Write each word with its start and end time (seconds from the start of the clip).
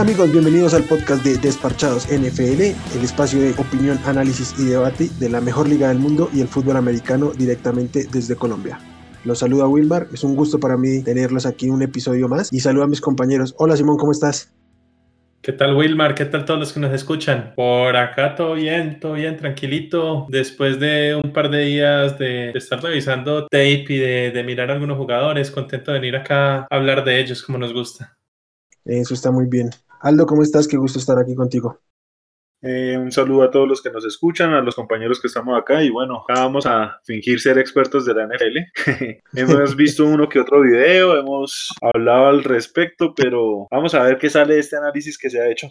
Hola 0.00 0.12
amigos, 0.12 0.32
bienvenidos 0.32 0.72
al 0.72 0.84
podcast 0.84 1.22
de 1.22 1.36
Desparchados 1.36 2.06
NFL, 2.06 2.62
el 2.62 3.04
espacio 3.04 3.38
de 3.38 3.50
opinión, 3.58 3.98
análisis 4.06 4.54
y 4.58 4.64
debate 4.64 5.10
de 5.18 5.28
la 5.28 5.42
mejor 5.42 5.68
liga 5.68 5.88
del 5.88 5.98
mundo 5.98 6.30
y 6.32 6.40
el 6.40 6.48
fútbol 6.48 6.78
americano 6.78 7.32
directamente 7.36 8.06
desde 8.10 8.34
Colombia. 8.34 8.78
Los 9.26 9.40
saluda 9.40 9.68
Wilmar, 9.68 10.06
es 10.10 10.24
un 10.24 10.36
gusto 10.36 10.58
para 10.58 10.78
mí 10.78 11.02
tenerlos 11.02 11.44
aquí 11.44 11.68
un 11.68 11.82
episodio 11.82 12.28
más 12.28 12.50
y 12.50 12.60
saludo 12.60 12.84
a 12.84 12.88
mis 12.88 13.02
compañeros. 13.02 13.54
Hola 13.58 13.76
Simón, 13.76 13.98
¿cómo 13.98 14.12
estás? 14.12 14.54
¿Qué 15.42 15.52
tal 15.52 15.76
Wilmar? 15.76 16.14
¿Qué 16.14 16.24
tal 16.24 16.46
todos 16.46 16.58
los 16.58 16.72
que 16.72 16.80
nos 16.80 16.94
escuchan? 16.94 17.52
Por 17.54 17.94
acá 17.94 18.34
todo 18.34 18.54
bien, 18.54 19.00
todo 19.00 19.12
bien, 19.12 19.36
tranquilito. 19.36 20.24
Después 20.30 20.80
de 20.80 21.20
un 21.22 21.30
par 21.30 21.50
de 21.50 21.58
días 21.58 22.18
de, 22.18 22.52
estar 22.52 22.82
revisando 22.82 23.42
tape 23.48 23.84
y 23.90 23.98
de, 23.98 24.30
de 24.30 24.44
mirar 24.44 24.70
a 24.70 24.72
algunos 24.72 24.96
jugadores, 24.96 25.50
contento 25.50 25.92
de 25.92 25.98
venir 25.98 26.16
acá 26.16 26.60
a 26.60 26.66
hablar 26.70 27.04
de 27.04 27.20
ellos 27.20 27.42
como 27.42 27.58
nos 27.58 27.74
gusta. 27.74 28.16
Eso 28.86 29.12
está 29.12 29.30
muy 29.30 29.44
bien. 29.46 29.68
Aldo, 30.00 30.24
¿cómo 30.24 30.42
estás? 30.42 30.66
Qué 30.66 30.78
gusto 30.78 30.98
estar 30.98 31.18
aquí 31.18 31.34
contigo. 31.34 31.78
Eh, 32.62 32.96
un 32.98 33.10
saludo 33.10 33.42
a 33.42 33.50
todos 33.50 33.68
los 33.68 33.82
que 33.82 33.90
nos 33.90 34.04
escuchan, 34.04 34.52
a 34.52 34.60
los 34.60 34.74
compañeros 34.74 35.20
que 35.20 35.28
estamos 35.28 35.58
acá 35.58 35.82
y 35.82 35.88
bueno, 35.88 36.18
acá 36.18 36.42
vamos 36.42 36.66
a 36.66 37.00
fingir 37.04 37.40
ser 37.40 37.58
expertos 37.58 38.04
de 38.04 38.14
la 38.14 38.26
NFL. 38.26 38.58
hemos 39.34 39.76
visto 39.76 40.06
uno 40.06 40.28
que 40.28 40.40
otro 40.40 40.62
video, 40.62 41.18
hemos 41.18 41.70
hablado 41.80 42.26
al 42.26 42.44
respecto, 42.44 43.14
pero 43.14 43.66
vamos 43.70 43.94
a 43.94 44.02
ver 44.02 44.18
qué 44.18 44.28
sale 44.28 44.54
de 44.54 44.60
este 44.60 44.76
análisis 44.76 45.18
que 45.18 45.30
se 45.30 45.40
ha 45.40 45.50
hecho. 45.50 45.70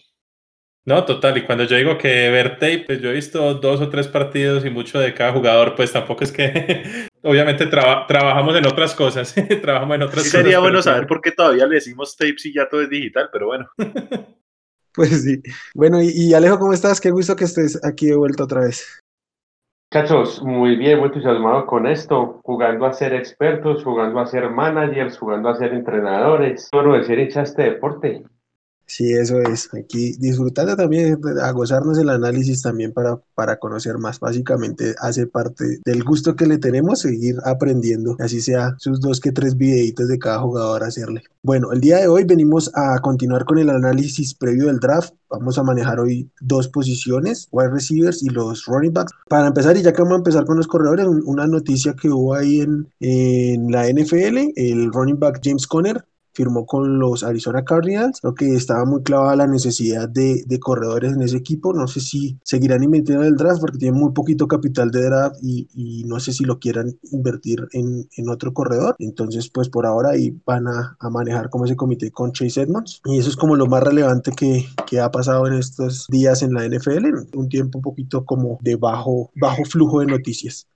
No, 0.85 1.05
total. 1.05 1.37
Y 1.37 1.45
cuando 1.45 1.65
yo 1.65 1.75
digo 1.75 1.97
que 1.97 2.29
ver 2.29 2.53
tape, 2.53 2.83
pues 2.85 3.01
yo 3.01 3.09
he 3.09 3.13
visto 3.13 3.53
dos 3.55 3.81
o 3.81 3.89
tres 3.89 4.07
partidos 4.07 4.65
y 4.65 4.69
mucho 4.69 4.99
de 4.99 5.13
cada 5.13 5.33
jugador, 5.33 5.75
pues 5.75 5.91
tampoco 5.91 6.23
es 6.23 6.31
que 6.31 7.09
obviamente 7.21 7.67
trabajamos 7.67 8.55
en 8.55 8.65
otras 8.65 8.95
cosas. 8.95 9.35
trabajamos 9.61 9.95
en 9.95 10.01
otras 10.03 10.23
sí, 10.23 10.29
Sería 10.29 10.59
bueno 10.59 10.81
saber 10.81 11.05
por 11.07 11.21
qué 11.21 11.31
todavía 11.31 11.67
le 11.67 11.75
decimos 11.75 12.15
tape 12.15 12.37
si 12.37 12.53
ya 12.53 12.67
todo 12.67 12.81
es 12.81 12.89
digital, 12.89 13.29
pero 13.31 13.47
bueno. 13.47 13.67
pues 14.93 15.23
sí. 15.23 15.41
Bueno, 15.75 15.99
y, 16.01 16.33
Alejo, 16.33 16.57
¿cómo 16.57 16.73
estás? 16.73 16.99
Qué 16.99 17.11
gusto 17.11 17.35
que 17.35 17.45
estés 17.45 17.79
aquí 17.83 18.07
de 18.07 18.15
vuelta 18.15 18.45
otra 18.45 18.61
vez. 18.61 18.99
Cachos, 19.91 20.43
muy 20.43 20.75
bien, 20.75 20.99
muy 20.99 21.07
entusiasmado 21.07 21.65
con 21.65 21.87
esto, 21.87 22.41
jugando 22.43 22.85
a 22.85 22.93
ser 22.93 23.13
expertos, 23.13 23.83
jugando 23.83 24.19
a 24.19 24.27
ser 24.27 24.47
managers, 24.51 25.17
jugando 25.17 25.49
a 25.49 25.55
ser 25.55 25.73
entrenadores. 25.73 26.69
Bueno, 26.71 26.93
decir 26.93 27.17
hincha 27.17 27.41
este 27.41 27.63
deporte. 27.63 28.23
Sí, 28.89 29.13
eso 29.13 29.39
es. 29.39 29.69
Aquí 29.71 30.13
disfrutando 30.17 30.75
también, 30.75 31.21
a 31.43 31.51
gozarnos 31.51 31.99
el 31.99 32.09
análisis 32.09 32.63
también 32.63 32.91
para, 32.91 33.21
para 33.35 33.59
conocer 33.59 33.99
más. 33.99 34.19
Básicamente 34.19 34.95
hace 34.99 35.27
parte 35.27 35.79
del 35.85 36.03
gusto 36.03 36.35
que 36.35 36.47
le 36.47 36.57
tenemos 36.57 37.01
seguir 37.01 37.35
aprendiendo, 37.45 38.15
así 38.19 38.41
sea 38.41 38.75
sus 38.79 38.99
dos 38.99 39.19
que 39.19 39.31
tres 39.31 39.55
videitos 39.55 40.07
de 40.07 40.17
cada 40.17 40.39
jugador 40.39 40.83
hacerle. 40.83 41.21
Bueno, 41.43 41.71
el 41.71 41.81
día 41.81 41.97
de 41.97 42.07
hoy 42.07 42.23
venimos 42.23 42.71
a 42.73 42.99
continuar 42.99 43.45
con 43.45 43.59
el 43.59 43.69
análisis 43.69 44.33
previo 44.33 44.65
del 44.65 44.79
draft. 44.79 45.13
Vamos 45.29 45.59
a 45.59 45.63
manejar 45.63 45.99
hoy 45.99 46.31
dos 46.41 46.67
posiciones, 46.67 47.47
wide 47.51 47.69
receivers 47.69 48.23
y 48.23 48.29
los 48.29 48.65
running 48.65 48.91
backs. 48.91 49.13
Para 49.29 49.47
empezar, 49.47 49.77
y 49.77 49.83
ya 49.83 49.93
que 49.93 50.01
vamos 50.01 50.15
a 50.15 50.17
empezar 50.17 50.45
con 50.45 50.57
los 50.57 50.67
corredores, 50.67 51.05
una 51.05 51.45
noticia 51.45 51.93
que 51.93 52.09
hubo 52.09 52.33
ahí 52.33 52.61
en, 52.61 52.91
en 52.99 53.71
la 53.71 53.87
NFL, 53.87 54.53
el 54.55 54.91
running 54.91 55.19
back 55.19 55.41
James 55.43 55.67
Conner 55.67 56.03
firmó 56.39 56.65
con 56.65 56.99
los 56.99 57.23
Arizona 57.23 57.65
Cardinals, 57.65 58.21
lo 58.23 58.33
que 58.33 58.55
estaba 58.55 58.85
muy 58.85 59.03
clavada 59.03 59.35
la 59.35 59.45
necesidad 59.45 60.07
de, 60.07 60.45
de, 60.47 60.57
corredores 60.57 61.11
en 61.11 61.21
ese 61.21 61.35
equipo. 61.35 61.73
No 61.73 61.85
sé 61.85 61.99
si 61.99 62.39
seguirán 62.43 62.81
invirtiendo 62.81 63.25
en 63.25 63.31
el 63.31 63.35
draft 63.35 63.59
porque 63.59 63.77
tienen 63.77 63.99
muy 63.99 64.13
poquito 64.13 64.47
capital 64.47 64.89
de 64.89 65.03
draft 65.03 65.35
y, 65.41 65.67
y 65.73 66.05
no 66.05 66.17
sé 66.21 66.31
si 66.31 66.45
lo 66.45 66.57
quieran 66.57 66.97
invertir 67.11 67.67
en, 67.73 68.07
en, 68.15 68.29
otro 68.29 68.53
corredor. 68.53 68.95
Entonces, 68.99 69.49
pues 69.49 69.67
por 69.67 69.85
ahora 69.85 70.11
ahí 70.11 70.33
van 70.45 70.65
a, 70.69 70.95
a, 70.97 71.09
manejar 71.09 71.49
como 71.49 71.65
ese 71.65 71.75
comité 71.75 72.09
con 72.09 72.31
Chase 72.31 72.61
Edmonds. 72.61 73.01
Y 73.03 73.17
eso 73.17 73.29
es 73.29 73.35
como 73.35 73.57
lo 73.57 73.65
más 73.65 73.83
relevante 73.83 74.31
que, 74.31 74.65
que 74.87 75.01
ha 75.01 75.11
pasado 75.11 75.45
en 75.45 75.55
estos 75.55 76.07
días 76.07 76.41
en 76.41 76.53
la 76.53 76.65
NFL, 76.65 77.35
un 77.35 77.49
tiempo 77.49 77.79
un 77.79 77.83
poquito 77.83 78.23
como 78.23 78.59
de 78.61 78.77
bajo, 78.77 79.29
bajo 79.35 79.65
flujo 79.65 79.99
de 79.99 80.05
noticias. 80.05 80.69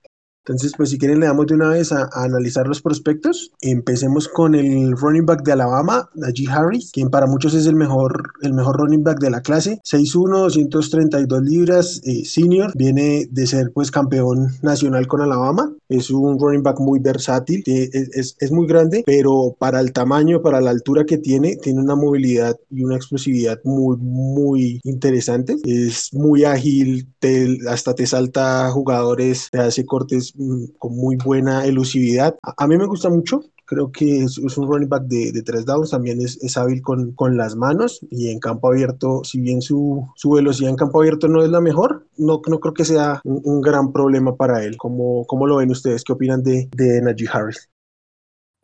Entonces, 0.46 0.74
pues 0.76 0.90
si 0.90 0.98
quieren 0.98 1.20
le 1.20 1.26
damos 1.26 1.46
de 1.46 1.54
una 1.54 1.70
vez 1.70 1.90
a, 1.90 2.10
analizar 2.12 2.66
los 2.66 2.82
prospectos. 2.82 3.50
Empecemos 3.62 4.28
con 4.28 4.54
el 4.54 4.92
running 4.92 5.24
back 5.24 5.42
de 5.42 5.52
Alabama, 5.52 6.10
Najee 6.14 6.50
Harris, 6.50 6.90
quien 6.92 7.08
para 7.08 7.26
muchos 7.26 7.54
es 7.54 7.66
el 7.66 7.76
mejor, 7.76 8.30
el 8.42 8.52
mejor 8.52 8.76
running 8.76 9.02
back 9.02 9.20
de 9.20 9.30
la 9.30 9.40
clase. 9.40 9.80
6'1, 9.84 10.68
232 10.68 11.42
libras, 11.42 12.00
eh, 12.04 12.24
senior. 12.26 12.72
Viene 12.76 13.26
de 13.30 13.46
ser 13.46 13.72
pues 13.72 13.90
campeón 13.90 14.48
nacional 14.60 15.06
con 15.06 15.22
Alabama. 15.22 15.72
Es 15.88 16.10
un 16.10 16.38
running 16.38 16.62
back 16.62 16.78
muy 16.78 16.98
versátil, 16.98 17.62
es, 17.66 18.36
es, 18.38 18.52
muy 18.52 18.66
grande, 18.66 19.02
pero 19.06 19.56
para 19.58 19.80
el 19.80 19.92
tamaño, 19.92 20.42
para 20.42 20.60
la 20.60 20.70
altura 20.70 21.04
que 21.04 21.18
tiene, 21.18 21.56
tiene 21.56 21.80
una 21.80 21.94
movilidad 21.94 22.56
y 22.70 22.84
una 22.84 22.96
explosividad 22.96 23.60
muy, 23.64 23.96
muy 23.98 24.80
interesante. 24.84 25.56
Es 25.64 26.12
muy 26.12 26.44
ágil, 26.44 27.08
hasta 27.68 27.94
te 27.94 28.06
salta 28.06 28.70
jugadores, 28.70 29.48
te 29.50 29.58
hace 29.58 29.84
cortes 29.84 30.33
con 30.78 30.96
muy 30.96 31.16
buena 31.16 31.64
elusividad. 31.64 32.36
A, 32.42 32.66
mí 32.66 32.76
me 32.76 32.86
gusta 32.86 33.08
mucho, 33.08 33.42
creo 33.64 33.90
que 33.90 34.24
es, 34.24 34.38
un 34.38 34.66
running 34.66 34.88
back 34.88 35.04
de, 35.04 35.32
de, 35.32 35.42
tres 35.42 35.64
downs, 35.64 35.90
también 35.90 36.20
es, 36.20 36.38
es 36.42 36.56
hábil 36.56 36.82
con, 36.82 37.12
con, 37.12 37.36
las 37.36 37.56
manos 37.56 38.00
y 38.10 38.28
en 38.28 38.38
campo 38.38 38.68
abierto, 38.68 39.22
si 39.24 39.40
bien 39.40 39.62
su, 39.62 40.06
su, 40.16 40.30
velocidad 40.30 40.70
en 40.70 40.76
campo 40.76 41.00
abierto 41.00 41.28
no 41.28 41.42
es 41.42 41.50
la 41.50 41.60
mejor, 41.60 42.06
no, 42.16 42.40
no 42.46 42.60
creo 42.60 42.74
que 42.74 42.84
sea 42.84 43.20
un, 43.24 43.60
gran 43.60 43.92
problema 43.92 44.36
para 44.36 44.64
él. 44.64 44.76
¿Cómo, 44.76 45.24
¿Cómo, 45.26 45.46
lo 45.46 45.56
ven 45.56 45.70
ustedes? 45.70 46.04
¿Qué 46.04 46.12
opinan 46.12 46.42
de, 46.42 46.68
de 46.76 47.00
Najee 47.00 47.28
Harris? 47.32 47.68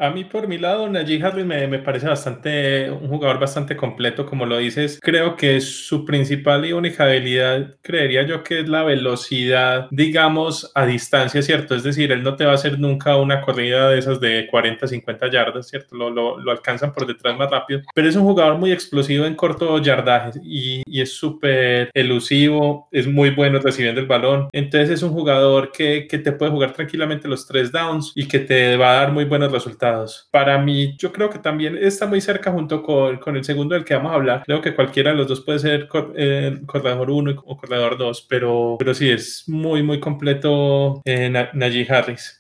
A 0.01 0.09
mí 0.09 0.25
por 0.25 0.49
mi 0.49 0.57
lado, 0.57 0.89
Najee 0.89 1.23
Harris 1.23 1.45
me, 1.45 1.67
me, 1.69 1.79
parece 1.79 2.09
bastante, 2.09 2.91
un 2.91 3.07
jugador 3.09 3.39
bastante 3.39 3.77
completo, 3.77 4.25
como 4.25 4.47
lo 4.47 4.57
dices. 4.57 4.99
Creo 5.03 5.37
que 5.37 5.61
su 5.61 6.07
principal 6.07 6.65
y 6.65 6.73
única 6.73 7.05
habilidad, 7.05 7.77
creería 7.83 8.23
yo 8.23 8.43
que 8.43 8.61
es 8.61 8.69
la 8.71 8.83
velocidad, 8.83 9.89
digamos, 9.91 10.73
a 10.75 10.87
distancia, 10.87 11.43
¿cierto? 11.43 11.75
Es 11.75 11.83
decir, 11.83 12.13
él 12.13 12.23
no 12.23 12.35
te 12.35 12.47
va 12.47 12.53
a 12.53 12.55
hacer 12.55 12.79
nunca 12.79 13.19
una 13.19 13.43
corrida 13.43 13.91
de 13.91 13.99
esas 13.99 14.21
de 14.21 14.47
40, 14.51 14.87
50 14.87 15.31
yardas, 15.31 15.69
¿cierto? 15.69 15.95
Lo, 15.95 16.09
lo, 16.09 16.39
lo 16.39 16.51
alcanzan 16.51 16.95
por 16.95 17.07
detrás 17.07 17.37
más 17.37 17.51
rápido, 17.51 17.83
pero 17.95 18.09
es 18.09 18.17
un 18.17 18.23
jugador 18.23 18.57
muy 18.57 18.73
explosivo 18.73 19.27
en 19.27 19.35
corto 19.35 19.77
yardaje 19.83 20.41
y, 20.43 20.83
y 20.87 21.03
es 21.03 21.13
súper 21.13 21.91
elusivo, 21.93 22.89
es 22.91 23.07
muy 23.07 23.29
bueno 23.29 23.59
recibiendo 23.59 24.01
el 24.01 24.07
balón. 24.07 24.49
Entonces 24.53 24.89
es 24.89 25.03
un 25.03 25.11
jugador 25.11 25.73
que, 25.73 26.07
que 26.09 26.19
te 26.19 26.33
puede 26.33 26.53
jugar 26.53 26.73
tranquilamente 26.73 27.29
los 27.29 27.47
tres 27.47 27.71
downs 27.71 28.13
y 28.15 28.27
que 28.27 28.39
te 28.39 28.79
va 28.79 28.93
a 28.93 29.01
dar 29.01 29.13
muy 29.13 29.27
buenos 29.27 29.53
resultados 29.53 29.90
para 30.31 30.59
mí, 30.59 30.97
yo 30.99 31.13
creo 31.13 31.31
que 31.31 31.39
también 31.39 31.77
está 31.79 32.07
muy 32.07 32.21
cerca 32.21 32.51
junto 32.53 32.83
con, 32.83 33.19
con 33.19 33.37
el 33.37 33.45
segundo 33.45 33.75
del 33.75 33.85
que 33.85 33.95
vamos 33.95 34.13
a 34.13 34.17
hablar. 34.17 34.43
Creo 34.45 34.61
que 34.61 34.75
cualquiera 34.75 35.11
de 35.11 35.17
los 35.17 35.29
dos 35.29 35.41
puede 35.41 35.59
ser 35.59 35.89
eh, 36.17 36.61
corredor 36.67 37.11
1 37.11 37.43
o 37.45 37.57
corredor 37.57 37.99
2, 37.99 38.27
pero, 38.29 38.77
pero 38.79 38.95
sí, 38.95 39.11
es 39.11 39.45
muy, 39.49 39.83
muy 39.83 40.01
completo 40.01 41.03
eh, 41.05 41.31
Najee 41.31 41.87
Harris. 41.89 42.40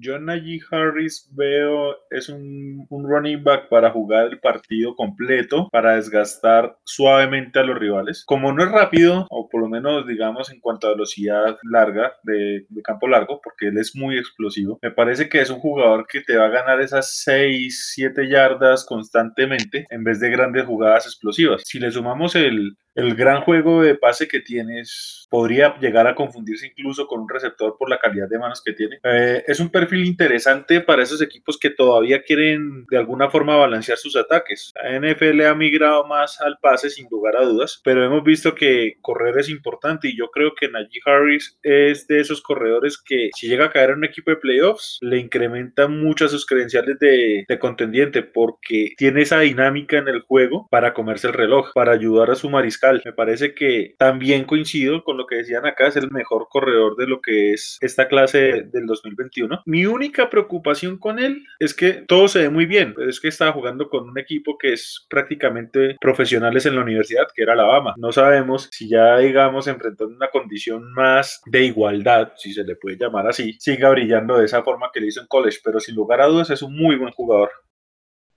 Yo 0.00 0.18
Najee 0.18 0.60
Harris 0.70 1.28
veo 1.32 1.94
es 2.10 2.30
un, 2.30 2.86
un, 2.88 3.08
running 3.08 3.44
back 3.44 3.68
para 3.68 3.90
jugar 3.90 4.28
el 4.28 4.40
partido 4.40 4.96
completo, 4.96 5.68
para 5.70 5.96
desgastar 5.96 6.78
suavemente 6.84 7.58
a 7.58 7.64
los 7.64 7.78
rivales. 7.78 8.24
Como 8.24 8.52
no 8.52 8.64
es 8.64 8.70
rápido, 8.70 9.26
o 9.28 9.48
por 9.50 9.60
lo 9.60 9.68
menos 9.68 10.06
digamos 10.06 10.50
en 10.50 10.60
cuanto 10.60 10.86
a 10.86 10.92
velocidad 10.92 11.58
larga 11.62 12.14
de, 12.22 12.66
de, 12.70 12.82
campo 12.82 13.08
largo, 13.08 13.40
porque 13.42 13.68
él 13.68 13.76
es 13.76 13.94
muy 13.94 14.16
explosivo, 14.16 14.78
me 14.80 14.90
parece 14.90 15.28
que 15.28 15.42
es 15.42 15.50
un 15.50 15.60
jugador 15.60 16.06
que 16.06 16.22
te 16.22 16.36
va 16.36 16.46
a 16.46 16.50
ganar 16.50 16.80
esas 16.80 17.18
6, 17.22 17.92
7 17.94 18.26
yardas 18.28 18.86
constantemente 18.86 19.86
en 19.90 20.02
vez 20.02 20.18
de 20.18 20.30
grandes 20.30 20.64
jugadas 20.64 21.04
explosivas. 21.04 21.62
Si 21.66 21.78
le 21.78 21.90
sumamos 21.90 22.34
el, 22.36 22.78
el 22.94 23.14
gran 23.14 23.42
juego 23.42 23.82
de 23.82 23.94
pase 23.94 24.26
que 24.26 24.40
tienes 24.40 25.26
podría 25.30 25.76
llegar 25.78 26.06
a 26.06 26.14
confundirse 26.14 26.66
incluso 26.66 27.06
con 27.06 27.20
un 27.20 27.28
receptor 27.28 27.76
por 27.78 27.88
la 27.88 27.98
calidad 27.98 28.28
de 28.28 28.38
manos 28.38 28.62
que 28.64 28.72
tiene. 28.72 28.98
Eh, 29.04 29.44
es 29.46 29.60
un 29.60 29.70
perfil 29.70 30.04
interesante 30.04 30.80
para 30.80 31.02
esos 31.02 31.22
equipos 31.22 31.58
que 31.58 31.70
todavía 31.70 32.22
quieren 32.22 32.84
de 32.90 32.98
alguna 32.98 33.30
forma 33.30 33.56
balancear 33.56 33.96
sus 33.96 34.16
ataques. 34.16 34.72
La 34.82 34.98
NFL 34.98 35.42
ha 35.42 35.54
migrado 35.54 36.04
más 36.06 36.40
al 36.40 36.58
pase 36.60 36.90
sin 36.90 37.06
lugar 37.10 37.36
a 37.36 37.44
dudas, 37.44 37.80
pero 37.84 38.04
hemos 38.04 38.24
visto 38.24 38.54
que 38.54 38.96
correr 39.00 39.38
es 39.38 39.48
importante 39.48 40.08
y 40.08 40.16
yo 40.16 40.28
creo 40.30 40.52
que 40.58 40.68
Najee 40.68 41.00
Harris 41.06 41.58
es 41.62 42.06
de 42.08 42.20
esos 42.20 42.42
corredores 42.42 42.98
que 42.98 43.30
si 43.36 43.48
llega 43.48 43.66
a 43.66 43.70
caer 43.70 43.90
en 43.90 43.98
un 43.98 44.04
equipo 44.04 44.30
de 44.30 44.36
playoffs 44.36 44.98
le 45.00 45.18
incrementa 45.18 45.86
mucho 45.86 46.28
sus 46.28 46.44
credenciales 46.44 46.98
de, 46.98 47.44
de 47.48 47.58
contendiente 47.58 48.22
porque 48.22 48.94
tiene 48.96 49.22
esa 49.22 49.40
dinámica 49.40 49.98
en 49.98 50.08
el 50.08 50.22
juego 50.22 50.66
para 50.70 50.92
comerse 50.92 51.28
el 51.28 51.34
reloj, 51.34 51.72
para 51.72 51.92
ayudar 51.92 52.30
a 52.30 52.34
su 52.34 52.50
mariscal 52.50 52.79
me 53.04 53.12
parece 53.12 53.54
que 53.54 53.94
también 53.98 54.44
coincido 54.44 55.04
con 55.04 55.16
lo 55.16 55.26
que 55.26 55.36
decían 55.36 55.66
acá, 55.66 55.88
es 55.88 55.96
el 55.96 56.10
mejor 56.10 56.48
corredor 56.48 56.96
de 56.96 57.06
lo 57.06 57.20
que 57.20 57.52
es 57.52 57.78
esta 57.80 58.08
clase 58.08 58.68
del 58.72 58.86
2021. 58.86 59.62
Mi 59.66 59.86
única 59.86 60.30
preocupación 60.30 60.98
con 60.98 61.18
él 61.18 61.44
es 61.58 61.74
que 61.74 61.92
todo 61.92 62.28
se 62.28 62.40
ve 62.40 62.50
muy 62.50 62.66
bien, 62.66 62.94
pero 62.94 63.08
es 63.08 63.20
que 63.20 63.28
estaba 63.28 63.52
jugando 63.52 63.88
con 63.88 64.08
un 64.08 64.18
equipo 64.18 64.56
que 64.58 64.72
es 64.72 65.06
prácticamente 65.08 65.96
profesionales 66.00 66.66
en 66.66 66.76
la 66.76 66.82
universidad, 66.82 67.28
que 67.34 67.42
era 67.42 67.52
Alabama. 67.52 67.94
No 67.96 68.12
sabemos 68.12 68.68
si 68.72 68.88
ya, 68.88 69.18
digamos, 69.18 69.66
enfrentando 69.66 70.14
una 70.14 70.30
condición 70.30 70.92
más 70.92 71.40
de 71.46 71.64
igualdad, 71.64 72.32
si 72.36 72.52
se 72.52 72.64
le 72.64 72.76
puede 72.76 72.96
llamar 72.96 73.26
así, 73.28 73.56
siga 73.58 73.90
brillando 73.90 74.38
de 74.38 74.46
esa 74.46 74.62
forma 74.62 74.90
que 74.92 75.00
le 75.00 75.08
hizo 75.08 75.20
en 75.20 75.26
college, 75.26 75.58
pero 75.64 75.80
sin 75.80 75.94
lugar 75.94 76.20
a 76.20 76.26
dudas 76.26 76.50
es 76.50 76.62
un 76.62 76.76
muy 76.76 76.96
buen 76.96 77.12
jugador. 77.12 77.50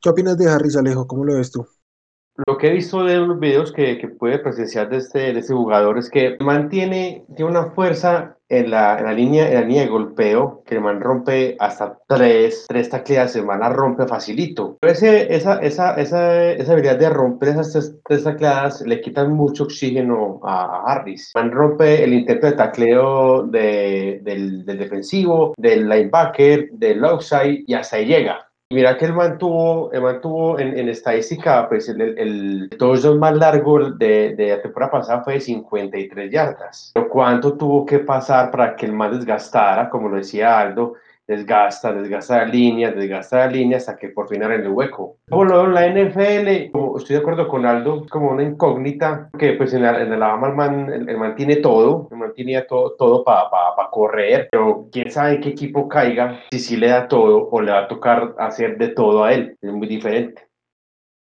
¿Qué 0.02 0.10
opinas 0.10 0.38
de 0.38 0.50
Harris 0.50 0.76
Alejo? 0.76 1.08
¿Cómo 1.08 1.24
lo 1.24 1.36
ves 1.36 1.52
tú? 1.52 1.66
Lo 2.48 2.58
que 2.58 2.68
he 2.68 2.74
visto 2.74 3.04
de 3.04 3.18
los 3.18 3.40
videos 3.40 3.72
que, 3.72 4.00
que 4.00 4.08
puede 4.08 4.40
presenciar 4.40 4.90
de 4.90 4.98
este, 4.98 5.34
de 5.34 5.40
este 5.40 5.54
jugador 5.54 6.00
es 6.00 6.10
que 6.10 6.36
mantiene, 6.40 7.26
tiene 7.36 7.52
una 7.52 7.72
fuerza 7.72 8.38
en 8.50 8.72
la, 8.72 8.98
en 8.98 9.06
la, 9.06 9.14
línea, 9.14 9.48
en 9.48 9.54
la 9.54 9.62
línea 9.62 9.82
de 9.84 9.90
golpeo 9.90 10.64
que 10.66 10.76
el 10.76 10.82
man 10.82 11.00
rompe 11.00 11.56
hasta 11.60 11.98
tres, 12.08 12.66
tres 12.68 12.90
tacleadas, 12.90 13.36
el 13.36 13.46
man 13.46 13.60
la 13.60 13.70
rompe 13.70 14.08
facilito. 14.08 14.78
Ese, 14.82 15.34
esa, 15.34 15.60
esa, 15.60 15.96
esa, 15.96 16.52
esa 16.52 16.74
habilidad 16.74 16.98
de 16.98 17.10
romper 17.10 17.50
esas 17.50 17.72
tres, 17.72 17.96
tres 18.04 18.24
tacleadas 18.24 18.82
le 18.82 19.02
quitan 19.02 19.34
mucho 19.34 19.66
oxígeno 19.66 20.40
a, 20.44 20.84
Harris. 20.88 21.32
El 21.36 21.44
man 21.44 21.52
rompe 21.52 22.04
el 22.04 22.14
intento 22.14 22.48
de 22.48 22.54
tacleo 22.54 23.44
de, 23.44 24.22
del, 24.24 24.66
del 24.66 24.78
defensivo, 24.80 25.54
del 25.58 25.88
linebacker, 25.88 26.70
del 26.72 27.06
outside 27.06 27.64
y 27.68 27.74
hasta 27.76 27.98
ahí 27.98 28.06
llega. 28.06 28.50
Mira 28.74 28.98
que 28.98 29.06
él 29.06 29.14
mantuvo, 29.14 29.92
él 29.92 30.02
mantuvo 30.02 30.60
en, 30.60 30.78
en, 30.78 30.90
estadística, 30.90 31.70
pues 31.70 31.88
el, 31.90 32.02
el, 32.02 32.70
touchdown 32.78 33.20
más 33.20 33.36
largo 33.36 33.92
de, 33.92 34.36
de, 34.36 34.50
la 34.50 34.62
temporada 34.62 34.92
pasada 34.92 35.24
fue 35.24 35.36
de 35.36 35.42
53 35.42 36.32
yardas. 36.32 36.92
Pero 36.94 37.08
¿cuánto 37.08 37.54
tuvo 37.56 37.86
que 37.86 38.00
pasar 38.00 38.50
para 38.50 38.76
que 38.76 38.88
el 38.88 38.94
más 38.94 39.12
desgastara, 39.12 39.90
como 39.90 40.10
lo 40.10 40.18
decía 40.18 40.60
Aldo, 40.60 40.96
desgasta, 41.28 41.94
desgasta 41.94 42.38
la 42.40 42.46
línea, 42.46 42.92
desgasta 42.92 43.38
la 43.38 43.48
línea 43.48 43.78
hasta 43.78 43.96
que 43.96 44.10
por 44.10 44.28
fin 44.28 44.44
en 44.44 44.52
el 44.52 44.68
hueco. 44.70 45.18
Lo 45.28 45.68
la 45.68 45.88
NFL, 45.88 46.48
estoy 46.98 47.16
de 47.16 47.18
acuerdo 47.18 47.48
con 47.48 47.66
Aldo, 47.66 48.06
como 48.10 48.32
una 48.32 48.44
incógnita, 48.44 49.30
que 49.38 49.54
pues 49.54 49.74
en, 49.74 49.84
la, 49.84 50.02
en 50.02 50.12
Alabama 50.12 50.48
el 50.48 50.56
man, 50.56 51.10
el, 51.10 51.18
man, 51.18 51.36
tiene 51.36 51.58
todo, 51.58 52.08
el 52.12 52.18
man 52.18 52.34
tiene 52.34 52.62
todo, 52.64 52.96
todo 52.98 53.24
para 53.24 53.50
pa, 53.50 53.76
pa 53.76 53.90
correr, 53.90 54.50
pero 54.52 54.88
quién 54.92 55.10
sabe 55.10 55.40
qué 55.40 55.50
equipo 55.50 55.88
caiga, 55.88 56.40
si 56.52 56.60
sí 56.60 56.78
le 56.78 56.90
da 56.90 57.08
todo 57.08 57.50
o 57.50 57.62
le 57.62 57.72
va 57.72 57.80
a 57.80 57.88
tocar 57.88 58.36
hacer 58.38 58.78
de 58.78 58.90
todo 58.90 59.24
a 59.24 59.34
él, 59.34 59.58
es 59.62 59.72
muy 59.72 59.88
diferente. 59.88 60.48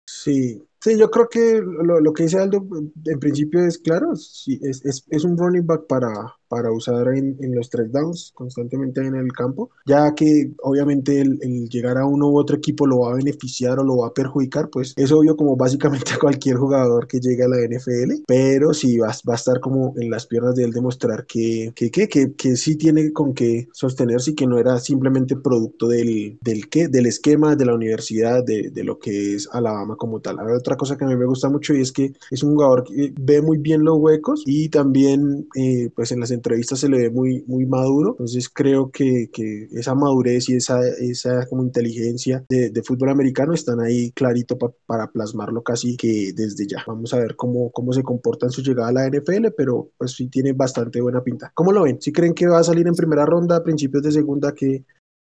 Sí, 0.05 0.61
Sí, 0.83 0.99
yo 0.99 1.09
creo 1.09 1.29
que 1.29 1.61
lo, 1.61 2.01
lo, 2.01 2.11
que 2.11 2.23
dice 2.23 2.39
Aldo 2.39 2.61
en 3.05 3.17
principio 3.17 3.65
es 3.65 3.77
claro, 3.77 4.17
sí, 4.17 4.59
es, 4.61 4.83
es, 4.83 5.05
es 5.09 5.23
un 5.23 5.37
running 5.37 5.65
back 5.65 5.87
para, 5.87 6.09
para 6.53 6.71
usar 6.71 7.07
en, 7.15 7.35
en, 7.39 7.55
los 7.55 7.69
tres 7.69 7.91
downs 7.91 8.31
constantemente 8.35 9.01
en 9.01 9.15
el 9.15 9.31
campo, 9.33 9.71
ya 9.87 10.13
que 10.13 10.51
obviamente 10.61 11.19
el, 11.19 11.39
el, 11.41 11.67
llegar 11.67 11.97
a 11.97 12.05
uno 12.05 12.29
u 12.29 12.37
otro 12.37 12.57
equipo 12.57 12.85
lo 12.85 12.99
va 12.99 13.11
a 13.11 13.15
beneficiar 13.15 13.79
o 13.79 13.83
lo 13.83 13.97
va 13.97 14.07
a 14.09 14.13
perjudicar, 14.13 14.69
pues 14.69 14.93
es 14.95 15.11
obvio 15.11 15.35
como 15.35 15.55
básicamente 15.55 16.13
a 16.13 16.17
cualquier 16.19 16.57
jugador 16.57 17.07
que 17.07 17.19
llegue 17.19 17.43
a 17.43 17.47
la 17.47 17.57
NFL, 17.57 18.23
pero 18.27 18.73
sí 18.73 18.99
va, 18.99 19.07
va 19.27 19.33
a 19.33 19.35
estar 19.35 19.59
como 19.59 19.95
en 19.97 20.11
las 20.11 20.27
piernas 20.27 20.55
de 20.55 20.65
él 20.65 20.71
demostrar 20.71 21.25
que, 21.25 21.71
que, 21.75 21.89
que, 21.89 22.07
que, 22.07 22.33
que 22.33 22.55
sí 22.55 22.75
tiene 22.75 23.11
con 23.11 23.33
qué 23.33 23.67
sostenerse 23.73 24.31
y 24.31 24.35
que 24.35 24.45
no 24.45 24.59
era 24.59 24.79
simplemente 24.79 25.35
producto 25.35 25.87
del, 25.87 26.37
del, 26.41 26.69
¿qué? 26.69 26.87
del 26.87 27.07
esquema 27.07 27.55
de 27.55 27.65
la 27.65 27.73
universidad, 27.73 28.43
de, 28.43 28.69
de 28.69 28.83
lo 28.83 28.99
que 28.99 29.33
es 29.33 29.49
Alabama 29.51 29.95
como 29.95 30.19
tal. 30.19 30.39
Hay 30.39 30.53
otra 30.53 30.77
cosa 30.77 30.97
que 30.97 31.05
a 31.05 31.07
mí 31.07 31.15
me 31.15 31.25
gusta 31.25 31.49
mucho 31.49 31.73
y 31.73 31.81
es 31.81 31.91
que 31.91 32.13
es 32.29 32.43
un 32.43 32.53
jugador 32.53 32.83
que 32.83 33.11
ve 33.19 33.41
muy 33.41 33.57
bien 33.57 33.83
los 33.83 33.97
huecos 33.97 34.43
y 34.45 34.69
también 34.69 35.47
eh, 35.55 35.89
pues 35.95 36.11
en 36.11 36.19
las 36.19 36.31
entrevista 36.43 36.75
se 36.75 36.89
le 36.89 36.97
ve 36.97 37.09
muy, 37.09 37.43
muy 37.47 37.65
maduro, 37.65 38.11
entonces 38.11 38.49
creo 38.49 38.91
que, 38.91 39.29
que 39.31 39.69
esa 39.71 39.95
madurez 39.95 40.49
y 40.49 40.55
esa, 40.55 40.79
esa 40.99 41.45
como 41.47 41.63
inteligencia 41.63 42.43
de, 42.49 42.69
de 42.69 42.83
fútbol 42.83 43.09
americano 43.09 43.53
están 43.53 43.79
ahí 43.79 44.11
clarito 44.11 44.57
pa, 44.57 44.69
para 44.85 45.07
plasmarlo 45.07 45.63
casi 45.63 45.95
que 45.95 46.33
desde 46.35 46.67
ya. 46.67 46.83
Vamos 46.85 47.13
a 47.13 47.19
ver 47.19 47.35
cómo, 47.35 47.71
cómo 47.71 47.93
se 47.93 48.03
comporta 48.03 48.45
en 48.45 48.51
su 48.51 48.61
llegada 48.61 48.89
a 48.89 48.91
la 48.91 49.07
NFL, 49.07 49.47
pero 49.55 49.91
pues 49.97 50.11
sí 50.11 50.27
tiene 50.27 50.51
bastante 50.51 50.99
buena 50.99 51.23
pinta. 51.23 51.51
¿Cómo 51.55 51.71
lo 51.71 51.83
ven? 51.83 52.01
¿Si 52.01 52.11
creen 52.11 52.33
que 52.33 52.47
va 52.47 52.59
a 52.59 52.63
salir 52.63 52.87
en 52.87 52.95
primera 52.95 53.25
ronda, 53.25 53.57
a 53.57 53.63
principios 53.63 54.03
de 54.03 54.11
segunda? 54.11 54.53
que 54.53 54.83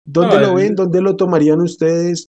¿Dónde 0.05 0.41
lo 0.41 0.55
ven? 0.55 0.75
¿Dónde 0.75 1.01
lo 1.01 1.17
tomarían 1.17 1.61
ustedes? 1.61 2.29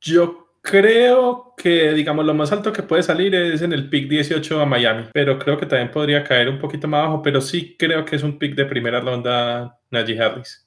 Yo 0.00 0.39
Creo 0.62 1.54
que, 1.56 1.92
digamos, 1.92 2.24
lo 2.26 2.34
más 2.34 2.52
alto 2.52 2.72
que 2.72 2.82
puede 2.82 3.02
salir 3.02 3.34
es 3.34 3.62
en 3.62 3.72
el 3.72 3.88
pick 3.88 4.08
18 4.08 4.60
a 4.60 4.66
Miami, 4.66 5.06
pero 5.12 5.38
creo 5.38 5.56
que 5.56 5.66
también 5.66 5.90
podría 5.90 6.22
caer 6.22 6.48
un 6.48 6.58
poquito 6.58 6.86
más 6.86 7.00
abajo, 7.00 7.22
pero 7.22 7.40
sí 7.40 7.76
creo 7.78 8.04
que 8.04 8.16
es 8.16 8.22
un 8.22 8.38
pick 8.38 8.54
de 8.54 8.66
primera 8.66 9.00
ronda 9.00 9.78
Najee 9.90 10.20
Harris. 10.20 10.66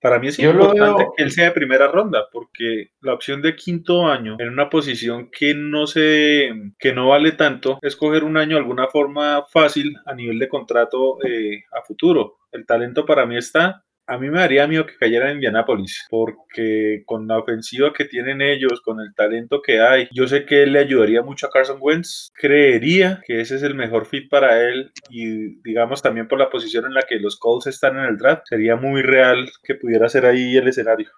Para 0.00 0.20
mí 0.20 0.28
es 0.28 0.36
Yo 0.36 0.52
importante 0.52 1.06
que 1.16 1.24
él 1.24 1.32
sea 1.32 1.46
de 1.46 1.50
primera 1.50 1.88
ronda, 1.88 2.28
porque 2.30 2.92
la 3.00 3.14
opción 3.14 3.42
de 3.42 3.56
quinto 3.56 4.06
año 4.06 4.36
en 4.38 4.48
una 4.48 4.70
posición 4.70 5.28
que 5.30 5.54
no 5.54 5.88
se, 5.88 6.52
que 6.78 6.92
no 6.92 7.08
vale 7.08 7.32
tanto, 7.32 7.80
es 7.82 7.96
coger 7.96 8.22
un 8.22 8.36
año 8.36 8.54
de 8.54 8.60
alguna 8.60 8.86
forma 8.86 9.44
fácil 9.52 9.96
a 10.06 10.14
nivel 10.14 10.38
de 10.38 10.48
contrato 10.48 11.18
eh, 11.26 11.64
a 11.72 11.82
futuro. 11.82 12.38
El 12.52 12.64
talento 12.64 13.04
para 13.04 13.26
mí 13.26 13.36
está, 13.36 13.84
a 14.08 14.16
mí 14.16 14.30
me 14.30 14.38
daría 14.38 14.66
miedo 14.66 14.86
que 14.86 14.96
cayera 14.96 15.28
en 15.30 15.36
Indianápolis, 15.36 16.06
porque 16.08 17.02
con 17.04 17.28
la 17.28 17.38
ofensiva 17.38 17.92
que 17.92 18.06
tienen 18.06 18.40
ellos, 18.40 18.80
con 18.80 19.00
el 19.00 19.14
talento 19.14 19.60
que 19.62 19.80
hay, 19.80 20.08
yo 20.12 20.26
sé 20.26 20.46
que 20.46 20.62
él 20.62 20.72
le 20.72 20.78
ayudaría 20.78 21.22
mucho 21.22 21.46
a 21.46 21.50
Carson 21.50 21.76
Wentz. 21.78 22.30
Creería 22.32 23.20
que 23.26 23.42
ese 23.42 23.56
es 23.56 23.62
el 23.62 23.74
mejor 23.74 24.06
fit 24.06 24.30
para 24.30 24.66
él 24.66 24.90
y 25.10 25.60
digamos 25.60 26.00
también 26.00 26.26
por 26.26 26.38
la 26.38 26.48
posición 26.48 26.86
en 26.86 26.94
la 26.94 27.02
que 27.02 27.20
los 27.20 27.38
Colts 27.38 27.66
están 27.66 27.98
en 27.98 28.06
el 28.06 28.16
draft, 28.16 28.44
sería 28.48 28.76
muy 28.76 29.02
real 29.02 29.50
que 29.62 29.74
pudiera 29.74 30.08
ser 30.08 30.24
ahí 30.24 30.56
el 30.56 30.68
escenario. 30.68 31.10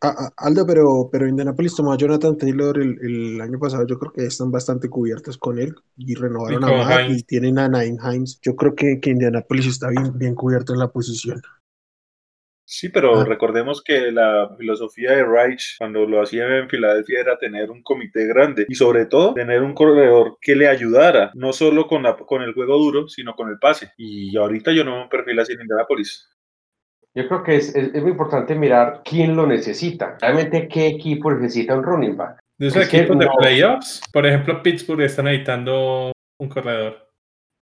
Ah, 0.00 0.30
Aldo, 0.36 0.64
pero, 0.64 1.08
pero 1.10 1.26
Indianapolis 1.26 1.74
tomó 1.74 1.92
a 1.92 1.96
Jonathan 1.96 2.36
Taylor 2.36 2.78
el, 2.78 2.96
el, 3.02 3.40
año 3.40 3.58
pasado. 3.58 3.84
Yo 3.84 3.98
creo 3.98 4.12
que 4.12 4.26
están 4.26 4.52
bastante 4.52 4.88
cubiertos 4.88 5.36
con 5.36 5.58
él 5.58 5.74
y 5.96 6.14
renovaron 6.14 6.62
y 6.62 6.72
a 6.72 6.84
Matt 6.84 7.10
y 7.10 7.22
tienen 7.24 7.58
a 7.58 7.68
Nine 7.68 7.98
Himes. 8.00 8.38
Yo 8.40 8.54
creo 8.54 8.76
que, 8.76 9.00
que 9.00 9.10
Indianapolis 9.10 9.66
está 9.66 9.88
bien, 9.88 10.16
bien 10.16 10.36
cubierto 10.36 10.72
en 10.72 10.78
la 10.78 10.92
posición. 10.92 11.42
Sí, 12.70 12.90
pero 12.90 13.20
ah. 13.20 13.24
recordemos 13.24 13.82
que 13.82 14.12
la 14.12 14.54
filosofía 14.58 15.12
de 15.12 15.24
Reich 15.24 15.76
cuando 15.78 16.04
lo 16.04 16.20
hacía 16.20 16.46
en 16.58 16.68
Filadelfia 16.68 17.20
era 17.20 17.38
tener 17.38 17.70
un 17.70 17.82
comité 17.82 18.26
grande 18.26 18.66
y 18.68 18.74
sobre 18.74 19.06
todo 19.06 19.32
tener 19.32 19.62
un 19.62 19.72
corredor 19.72 20.36
que 20.38 20.54
le 20.54 20.68
ayudara, 20.68 21.30
no 21.34 21.54
solo 21.54 21.86
con, 21.86 22.02
la, 22.02 22.14
con 22.14 22.42
el 22.42 22.52
juego 22.52 22.76
duro, 22.76 23.08
sino 23.08 23.34
con 23.34 23.48
el 23.48 23.58
pase. 23.58 23.92
Y 23.96 24.36
ahorita 24.36 24.70
yo 24.72 24.84
no 24.84 25.04
me 25.04 25.08
perfil 25.08 25.40
así 25.40 25.54
en 25.54 25.62
Indianapolis. 25.62 26.28
Yo 27.14 27.26
creo 27.26 27.42
que 27.42 27.56
es, 27.56 27.74
es, 27.74 27.94
es, 27.94 28.02
muy 28.02 28.10
importante 28.10 28.54
mirar 28.54 29.00
quién 29.02 29.34
lo 29.34 29.46
necesita. 29.46 30.18
Realmente, 30.20 30.68
qué 30.68 30.88
equipo 30.88 31.32
necesita 31.32 31.74
un 31.74 31.84
running 31.84 32.18
back. 32.18 32.38
De 32.58 32.66
esos 32.66 32.86
equipos 32.86 33.16
no... 33.16 33.22
de 33.22 33.30
playoffs, 33.38 34.02
por 34.12 34.26
ejemplo, 34.26 34.62
Pittsburgh 34.62 35.00
están 35.00 35.24
necesitando 35.24 36.12
un 36.38 36.48
corredor. 36.50 37.07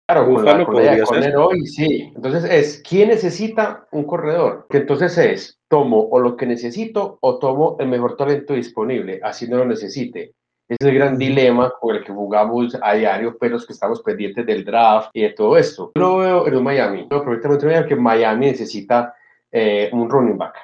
Claro, 0.09 0.33
con, 0.33 0.45
la, 0.45 0.65
con, 0.65 1.23
el 1.23 1.35
hoy, 1.35 1.67
sí. 1.67 2.13
Entonces 2.15 2.45
es, 2.45 2.81
¿quién 2.87 3.09
necesita 3.09 3.87
un 3.91 4.05
corredor? 4.05 4.65
Que 4.69 4.77
entonces 4.77 5.17
es, 5.17 5.59
tomo 5.67 5.99
o 5.99 6.19
lo 6.19 6.37
que 6.37 6.45
necesito 6.45 7.17
o 7.19 7.39
tomo 7.39 7.75
el 7.79 7.89
mejor 7.89 8.15
talento 8.15 8.53
disponible, 8.53 9.19
así 9.21 9.49
no 9.49 9.57
lo 9.57 9.65
necesite. 9.65 10.33
Es 10.69 10.77
el 10.79 10.93
gran 10.93 11.17
dilema 11.17 11.73
con 11.79 11.97
el 11.97 12.05
que 12.05 12.13
jugamos 12.13 12.77
a 12.81 12.93
diario, 12.93 13.37
pero 13.37 13.53
los 13.53 13.67
que 13.67 13.73
estamos 13.73 14.01
pendientes 14.01 14.45
del 14.45 14.63
draft 14.63 15.09
y 15.13 15.23
de 15.23 15.29
todo 15.29 15.57
esto. 15.57 15.91
Yo 15.95 16.01
lo 16.01 16.17
veo 16.17 16.47
en 16.47 16.55
un 16.55 16.63
Miami. 16.63 17.07
Yo 17.11 17.25
perfectamente 17.25 17.89
que 17.89 17.95
Miami 17.97 18.45
necesita 18.47 19.13
eh, 19.51 19.89
un 19.91 20.09
running 20.09 20.37
back. 20.37 20.55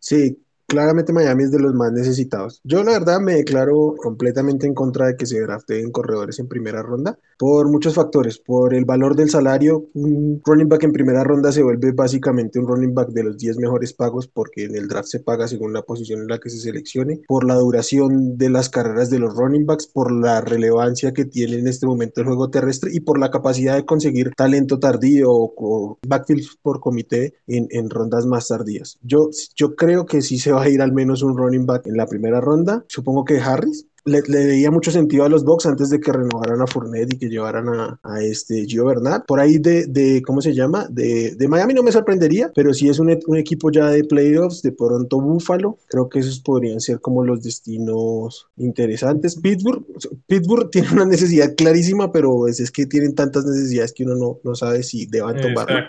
Sí, 0.00 0.44
claramente 0.70 1.12
Miami 1.12 1.44
es 1.44 1.50
de 1.50 1.58
los 1.58 1.74
más 1.74 1.90
necesitados. 1.90 2.60
Yo 2.62 2.84
la 2.84 2.92
verdad 2.92 3.20
me 3.20 3.34
declaro 3.34 3.96
completamente 3.96 4.68
en 4.68 4.74
contra 4.74 5.08
de 5.08 5.16
que 5.16 5.26
se 5.26 5.40
drafteen 5.40 5.90
corredores 5.90 6.38
en 6.38 6.46
primera 6.46 6.80
ronda 6.80 7.18
por 7.36 7.68
muchos 7.68 7.94
factores. 7.94 8.38
Por 8.38 8.72
el 8.72 8.84
valor 8.84 9.16
del 9.16 9.30
salario, 9.30 9.88
un 9.94 10.40
running 10.44 10.68
back 10.68 10.84
en 10.84 10.92
primera 10.92 11.24
ronda 11.24 11.50
se 11.50 11.64
vuelve 11.64 11.90
básicamente 11.90 12.60
un 12.60 12.68
running 12.68 12.94
back 12.94 13.08
de 13.08 13.24
los 13.24 13.36
10 13.36 13.56
mejores 13.56 13.92
pagos 13.92 14.28
porque 14.28 14.64
en 14.64 14.76
el 14.76 14.86
draft 14.86 15.08
se 15.08 15.18
paga 15.18 15.48
según 15.48 15.72
la 15.72 15.82
posición 15.82 16.20
en 16.20 16.28
la 16.28 16.38
que 16.38 16.50
se 16.50 16.60
seleccione. 16.60 17.20
Por 17.26 17.44
la 17.44 17.56
duración 17.56 18.38
de 18.38 18.50
las 18.50 18.68
carreras 18.68 19.10
de 19.10 19.18
los 19.18 19.34
running 19.34 19.66
backs, 19.66 19.88
por 19.88 20.12
la 20.12 20.40
relevancia 20.40 21.12
que 21.12 21.24
tiene 21.24 21.58
en 21.58 21.66
este 21.66 21.86
momento 21.86 22.20
el 22.20 22.28
juego 22.28 22.48
terrestre 22.48 22.90
y 22.92 23.00
por 23.00 23.18
la 23.18 23.30
capacidad 23.30 23.74
de 23.74 23.84
conseguir 23.84 24.30
talento 24.36 24.78
tardío 24.78 25.30
o, 25.32 25.98
backfields 26.06 26.58
por 26.62 26.78
comité 26.78 27.34
en, 27.48 27.66
en 27.70 27.90
rondas 27.90 28.24
más 28.26 28.46
tardías. 28.46 28.98
Yo, 29.02 29.30
yo 29.56 29.74
creo 29.74 30.06
que 30.06 30.22
sí 30.22 30.38
se 30.38 30.52
va 30.52 30.59
a 30.62 30.68
ir 30.68 30.82
al 30.82 30.92
menos 30.92 31.22
un 31.22 31.36
running 31.36 31.66
back 31.66 31.86
en 31.86 31.96
la 31.96 32.06
primera 32.06 32.40
ronda. 32.40 32.84
Supongo 32.88 33.24
que 33.24 33.38
Harris, 33.38 33.86
le, 34.04 34.22
le, 34.22 34.46
veía 34.46 34.70
mucho 34.70 34.90
sentido 34.90 35.24
a 35.24 35.28
los 35.28 35.44
Bucks 35.44 35.66
antes 35.66 35.90
de 35.90 36.00
que 36.00 36.12
renovaran 36.12 36.60
a 36.60 36.66
Fournette 36.66 37.14
y 37.14 37.18
que 37.18 37.28
llevaran 37.28 37.68
a, 37.68 38.00
a 38.02 38.22
este 38.22 38.64
Gio 38.66 38.86
Bernard. 38.86 39.24
Por 39.26 39.40
ahí 39.40 39.58
de, 39.58 39.86
de 39.86 40.22
¿cómo 40.22 40.40
se 40.40 40.54
llama? 40.54 40.86
De, 40.90 41.34
de, 41.36 41.48
Miami 41.48 41.74
no 41.74 41.82
me 41.82 41.92
sorprendería, 41.92 42.50
pero 42.54 42.72
si 42.72 42.88
es 42.88 42.98
un, 42.98 43.16
un, 43.26 43.36
equipo 43.36 43.70
ya 43.70 43.88
de 43.88 44.04
playoffs, 44.04 44.62
de 44.62 44.72
pronto 44.72 45.20
Buffalo, 45.20 45.78
creo 45.88 46.08
que 46.08 46.20
esos 46.20 46.40
podrían 46.40 46.80
ser 46.80 47.00
como 47.00 47.24
los 47.24 47.42
destinos 47.42 48.48
interesantes. 48.56 49.36
Pittsburgh, 49.36 49.84
Pittsburgh 50.26 50.70
tiene 50.70 50.90
una 50.92 51.04
necesidad 51.04 51.54
clarísima, 51.56 52.10
pero 52.10 52.48
es, 52.48 52.60
es 52.60 52.70
que 52.70 52.86
tienen 52.86 53.14
tantas 53.14 53.44
necesidades 53.44 53.92
que 53.92 54.04
uno 54.04 54.14
no, 54.14 54.38
no 54.44 54.54
sabe 54.54 54.82
si 54.82 55.06
deban 55.06 55.40
tomarlo. 55.40 55.80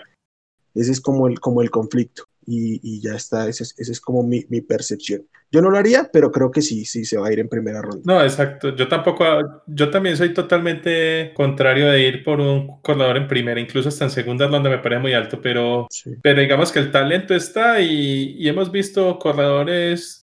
Ese 0.74 0.92
es 0.92 1.00
como 1.00 1.28
el, 1.28 1.40
como 1.40 1.62
el 1.62 1.70
conflicto 1.70 2.24
y, 2.46 2.80
y 2.82 3.00
ya 3.00 3.14
está, 3.14 3.48
esa 3.48 3.64
es, 3.64 4.00
como 4.00 4.22
mi, 4.22 4.44
mi, 4.48 4.60
percepción. 4.60 5.26
Yo 5.50 5.60
no 5.60 5.70
lo 5.70 5.78
haría, 5.78 6.08
pero 6.12 6.30
creo 6.30 6.50
que 6.50 6.62
sí, 6.62 6.84
sí 6.84 7.04
se 7.04 7.18
va 7.18 7.28
a 7.28 7.32
ir 7.32 7.40
en 7.40 7.48
primera 7.48 7.82
ronda. 7.82 8.02
No, 8.04 8.22
exacto. 8.22 8.74
Yo 8.74 8.88
tampoco, 8.88 9.24
yo 9.66 9.90
también 9.90 10.16
soy 10.16 10.32
totalmente 10.32 11.32
contrario 11.34 11.86
de 11.90 12.02
ir 12.06 12.24
por 12.24 12.40
un 12.40 12.80
corredor 12.80 13.16
en 13.16 13.28
primera, 13.28 13.60
incluso 13.60 13.88
hasta 13.88 14.04
en 14.04 14.10
segunda 14.10 14.46
ronda 14.48 14.70
me 14.70 14.78
parece 14.78 15.00
muy 15.00 15.12
alto, 15.12 15.40
pero, 15.40 15.86
sí. 15.90 16.14
pero 16.22 16.40
digamos 16.40 16.72
que 16.72 16.78
el 16.78 16.90
talento 16.90 17.34
está 17.34 17.80
y, 17.80 18.36
y 18.38 18.48
hemos 18.48 18.72
visto 18.72 19.18
corredores 19.18 20.26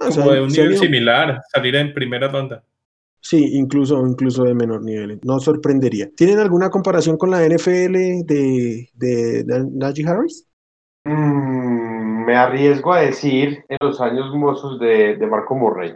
ah, 0.00 0.08
como 0.08 0.22
o 0.22 0.24
sea, 0.24 0.34
de 0.34 0.40
un 0.42 0.48
nivel 0.48 0.78
similar 0.78 1.40
salir 1.52 1.76
en 1.76 1.92
primera 1.92 2.28
ronda. 2.28 2.64
Sí, 3.22 3.50
incluso, 3.52 4.04
incluso 4.04 4.42
de 4.42 4.52
menor 4.52 4.82
nivel. 4.82 5.20
No 5.22 5.38
sorprendería. 5.38 6.10
¿Tienen 6.16 6.40
alguna 6.40 6.70
comparación 6.70 7.16
con 7.16 7.30
la 7.30 7.46
NFL 7.46 7.92
de, 8.24 8.88
de, 8.94 9.44
de 9.44 9.66
Najee 9.70 10.04
Harris? 10.04 10.44
Mm, 11.04 12.24
me 12.26 12.34
arriesgo 12.36 12.92
a 12.92 13.00
decir 13.02 13.64
en 13.68 13.78
los 13.80 14.00
años 14.00 14.34
mozos 14.34 14.78
de, 14.80 15.16
de 15.16 15.26
Marco 15.26 15.54
Murray. 15.54 15.94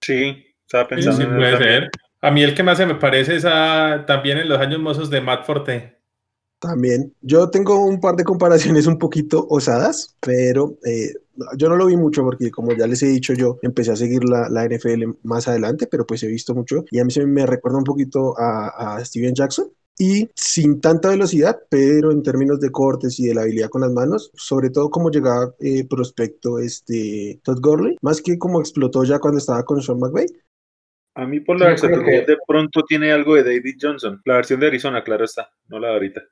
Sí, 0.00 0.44
estaba 0.62 0.88
Sí, 0.88 0.88
pensando 0.88 1.12
sí, 1.12 1.22
en 1.24 1.32
él 1.32 1.36
puede 1.36 1.56
ser. 1.58 1.90
A 2.20 2.30
mí 2.30 2.42
el 2.42 2.54
que 2.54 2.62
más 2.62 2.78
se 2.78 2.86
me 2.86 2.94
parece 2.96 3.36
es 3.36 3.44
a, 3.46 4.04
también 4.06 4.38
en 4.38 4.48
los 4.48 4.58
años 4.58 4.80
mozos 4.80 5.10
de 5.10 5.20
Matt 5.20 5.44
Forte. 5.44 5.98
También. 6.58 7.14
Yo 7.20 7.50
tengo 7.50 7.84
un 7.84 8.00
par 8.00 8.16
de 8.16 8.24
comparaciones 8.24 8.86
un 8.86 8.98
poquito 8.98 9.46
osadas, 9.50 10.16
pero 10.20 10.78
eh, 10.86 11.12
yo 11.56 11.68
no 11.68 11.76
lo 11.76 11.86
vi 11.86 11.96
mucho 11.96 12.22
porque, 12.24 12.50
como 12.50 12.72
ya 12.72 12.86
les 12.86 13.02
he 13.02 13.06
dicho, 13.08 13.34
yo 13.34 13.58
empecé 13.62 13.92
a 13.92 13.96
seguir 13.96 14.24
la, 14.24 14.48
la 14.48 14.64
NFL 14.64 15.04
más 15.22 15.48
adelante, 15.48 15.86
pero 15.86 16.06
pues 16.06 16.22
he 16.22 16.28
visto 16.28 16.54
mucho 16.54 16.84
y 16.90 16.98
a 16.98 17.04
mí 17.04 17.10
se 17.12 17.26
me 17.26 17.44
recuerda 17.46 17.78
un 17.78 17.84
poquito 17.84 18.34
a, 18.38 18.96
a 18.96 19.04
Steven 19.04 19.34
Jackson. 19.34 19.66
Y 19.98 20.28
sin 20.34 20.80
tanta 20.80 21.08
velocidad, 21.08 21.56
pero 21.70 22.12
en 22.12 22.22
términos 22.22 22.60
de 22.60 22.70
cortes 22.70 23.18
y 23.18 23.28
de 23.28 23.34
la 23.34 23.42
habilidad 23.42 23.70
con 23.70 23.80
las 23.80 23.90
manos, 23.92 24.30
sobre 24.34 24.68
todo 24.70 24.90
como 24.90 25.10
llegaba 25.10 25.54
eh, 25.58 25.86
prospecto 25.88 26.58
este 26.58 27.40
Todd 27.42 27.60
Gurley, 27.62 27.96
más 28.02 28.20
que 28.20 28.38
como 28.38 28.60
explotó 28.60 29.04
ya 29.04 29.18
cuando 29.18 29.38
estaba 29.38 29.64
con 29.64 29.80
Sean 29.80 29.98
McVay. 29.98 30.26
A 31.14 31.26
mí 31.26 31.40
por 31.40 31.58
la 31.58 31.74
que- 31.74 31.88
de 31.88 32.36
pronto 32.46 32.82
tiene 32.84 33.10
algo 33.10 33.36
de 33.36 33.42
David 33.44 33.76
Johnson. 33.80 34.20
La 34.26 34.34
versión 34.34 34.60
de 34.60 34.66
Arizona, 34.66 35.02
claro 35.02 35.24
está, 35.24 35.50
no 35.68 35.78
la 35.78 35.88
de 35.88 35.94
ahorita. 35.94 36.22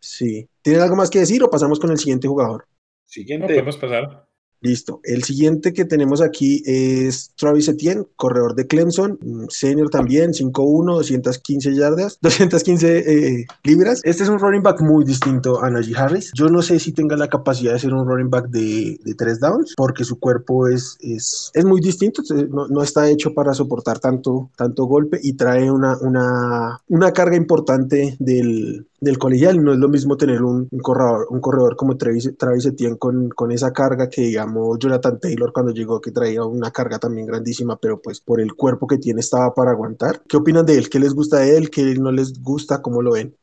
Sí. 0.00 0.48
¿Tienen 0.62 0.80
algo 0.82 0.96
más 0.96 1.10
que 1.10 1.18
decir 1.18 1.42
o 1.42 1.50
pasamos 1.50 1.78
con 1.78 1.90
el 1.90 1.98
siguiente 1.98 2.26
jugador? 2.28 2.64
No 2.68 2.74
Siguiente. 3.04 3.46
podemos 3.48 3.76
pasar. 3.76 4.27
Listo. 4.60 5.00
El 5.04 5.22
siguiente 5.22 5.72
que 5.72 5.84
tenemos 5.84 6.20
aquí 6.20 6.62
es 6.66 7.32
Travis 7.36 7.68
Etienne, 7.68 8.06
corredor 8.16 8.56
de 8.56 8.66
Clemson, 8.66 9.18
mm, 9.20 9.44
senior 9.48 9.88
también, 9.88 10.34
5'1, 10.34 10.96
215 10.96 11.74
yardas, 11.76 12.18
215 12.22 12.98
eh, 12.98 13.46
libras. 13.62 14.00
Este 14.02 14.24
es 14.24 14.28
un 14.28 14.40
running 14.40 14.62
back 14.62 14.80
muy 14.80 15.04
distinto 15.04 15.62
a 15.62 15.70
Najee 15.70 15.96
Harris. 15.96 16.32
Yo 16.34 16.48
no 16.48 16.62
sé 16.62 16.80
si 16.80 16.92
tenga 16.92 17.16
la 17.16 17.28
capacidad 17.28 17.72
de 17.72 17.78
ser 17.78 17.94
un 17.94 18.06
running 18.06 18.30
back 18.30 18.48
de, 18.48 18.98
de 19.04 19.14
tres 19.14 19.38
downs, 19.38 19.74
porque 19.76 20.04
su 20.04 20.18
cuerpo 20.18 20.66
es, 20.66 20.96
es, 21.00 21.50
es 21.54 21.64
muy 21.64 21.80
distinto, 21.80 22.22
no, 22.50 22.66
no 22.66 22.82
está 22.82 23.08
hecho 23.08 23.34
para 23.34 23.54
soportar 23.54 24.00
tanto, 24.00 24.50
tanto 24.56 24.86
golpe 24.86 25.20
y 25.22 25.34
trae 25.34 25.70
una, 25.70 25.96
una, 25.98 26.80
una 26.88 27.12
carga 27.12 27.36
importante 27.36 28.16
del, 28.18 28.86
del 29.00 29.18
colegial. 29.18 29.62
No 29.62 29.72
es 29.72 29.78
lo 29.78 29.88
mismo 29.88 30.16
tener 30.16 30.42
un, 30.42 30.68
corredor, 30.82 31.26
un 31.30 31.40
corredor 31.40 31.76
como 31.76 31.96
Travis, 31.96 32.36
Travis 32.38 32.66
Etienne 32.66 32.98
con, 32.98 33.28
con 33.30 33.52
esa 33.52 33.72
carga 33.72 34.08
que, 34.08 34.22
digamos, 34.22 34.78
Jonathan 34.78 35.18
Taylor 35.20 35.52
cuando 35.52 35.72
llegó, 35.72 36.00
que 36.00 36.10
traía 36.10 36.44
una 36.44 36.70
carga 36.70 36.98
también 36.98 37.26
grandísima, 37.26 37.76
pero 37.76 38.00
pues 38.00 38.20
por 38.20 38.40
el 38.40 38.54
cuerpo 38.54 38.86
que 38.86 38.98
tiene 38.98 39.20
estaba 39.20 39.54
para 39.54 39.72
aguantar. 39.72 40.22
¿Qué 40.28 40.36
opinan 40.36 40.66
de 40.66 40.78
él? 40.78 40.88
¿Qué 40.88 40.98
les 40.98 41.14
gusta 41.14 41.40
de 41.40 41.56
él? 41.56 41.70
¿Qué 41.70 41.94
no 41.94 42.12
les 42.12 42.42
gusta? 42.42 42.82
¿Cómo 42.82 43.02
lo 43.02 43.12
ven? 43.12 43.36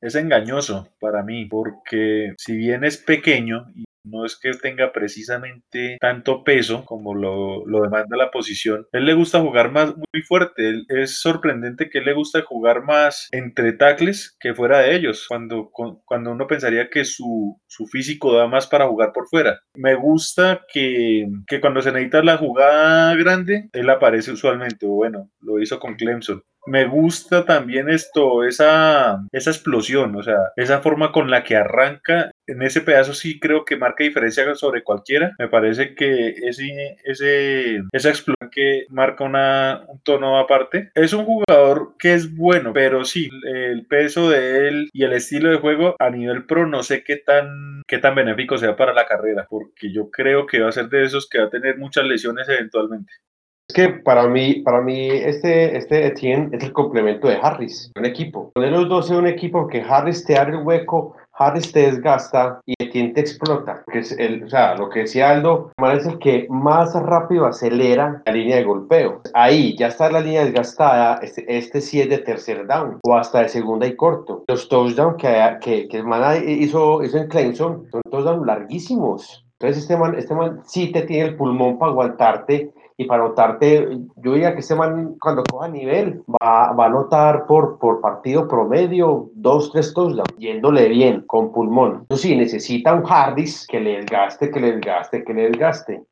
Es 0.00 0.14
engañoso 0.14 0.88
para 1.00 1.22
mí, 1.22 1.46
porque 1.46 2.34
si 2.38 2.56
bien 2.56 2.84
es 2.84 2.98
pequeño 2.98 3.66
y 3.74 3.85
no 4.06 4.24
es 4.24 4.38
que 4.38 4.52
tenga 4.52 4.92
precisamente 4.92 5.98
tanto 6.00 6.44
peso 6.44 6.84
como 6.84 7.14
lo, 7.14 7.66
lo 7.66 7.82
demanda 7.82 8.16
la 8.16 8.30
posición, 8.30 8.86
él 8.92 9.04
le 9.04 9.14
gusta 9.14 9.40
jugar 9.40 9.70
más 9.70 9.94
muy 9.96 10.22
fuerte. 10.26 10.84
Es 10.88 11.20
sorprendente 11.20 11.90
que 11.90 11.98
él 11.98 12.04
le 12.04 12.14
gusta 12.14 12.42
jugar 12.42 12.82
más 12.82 13.28
entre 13.32 13.72
tackles 13.72 14.36
que 14.38 14.54
fuera 14.54 14.80
de 14.80 14.94
ellos, 14.94 15.26
cuando, 15.28 15.70
cuando 15.70 16.30
uno 16.30 16.46
pensaría 16.46 16.88
que 16.88 17.04
su, 17.04 17.60
su 17.66 17.86
físico 17.86 18.32
da 18.32 18.46
más 18.46 18.66
para 18.66 18.88
jugar 18.88 19.12
por 19.12 19.28
fuera. 19.28 19.60
Me 19.74 19.94
gusta 19.94 20.64
que, 20.72 21.26
que 21.46 21.60
cuando 21.60 21.82
se 21.82 21.92
necesita 21.92 22.22
la 22.22 22.38
jugada 22.38 23.14
grande, 23.14 23.68
él 23.72 23.90
aparece 23.90 24.32
usualmente, 24.32 24.86
bueno, 24.86 25.30
lo 25.40 25.60
hizo 25.60 25.78
con 25.78 25.94
Clemson 25.94 26.42
me 26.66 26.86
gusta 26.86 27.44
también 27.44 27.88
esto, 27.88 28.44
esa, 28.44 29.22
esa 29.32 29.50
explosión, 29.50 30.16
o 30.16 30.22
sea, 30.22 30.52
esa 30.56 30.80
forma 30.80 31.12
con 31.12 31.30
la 31.30 31.42
que 31.42 31.56
arranca. 31.56 32.30
En 32.46 32.62
ese 32.62 32.80
pedazo 32.80 33.12
sí 33.14 33.40
creo 33.40 33.64
que 33.64 33.76
marca 33.76 34.04
diferencia 34.04 34.54
sobre 34.54 34.84
cualquiera. 34.84 35.34
Me 35.38 35.48
parece 35.48 35.94
que 35.94 36.28
ese, 36.28 36.96
ese, 37.04 37.82
esa 37.92 38.08
explosión 38.08 38.50
que 38.50 38.86
marca 38.88 39.24
una, 39.24 39.84
un 39.88 40.00
tono 40.00 40.38
aparte. 40.38 40.90
Es 40.94 41.12
un 41.12 41.24
jugador 41.24 41.94
que 41.98 42.14
es 42.14 42.34
bueno, 42.34 42.72
pero 42.72 43.04
sí, 43.04 43.28
el 43.44 43.86
peso 43.86 44.30
de 44.30 44.68
él 44.68 44.90
y 44.92 45.04
el 45.04 45.12
estilo 45.12 45.50
de 45.50 45.58
juego 45.58 45.96
a 45.98 46.10
nivel 46.10 46.46
pro 46.46 46.66
no 46.66 46.82
sé 46.82 47.02
qué 47.02 47.16
tan, 47.16 47.82
qué 47.86 47.98
tan 47.98 48.14
benéfico 48.14 48.58
sea 48.58 48.76
para 48.76 48.92
la 48.92 49.06
carrera, 49.06 49.46
porque 49.48 49.92
yo 49.92 50.10
creo 50.10 50.46
que 50.46 50.60
va 50.60 50.68
a 50.68 50.72
ser 50.72 50.88
de 50.88 51.04
esos 51.04 51.28
que 51.28 51.38
va 51.38 51.46
a 51.46 51.50
tener 51.50 51.78
muchas 51.78 52.04
lesiones 52.04 52.48
eventualmente. 52.48 53.12
Es 53.68 53.74
que 53.74 53.88
para 53.88 54.28
mí, 54.28 54.60
para 54.60 54.80
mí 54.80 55.08
este, 55.08 55.76
este 55.76 56.06
Etienne 56.06 56.50
es 56.52 56.62
el 56.62 56.72
complemento 56.72 57.26
de 57.26 57.36
Harris, 57.42 57.90
un 57.96 58.04
equipo. 58.04 58.52
Poner 58.54 58.70
los 58.70 58.88
dos 58.88 59.10
en 59.10 59.16
un 59.16 59.26
equipo 59.26 59.66
que 59.66 59.82
Harris 59.82 60.24
te 60.24 60.38
abre 60.38 60.56
el 60.56 60.62
hueco, 60.62 61.16
Harris 61.32 61.72
te 61.72 61.90
desgasta 61.90 62.60
y 62.64 62.74
Etienne 62.78 63.12
te 63.12 63.22
explota. 63.22 63.82
Que 63.90 63.98
es 63.98 64.12
el, 64.12 64.44
o 64.44 64.48
sea, 64.48 64.76
lo 64.76 64.88
que 64.88 65.00
decía 65.00 65.30
Aldo, 65.30 65.72
es 65.92 66.06
el 66.06 66.18
que 66.20 66.46
más 66.48 66.94
rápido 66.94 67.44
acelera 67.44 68.22
la 68.24 68.32
línea 68.32 68.56
de 68.56 68.64
golpeo. 68.64 69.22
Ahí 69.34 69.76
ya 69.76 69.88
está 69.88 70.12
la 70.12 70.20
línea 70.20 70.44
desgastada, 70.44 71.18
este, 71.22 71.44
este 71.48 71.80
sí 71.80 72.00
es 72.00 72.08
de 72.08 72.18
tercer 72.18 72.68
down 72.68 73.00
o 73.02 73.16
hasta 73.16 73.42
de 73.42 73.48
segunda 73.48 73.88
y 73.88 73.96
corto. 73.96 74.44
Los 74.46 74.68
touchdowns 74.68 75.16
que, 75.16 75.58
que, 75.60 75.88
que 75.88 75.96
el 75.96 76.04
man 76.04 76.40
hizo, 76.46 77.02
hizo 77.02 77.18
en 77.18 77.26
Clemson 77.26 77.88
son 77.90 78.02
touchdowns 78.12 78.46
larguísimos. 78.46 79.42
Entonces 79.58 79.84
este 79.84 79.96
man, 79.96 80.14
este 80.18 80.34
man 80.34 80.60
sí 80.66 80.92
te 80.92 81.02
tiene 81.02 81.30
el 81.30 81.36
pulmón 81.36 81.78
para 81.78 81.90
aguantarte 81.90 82.72
y 82.98 83.04
para 83.04 83.24
notarte, 83.24 83.98
yo 84.16 84.32
diría 84.32 84.54
que 84.54 84.60
este 84.60 84.74
man 84.74 85.16
cuando 85.20 85.44
coja 85.44 85.68
nivel 85.68 86.22
va, 86.42 86.72
va 86.72 86.86
a 86.86 86.88
notar 86.88 87.46
por, 87.46 87.78
por 87.78 88.00
partido 88.00 88.48
promedio 88.48 89.30
dos, 89.34 89.70
tres 89.70 89.92
touchdowns, 89.92 90.34
yéndole 90.38 90.88
bien, 90.88 91.22
con 91.26 91.52
pulmón. 91.52 92.06
Eso 92.08 92.22
sí, 92.22 92.34
necesita 92.34 92.94
un 92.94 93.04
Hardis 93.06 93.66
que 93.66 93.80
le 93.80 93.98
desgaste, 93.98 94.50
que 94.50 94.60
le 94.60 94.72
desgaste, 94.72 95.24
que 95.24 95.34
le 95.34 95.42
desgaste. 95.50 96.02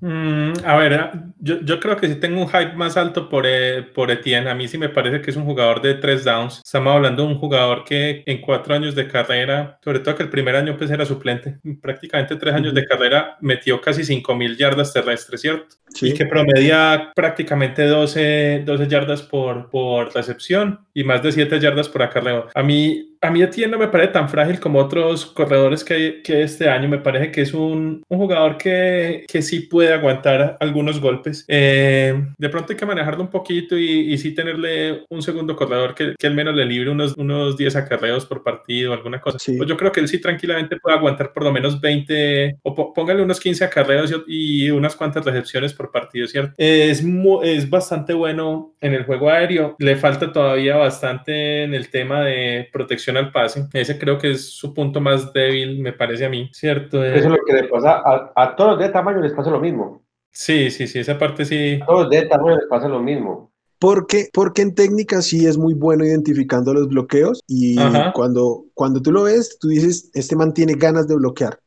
Mm, 0.00 0.52
a 0.64 0.76
ver, 0.76 1.10
yo, 1.40 1.60
yo, 1.62 1.80
creo 1.80 1.96
que 1.96 2.06
sí 2.06 2.14
tengo 2.16 2.40
un 2.40 2.48
hype 2.48 2.74
más 2.74 2.96
alto 2.96 3.28
por, 3.28 3.46
eh, 3.46 3.82
por 3.82 4.10
Etienne. 4.10 4.48
A 4.48 4.54
mí 4.54 4.68
sí 4.68 4.78
me 4.78 4.88
parece 4.88 5.20
que 5.20 5.30
es 5.30 5.36
un 5.36 5.44
jugador 5.44 5.82
de 5.82 5.94
tres 5.94 6.24
downs. 6.24 6.62
Estamos 6.64 6.94
hablando 6.94 7.24
de 7.24 7.32
un 7.32 7.38
jugador 7.38 7.84
que 7.84 8.22
en 8.26 8.40
cuatro 8.40 8.74
años 8.74 8.94
de 8.94 9.08
carrera, 9.08 9.78
sobre 9.82 10.00
todo 10.00 10.14
que 10.14 10.22
el 10.22 10.30
primer 10.30 10.54
año 10.54 10.76
pues 10.76 10.90
era 10.90 11.04
suplente, 11.04 11.58
prácticamente 11.82 12.36
tres 12.36 12.54
años 12.54 12.74
de 12.74 12.86
carrera, 12.86 13.36
metió 13.40 13.80
casi 13.80 14.04
5 14.04 14.34
mil 14.34 14.56
yardas 14.56 14.92
terrestres, 14.92 15.40
¿cierto? 15.40 15.76
Sí. 15.94 16.10
Y 16.10 16.14
que 16.14 16.26
promedia 16.26 17.12
prácticamente 17.14 17.86
12, 17.86 18.62
12 18.64 18.88
yardas 18.88 19.22
por, 19.22 19.70
por 19.70 20.14
recepción 20.14 20.80
y 20.98 21.04
más 21.04 21.22
de 21.22 21.30
7 21.30 21.60
yardas 21.60 21.88
por 21.88 22.02
acarreo. 22.02 22.48
A 22.52 22.62
mí, 22.64 23.16
a 23.20 23.30
mí 23.30 23.40
Etienne 23.40 23.70
no 23.70 23.78
me 23.78 23.86
parece 23.86 24.14
tan 24.14 24.28
frágil 24.28 24.58
como 24.58 24.80
otros 24.80 25.26
corredores 25.26 25.84
que 25.84 26.22
que 26.24 26.42
este 26.42 26.68
año. 26.68 26.88
Me 26.88 26.98
parece 26.98 27.30
que 27.30 27.42
es 27.42 27.54
un, 27.54 28.02
un 28.08 28.18
jugador 28.18 28.58
que, 28.58 29.24
que 29.28 29.40
sí 29.40 29.60
puede 29.60 29.92
aguantar 29.92 30.56
algunos 30.58 31.00
golpes. 31.00 31.44
Eh, 31.46 32.20
de 32.36 32.48
pronto 32.48 32.72
hay 32.72 32.76
que 32.76 32.84
manejarlo 32.84 33.22
un 33.22 33.30
poquito 33.30 33.78
y, 33.78 34.12
y 34.12 34.18
sí 34.18 34.34
tenerle 34.34 35.04
un 35.08 35.22
segundo 35.22 35.54
corredor 35.54 35.94
que, 35.94 36.16
que 36.18 36.26
al 36.26 36.34
menos 36.34 36.56
le 36.56 36.64
libre 36.64 36.90
unos, 36.90 37.16
unos 37.16 37.56
10 37.56 37.76
acarreos 37.76 38.26
por 38.26 38.42
partido, 38.42 38.92
alguna 38.92 39.20
cosa. 39.20 39.38
Sí. 39.38 39.56
Pues 39.56 39.68
yo 39.68 39.76
creo 39.76 39.92
que 39.92 40.00
él 40.00 40.08
sí 40.08 40.20
tranquilamente 40.20 40.78
puede 40.80 40.96
aguantar 40.96 41.32
por 41.32 41.44
lo 41.44 41.52
menos 41.52 41.80
20 41.80 42.58
o 42.62 42.92
póngale 42.92 43.22
unos 43.22 43.38
15 43.38 43.64
acarreos 43.64 44.12
y, 44.26 44.66
y 44.66 44.70
unas 44.72 44.96
cuantas 44.96 45.24
recepciones 45.24 45.72
por 45.72 45.92
partido, 45.92 46.26
¿cierto? 46.26 46.54
Es, 46.56 47.04
es 47.44 47.70
bastante 47.70 48.12
bueno 48.14 48.74
en 48.80 48.94
el 48.94 49.04
juego 49.04 49.30
aéreo. 49.30 49.76
Le 49.78 49.94
falta 49.94 50.32
todavía 50.32 50.74
bastante 50.76 50.87
en 51.26 51.74
el 51.74 51.90
tema 51.90 52.22
de 52.22 52.68
protección 52.72 53.16
al 53.16 53.32
pase. 53.32 53.66
Ese 53.72 53.98
creo 53.98 54.18
que 54.18 54.32
es 54.32 54.50
su 54.50 54.74
punto 54.74 55.00
más 55.00 55.32
débil, 55.32 55.80
me 55.80 55.92
parece 55.92 56.26
a 56.26 56.28
mí, 56.28 56.50
¿cierto? 56.52 57.04
Eso 57.04 57.26
es 57.26 57.30
lo 57.30 57.44
que 57.46 57.52
le 57.52 57.64
pasa 57.64 58.02
a, 58.04 58.32
a 58.34 58.56
todos 58.56 58.78
de 58.78 58.88
tamaño 58.88 59.20
les 59.20 59.32
pasa 59.32 59.50
lo 59.50 59.60
mismo. 59.60 60.02
Sí, 60.30 60.70
sí, 60.70 60.86
sí, 60.86 61.00
esa 61.00 61.18
parte 61.18 61.44
sí. 61.44 61.80
A 61.82 61.86
todos 61.86 62.10
de 62.10 62.22
tamaño 62.22 62.56
les 62.56 62.66
pasa 62.66 62.88
lo 62.88 63.00
mismo. 63.00 63.52
Porque, 63.78 64.28
porque 64.32 64.62
en 64.62 64.74
técnica 64.74 65.22
sí 65.22 65.46
es 65.46 65.56
muy 65.56 65.74
bueno 65.74 66.04
identificando 66.04 66.74
los 66.74 66.88
bloqueos 66.88 67.42
y 67.46 67.76
cuando, 68.12 68.64
cuando 68.74 69.00
tú 69.00 69.12
lo 69.12 69.22
ves, 69.22 69.56
tú 69.60 69.68
dices, 69.68 70.10
este 70.14 70.34
man 70.34 70.52
tiene 70.52 70.74
ganas 70.74 71.06
de 71.06 71.14
bloquear, 71.14 71.60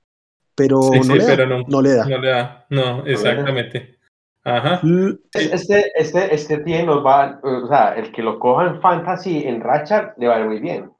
pero, 0.53 0.81
sí, 0.81 0.97
no, 0.97 1.03
sí, 1.03 1.13
le 1.13 1.25
pero 1.25 1.47
no, 1.47 1.63
no, 1.69 1.81
le 1.81 1.93
da. 1.93 2.05
No 2.05 2.17
le 2.17 2.29
da, 2.29 2.65
no, 2.69 3.05
exactamente. 3.05 3.97
Ajá. 4.43 4.81
Este, 5.33 5.91
este, 5.95 6.33
este 6.33 6.57
tiene 6.60 6.86
nos 6.86 7.05
va, 7.05 7.39
o 7.43 7.67
sea, 7.67 7.93
el 7.95 8.12
que 8.12 8.24
lo 8.24 8.39
coja 8.39 8.67
en 8.67 8.81
fantasy, 8.81 9.43
en 9.45 9.62
racha, 9.62 10.13
le 10.17 10.27
va 10.27 10.43
muy 10.45 10.60
bien. 10.60 10.91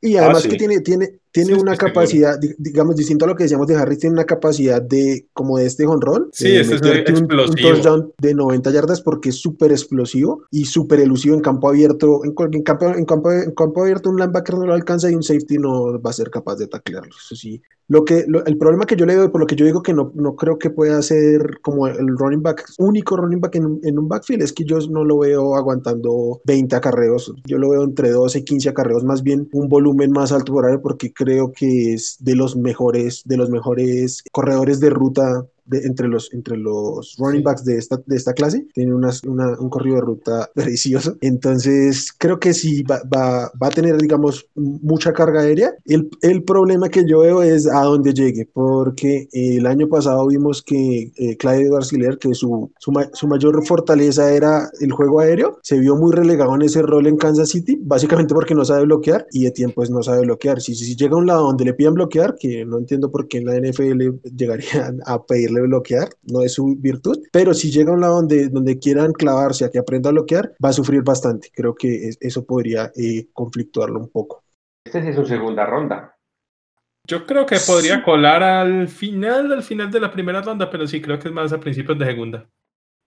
Y 0.00 0.16
además 0.16 0.38
ah, 0.38 0.40
sí. 0.42 0.48
que 0.50 0.56
tiene, 0.56 0.80
tiene, 0.80 1.08
tiene 1.32 1.54
Sí, 1.54 1.60
una 1.60 1.76
capacidad, 1.76 2.38
di- 2.38 2.54
digamos, 2.58 2.94
distinto 2.96 3.24
a 3.24 3.28
lo 3.28 3.34
que 3.36 3.44
decíamos 3.44 3.66
de 3.66 3.74
Harris, 3.76 3.98
tiene 3.98 4.14
una 4.14 4.24
capacidad 4.24 4.80
de, 4.82 5.28
como 5.32 5.58
de 5.58 5.66
este 5.66 5.86
jonrón, 5.86 6.28
Sí, 6.32 6.48
de 6.50 6.60
ese 6.60 6.74
es 6.76 6.82
un, 6.82 7.22
un 7.32 7.54
touchdown 7.56 8.12
de 8.20 8.34
90 8.34 8.70
yardas 8.70 9.00
porque 9.00 9.30
es 9.30 9.36
súper 9.36 9.72
explosivo 9.72 10.42
y 10.50 10.64
súper 10.66 11.00
elusivo 11.00 11.34
en 11.34 11.40
campo 11.40 11.68
abierto. 11.68 12.20
En, 12.24 12.34
en 12.52 12.62
campo, 12.62 12.86
en, 12.86 13.04
campo, 13.04 13.32
en 13.32 13.50
campo 13.52 13.82
abierto 13.82 14.10
un 14.10 14.16
linebacker 14.16 14.54
no 14.56 14.66
lo 14.66 14.74
alcanza 14.74 15.10
y 15.10 15.14
un 15.14 15.22
safety 15.22 15.58
no 15.58 16.00
va 16.00 16.10
a 16.10 16.12
ser 16.12 16.30
capaz 16.30 16.56
de 16.56 16.66
taclearlo. 16.68 17.10
Eso 17.18 17.34
sí. 17.34 17.62
Lo 17.88 18.04
que, 18.04 18.24
lo- 18.26 18.44
el 18.46 18.56
problema 18.56 18.86
que 18.86 18.96
yo 18.96 19.04
le 19.04 19.16
veo, 19.16 19.30
por 19.32 19.40
lo 19.40 19.46
que 19.46 19.56
yo 19.56 19.66
digo 19.66 19.82
que 19.82 19.92
no, 19.92 20.12
no 20.14 20.34
creo 20.36 20.58
que 20.58 20.70
pueda 20.70 21.02
ser 21.02 21.58
como 21.62 21.86
el 21.88 22.16
running 22.16 22.42
back, 22.42 22.64
único 22.78 23.16
running 23.16 23.40
back 23.40 23.56
en, 23.56 23.66
un- 23.66 23.80
en 23.82 23.98
un 23.98 24.08
backfield, 24.08 24.42
es 24.42 24.52
que 24.52 24.64
yo 24.64 24.78
no 24.88 25.04
lo 25.04 25.18
veo 25.18 25.56
aguantando 25.56 26.40
20 26.44 26.76
acarreos. 26.76 27.34
Yo 27.46 27.58
lo 27.58 27.70
veo 27.70 27.82
entre 27.84 28.10
12 28.10 28.38
y 28.38 28.44
15 28.44 28.68
acarreos, 28.70 29.04
más 29.04 29.22
bien 29.22 29.48
un 29.52 29.68
volumen 29.68 30.10
más 30.10 30.32
alto 30.32 30.52
por 30.52 30.64
área, 30.64 30.80
porque 30.80 31.12
creo 31.22 31.52
que 31.52 31.94
es 31.94 32.16
de 32.18 32.34
los 32.34 32.56
mejores, 32.56 33.22
de 33.24 33.36
los 33.36 33.50
mejores 33.50 34.22
corredores 34.32 34.80
de 34.80 34.90
ruta 34.90 35.46
de- 35.64 35.86
entre, 35.86 36.08
los, 36.08 36.32
entre 36.32 36.56
los 36.56 37.16
running 37.18 37.42
backs 37.42 37.64
de 37.64 37.76
esta, 37.78 38.00
de 38.06 38.16
esta 38.16 38.32
clase. 38.32 38.66
Tiene 38.74 38.94
unas- 38.94 39.22
una- 39.24 39.58
un 39.58 39.68
corrido 39.70 39.96
de 39.96 40.02
ruta 40.02 40.50
precioso. 40.54 41.16
Entonces, 41.20 42.12
creo 42.16 42.38
que 42.40 42.54
sí 42.54 42.82
va, 42.82 43.00
va- 43.14 43.50
va 43.60 43.66
a 43.66 43.70
tener, 43.70 43.96
digamos, 43.98 44.46
mucha 44.54 45.12
carga 45.12 45.40
aérea. 45.42 45.74
El, 45.84 46.08
el 46.22 46.42
problema 46.44 46.88
que 46.88 47.04
yo 47.06 47.20
veo 47.20 47.42
es 47.42 47.66
a 47.66 47.82
dónde 47.82 48.12
llegue, 48.12 48.46
porque 48.52 49.28
el 49.32 49.66
año 49.66 49.88
pasado 49.88 50.26
vimos 50.28 50.62
que 50.62 51.12
eh, 51.16 51.36
Clyde 51.36 51.66
Edwards-Helaire, 51.68 52.18
que 52.18 52.34
su, 52.34 52.70
su, 52.78 52.92
ma- 52.92 53.10
su 53.12 53.26
mayor 53.28 53.64
fortaleza 53.66 54.32
era 54.32 54.70
el 54.80 54.92
juego 54.92 55.20
aéreo, 55.20 55.58
se 55.62 55.78
vio 55.78 55.96
muy 55.96 56.12
relegado 56.12 56.54
en 56.54 56.62
ese 56.62 56.82
rol 56.82 57.06
en 57.06 57.16
Kansas 57.16 57.50
City, 57.50 57.78
básicamente 57.82 58.34
porque 58.34 58.54
no 58.54 58.64
sabe 58.64 58.84
bloquear 58.84 59.26
y 59.32 59.46
Etienne 59.46 59.72
pues 59.74 59.90
no 59.90 60.02
sabe 60.02 60.22
bloquear. 60.22 60.60
Si, 60.60 60.74
si, 60.74 60.96
llega 60.96 61.14
a 61.14 61.18
un 61.18 61.26
lado 61.26 61.42
donde 61.46 61.64
le 61.64 61.74
pidan 61.74 61.94
bloquear, 61.94 62.36
que 62.38 62.64
no 62.64 62.78
entiendo 62.78 63.10
por 63.10 63.28
qué 63.28 63.38
en 63.38 63.46
la 63.46 63.56
NFL 63.58 64.20
llegarían 64.36 65.00
a 65.06 65.24
pedirle 65.52 65.68
bloquear, 65.68 66.08
no 66.22 66.42
es 66.42 66.54
su 66.54 66.76
virtud, 66.78 67.18
pero 67.32 67.54
si 67.54 67.70
llega 67.70 67.90
a 67.90 67.94
un 67.94 68.00
lado 68.00 68.16
donde, 68.16 68.48
donde 68.48 68.78
quieran 68.78 69.12
clavarse 69.12 69.64
a 69.64 69.70
que 69.70 69.78
aprenda 69.78 70.10
a 70.10 70.12
bloquear, 70.12 70.54
va 70.64 70.70
a 70.70 70.72
sufrir 70.72 71.02
bastante. 71.02 71.50
Creo 71.54 71.74
que 71.74 72.08
es- 72.08 72.18
eso 72.20 72.44
podría 72.44 72.90
eh, 72.96 73.28
conflictuarlo 73.32 73.98
un 74.00 74.08
poco. 74.08 74.42
Sí 74.90 74.98
es 74.98 75.14
su 75.14 75.24
segunda 75.24 75.64
ronda. 75.66 76.14
Yo 77.08 77.26
creo 77.26 77.46
que 77.46 77.56
podría 77.66 78.02
colar 78.04 78.42
al 78.42 78.88
final, 78.88 79.52
al 79.52 79.62
final 79.62 79.90
de 79.90 80.00
la 80.00 80.12
primera 80.12 80.40
ronda, 80.40 80.70
pero 80.70 80.86
sí 80.86 81.00
creo 81.02 81.18
que 81.18 81.28
es 81.28 81.34
más 81.34 81.52
a 81.52 81.58
principios 81.58 81.98
de 81.98 82.06
segunda. 82.06 82.48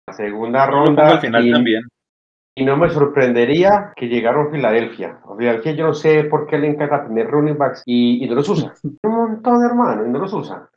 La 0.08 0.14
segunda 0.14 0.66
ronda. 0.66 1.08
al 1.08 1.20
final 1.20 1.46
y, 1.46 1.52
también. 1.52 1.82
y 2.56 2.64
no 2.64 2.76
me 2.76 2.88
sorprendería 2.90 3.92
que 3.94 4.06
llegaron 4.06 4.48
a 4.48 4.50
Filadelfia. 4.50 5.20
A 5.24 5.36
Filadelfia 5.36 5.72
yo 5.72 5.86
no 5.86 5.94
sé 5.94 6.24
por 6.24 6.46
qué 6.46 6.58
le 6.58 6.68
encanta 6.68 7.06
tener 7.06 7.26
running 7.30 7.58
backs 7.58 7.82
y, 7.84 8.24
y 8.24 8.28
no 8.28 8.36
los 8.36 8.48
usa. 8.48 8.74
Un 8.82 9.12
montón, 9.14 9.62
hermano, 9.64 10.06
y 10.06 10.10
no 10.10 10.18
los 10.18 10.32
usa. 10.32 10.68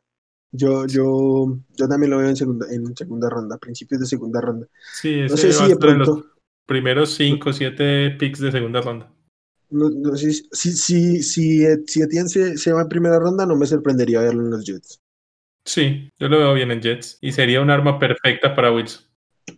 Yo, 0.50 0.86
yo, 0.86 1.58
yo 1.76 1.88
también 1.88 2.10
lo 2.10 2.18
veo 2.18 2.28
en 2.28 2.36
segunda, 2.36 2.66
en 2.72 2.96
segunda 2.96 3.28
ronda, 3.30 3.58
principios 3.58 4.00
de 4.00 4.06
segunda 4.06 4.40
ronda. 4.40 4.66
Sí, 4.90 5.20
No 5.26 5.36
ese 5.36 5.38
sé 5.38 5.52
va 5.52 5.68
si 5.68 5.68
de 5.68 5.76
los 5.76 5.78
pronto, 5.78 6.26
primeros 6.66 7.14
5 7.14 7.50
o 7.50 7.52
7 7.52 8.10
picks 8.18 8.40
de 8.40 8.52
segunda 8.52 8.80
ronda. 8.80 9.12
no, 9.70 9.88
no 9.90 10.14
sé 10.16 10.32
si, 10.32 10.42
si, 10.52 10.72
si, 10.72 11.22
si, 11.22 11.64
si 11.86 12.02
Etienne 12.02 12.28
se, 12.28 12.56
se 12.58 12.72
va 12.72 12.82
en 12.82 12.88
primera 12.88 13.18
ronda, 13.18 13.46
no 13.46 13.56
me 13.56 13.66
sorprendería 13.66 14.20
verlo 14.20 14.42
en 14.44 14.50
los 14.50 14.64
Jets. 14.64 15.00
Sí, 15.64 16.10
yo 16.18 16.28
lo 16.28 16.38
veo 16.38 16.54
bien 16.54 16.72
en 16.72 16.80
Jets 16.82 17.18
y 17.20 17.30
sería 17.30 17.60
un 17.60 17.70
arma 17.70 18.00
perfecta 18.00 18.56
para 18.56 18.72
Wilson. 18.72 19.04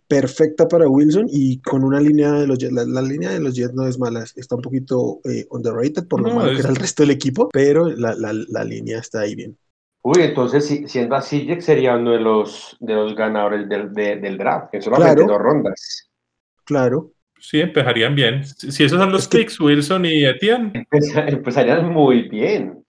perfecta 0.07 0.67
para 0.67 0.87
Wilson 0.87 1.25
y 1.29 1.59
con 1.61 1.83
una 1.83 1.99
línea 1.99 2.33
de 2.33 2.47
los 2.47 2.57
Jets. 2.59 2.73
La, 2.73 2.85
la 2.85 3.01
línea 3.01 3.31
de 3.31 3.39
los 3.39 3.55
Jets 3.55 3.73
no 3.73 3.87
es 3.87 3.97
mala, 3.99 4.23
está 4.35 4.55
un 4.55 4.61
poquito 4.61 5.19
eh, 5.25 5.47
underrated 5.49 6.07
por 6.07 6.21
lo 6.21 6.29
No, 6.29 6.35
malo 6.35 6.51
es- 6.51 6.57
que 6.57 6.61
era 6.61 6.69
el 6.69 6.75
resto 6.75 7.03
del 7.03 7.11
equipo, 7.11 7.49
pero 7.51 7.87
la, 7.89 8.15
la, 8.15 8.33
la 8.33 8.63
línea 8.63 8.99
está 8.99 9.21
ahí 9.21 9.35
bien. 9.35 9.57
Uy, 10.03 10.21
entonces 10.23 10.65
si- 10.67 10.87
siendo 10.87 11.15
así, 11.15 11.45
Jack 11.45 11.61
sería 11.61 11.95
uno 11.95 12.11
de 12.11 12.19
los, 12.19 12.75
de 12.79 12.93
los 12.95 13.15
ganadores 13.15 13.69
del, 13.69 13.93
de- 13.93 14.15
del 14.17 14.37
draft, 14.37 14.73
en 14.73 14.81
solamente 14.81 15.15
Claro. 15.15 15.27
dos 15.33 15.41
rondas. 15.41 16.09
Claro, 16.65 17.11
Sí, 17.43 17.59
empezarían 17.59 18.13
bien. 18.13 18.43
Si 18.45 18.83
esos 18.83 18.99
son 18.99 19.11
los 19.11 19.23
Es 19.23 19.27
que- 19.27 19.39
picks, 19.39 19.59
Wilson 19.59 20.05
y 20.05 20.25
Etienne, 20.25 20.71
Empeza- 20.75 21.27
Empezarían 21.27 21.91
muy 21.91 22.29
bien. 22.29 22.83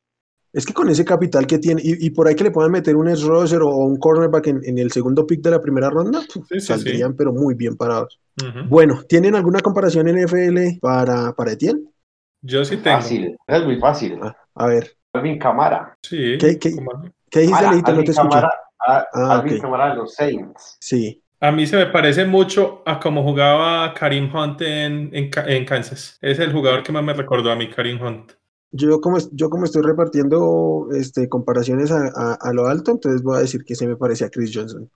es 0.52 0.66
que 0.66 0.74
con 0.74 0.90
ese 0.90 1.06
capital 1.06 1.46
que 1.46 1.58
tiene 1.58 1.80
y, 1.82 2.06
y 2.06 2.10
por 2.10 2.28
ahí 2.28 2.34
que 2.34 2.44
le 2.44 2.50
puedan 2.50 2.70
meter 2.70 2.94
un 2.94 3.06
rusher 3.06 3.62
o, 3.62 3.74
un 3.76 3.96
cornerback 3.96 4.48
en, 4.48 4.60
en 4.66 4.76
el 4.78 4.92
segundo 4.92 5.26
pick 5.26 5.40
de 5.40 5.52
la 5.52 5.60
primera 5.62 5.88
ronda, 5.88 6.20
puf, 6.20 6.46
Sí, 6.50 6.60
sí, 6.60 6.66
saldrían 6.66 7.16
pero 7.16 7.32
muy 7.32 7.54
bien 7.54 7.76
parados. 7.78 8.20
Bueno, 8.68 9.02
¿tienen 9.08 9.34
alguna 9.36 9.60
comparación 9.60 10.08
en 10.08 10.18
NFL 10.26 10.78
para, 10.82 11.32
para 11.32 11.52
Etienne? 11.52 11.84
yo 12.42 12.62
sí 12.66 12.76
tengo. 12.76 12.98
Fácil, 12.98 13.36
es 13.46 13.64
muy 13.64 13.78
fácil. 13.78 14.18
Ah, 14.20 14.36
a 14.54 14.66
ver, 14.66 14.94
Alvin 15.14 15.38
Camara. 15.38 15.96
Sí, 16.02 16.38
¿Qué- 16.38 16.58
qué- 16.58 16.74
¿qué 17.30 17.40
dijiste, 17.40 17.62
Camara, 17.64 17.72
Leito? 17.72 17.92
No 17.92 18.04
te. 18.04 18.14
Camara, 18.14 18.52
a- 18.86 19.06
Ah, 19.14 19.38
Alvin. 19.40 19.60
Camara 19.60 19.90
de 19.90 19.96
los 19.96 20.14
Saints. 20.14 20.76
Sí, 20.80 21.18
A 21.44 21.50
mí 21.50 21.66
se 21.66 21.76
me 21.76 21.86
parece 21.86 22.24
mucho 22.24 22.84
a 22.86 23.00
cómo 23.00 23.24
jugaba 23.24 23.92
Karim 23.94 24.32
Hunt 24.32 24.60
en, 24.62 25.10
en, 25.12 25.28
Ca- 25.28 25.44
en 25.48 25.64
Kansas. 25.64 26.16
Es 26.20 26.38
el 26.38 26.52
jugador 26.52 26.84
que 26.84 26.92
más 26.92 27.02
me 27.02 27.14
recordó 27.14 27.50
a 27.50 27.56
mí, 27.56 27.68
Karim 27.68 28.00
Hunt. 28.00 28.34
yo 28.70 29.00
como, 29.00 29.18
yo 29.32 29.50
como 29.50 29.64
estoy 29.64 29.82
repartiendo 29.82 30.86
este, 30.96 31.28
comparaciones 31.28 31.90
a, 31.90 32.12
a- 32.14 32.38
a 32.40 32.52
lo 32.52 32.68
alto, 32.68 32.92
entonces 32.92 33.22
voy 33.24 33.38
a 33.38 33.40
decir 33.40 33.64
que 33.64 33.74
se 33.74 33.88
me 33.88 33.96
parece 33.96 34.24
a 34.24 34.30
Chris 34.30 34.52
Johnson. 34.54 34.88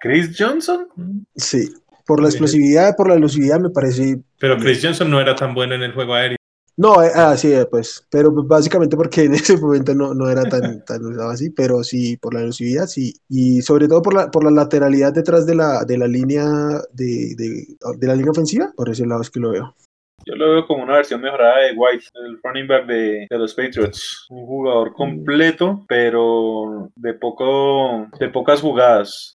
Chris 0.00 0.36
Johnson. 0.38 0.86
Sí, 1.34 1.68
por 2.06 2.22
la 2.22 2.28
explosividad, 2.28 2.94
por 2.96 3.08
la 3.08 3.14
elusividad 3.14 3.58
me 3.58 3.70
parece... 3.70 4.20
Pero 4.38 4.56
Chris 4.58 4.80
Johnson 4.82 5.10
no 5.10 5.20
era 5.20 5.34
tan 5.34 5.52
bueno 5.52 5.74
en 5.74 5.82
el 5.82 5.92
juego 5.94 6.14
aéreo. 6.14 6.36
No, 6.76 7.02
eh, 7.02 7.10
ah, 7.14 7.36
sí, 7.36 7.52
eh, 7.52 7.66
pues, 7.70 8.06
pero 8.10 8.32
básicamente 8.32 8.96
porque 8.96 9.24
en 9.24 9.34
ese 9.34 9.56
momento 9.58 9.94
no, 9.94 10.14
no 10.14 10.30
era 10.30 10.42
tan, 10.44 10.84
tan 10.84 11.04
usado 11.04 11.30
así, 11.30 11.50
pero 11.50 11.84
sí, 11.84 12.16
por 12.16 12.34
la 12.34 12.40
elusividad, 12.40 12.86
sí, 12.86 13.14
y 13.28 13.60
sobre 13.60 13.88
todo 13.88 14.00
por 14.00 14.14
la, 14.14 14.30
por 14.30 14.44
la 14.44 14.50
lateralidad 14.50 15.12
detrás 15.12 15.44
de 15.44 15.54
la, 15.54 15.84
de 15.84 15.98
la 15.98 16.06
línea 16.06 16.44
de, 16.92 17.34
de, 17.36 17.66
de 17.98 18.06
la 18.06 18.14
línea 18.14 18.30
ofensiva, 18.30 18.72
por 18.74 18.88
ese 18.88 19.06
lado 19.06 19.20
es 19.20 19.30
que 19.30 19.40
lo 19.40 19.50
veo. 19.50 19.74
Yo 20.24 20.36
lo 20.36 20.52
veo 20.52 20.66
como 20.66 20.84
una 20.84 20.94
versión 20.94 21.20
mejorada 21.20 21.58
de 21.58 21.74
White, 21.76 22.04
el 22.14 22.38
running 22.44 22.68
back 22.68 22.86
de, 22.86 23.26
de 23.28 23.38
los 23.38 23.54
Patriots. 23.54 24.26
Un 24.30 24.46
jugador 24.46 24.92
completo, 24.92 25.84
pero 25.88 26.90
de 26.94 27.14
poco, 27.14 28.06
de 28.20 28.28
pocas 28.28 28.60
jugadas. 28.60 29.36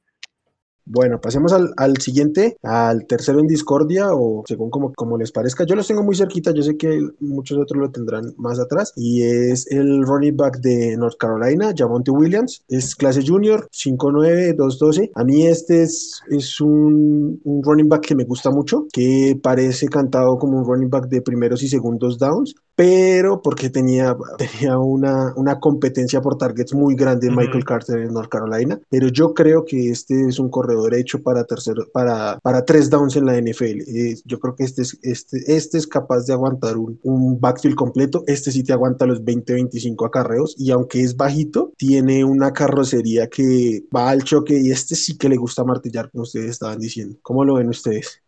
Bueno, 0.88 1.20
pasemos 1.20 1.52
al, 1.52 1.74
al 1.78 1.98
siguiente, 1.98 2.58
al 2.62 3.08
tercero 3.08 3.40
en 3.40 3.48
discordia 3.48 4.10
o 4.14 4.44
según 4.48 4.70
como, 4.70 4.94
como 4.94 5.18
les 5.18 5.32
parezca. 5.32 5.66
Yo 5.66 5.76
los 5.76 5.88
tengo 5.88 6.04
muy 6.04 6.16
cerquita, 6.16 6.54
yo 6.54 6.62
sé 6.62 6.78
que 6.78 7.02
muchos 7.20 7.58
otros 7.58 7.80
lo 7.82 7.90
tendrán 7.90 8.36
más 8.38 8.60
atrás 8.60 8.94
y 8.96 9.24
es 9.24 9.66
el 9.72 10.04
running 10.06 10.38
back 10.38 10.60
de 10.60 10.96
North 10.96 11.18
Carolina, 11.18 11.74
Javonte 11.76 12.12
Williams. 12.12 12.64
Es 12.68 12.96
clase 12.96 13.24
junior, 13.26 13.68
5'9", 13.72 14.54
2'12". 14.54 15.10
A 15.16 15.24
mí 15.24 15.48
este 15.48 15.82
es, 15.82 16.22
es 16.30 16.62
un, 16.62 17.42
un 17.44 17.64
running 17.64 17.90
back 17.90 18.06
que 18.06 18.16
me 18.16 18.24
gusta 18.24 18.52
mucho, 18.52 18.86
que 18.94 19.40
parece 19.42 19.88
cantado 19.88 20.38
como 20.38 20.60
un 20.60 20.66
running 20.66 20.90
back 20.92 21.08
de 21.08 21.22
primeros 21.24 21.64
y 21.64 21.68
segundos 21.68 22.20
downs, 22.20 22.54
pero 22.76 23.42
porque 23.42 23.72
tenía, 23.72 24.16
tenía 24.38 24.78
una, 24.78 25.34
una 25.36 25.60
competencia 25.60 26.22
por 26.22 26.38
targets 26.38 26.76
muy 26.76 26.94
grande 26.96 27.26
en 27.28 27.34
Ujú. 27.34 27.42
Michael 27.42 27.66
Carter 27.66 27.98
en 28.00 28.14
North 28.14 28.30
Carolina, 28.30 28.80
pero 28.90 29.08
yo 29.08 29.34
creo 29.34 29.66
que 29.66 29.90
este 29.90 30.28
es 30.28 30.38
un 30.38 30.50
corredor 30.50 30.75
hecho 30.94 31.22
para 31.22 31.44
tercero, 31.46 31.86
para, 31.94 32.40
para 32.40 32.66
tres 32.66 32.90
downs 32.90 33.16
en 33.16 33.26
la 33.26 33.40
NFL. 33.40 33.82
Yo 34.26 34.40
creo 34.40 34.56
que 34.56 34.64
este 34.64 34.82
es, 34.82 34.98
este, 35.02 35.56
este 35.56 35.78
es 35.78 35.88
capaz 35.88 36.26
de 36.26 36.34
aguantar 36.34 36.78
un, 36.78 37.00
un 37.04 37.40
backfield 37.40 37.76
completo, 37.76 38.24
este 38.28 38.52
sí 38.52 38.64
te 38.64 38.74
aguanta 38.74 39.06
los 39.06 39.22
20-25 39.24 40.08
acarreos 40.08 40.56
y 40.58 40.72
aunque 40.72 41.02
es 41.02 41.16
bajito, 41.16 41.74
tiene 41.78 42.24
una 42.24 42.54
carrocería 42.54 43.28
que 43.28 43.86
va 43.96 44.10
al 44.10 44.24
choque 44.24 44.60
y 44.60 44.72
este 44.72 44.96
sí 44.96 45.18
que 45.18 45.30
le 45.30 45.38
gusta 45.38 45.64
martillar, 45.64 46.10
como 46.12 46.24
ustedes 46.24 46.52
estaban 46.52 46.80
diciendo. 46.80 47.18
¿Cómo 47.22 47.44
lo 47.44 47.56
ven 47.56 47.70
ustedes? 47.70 48.25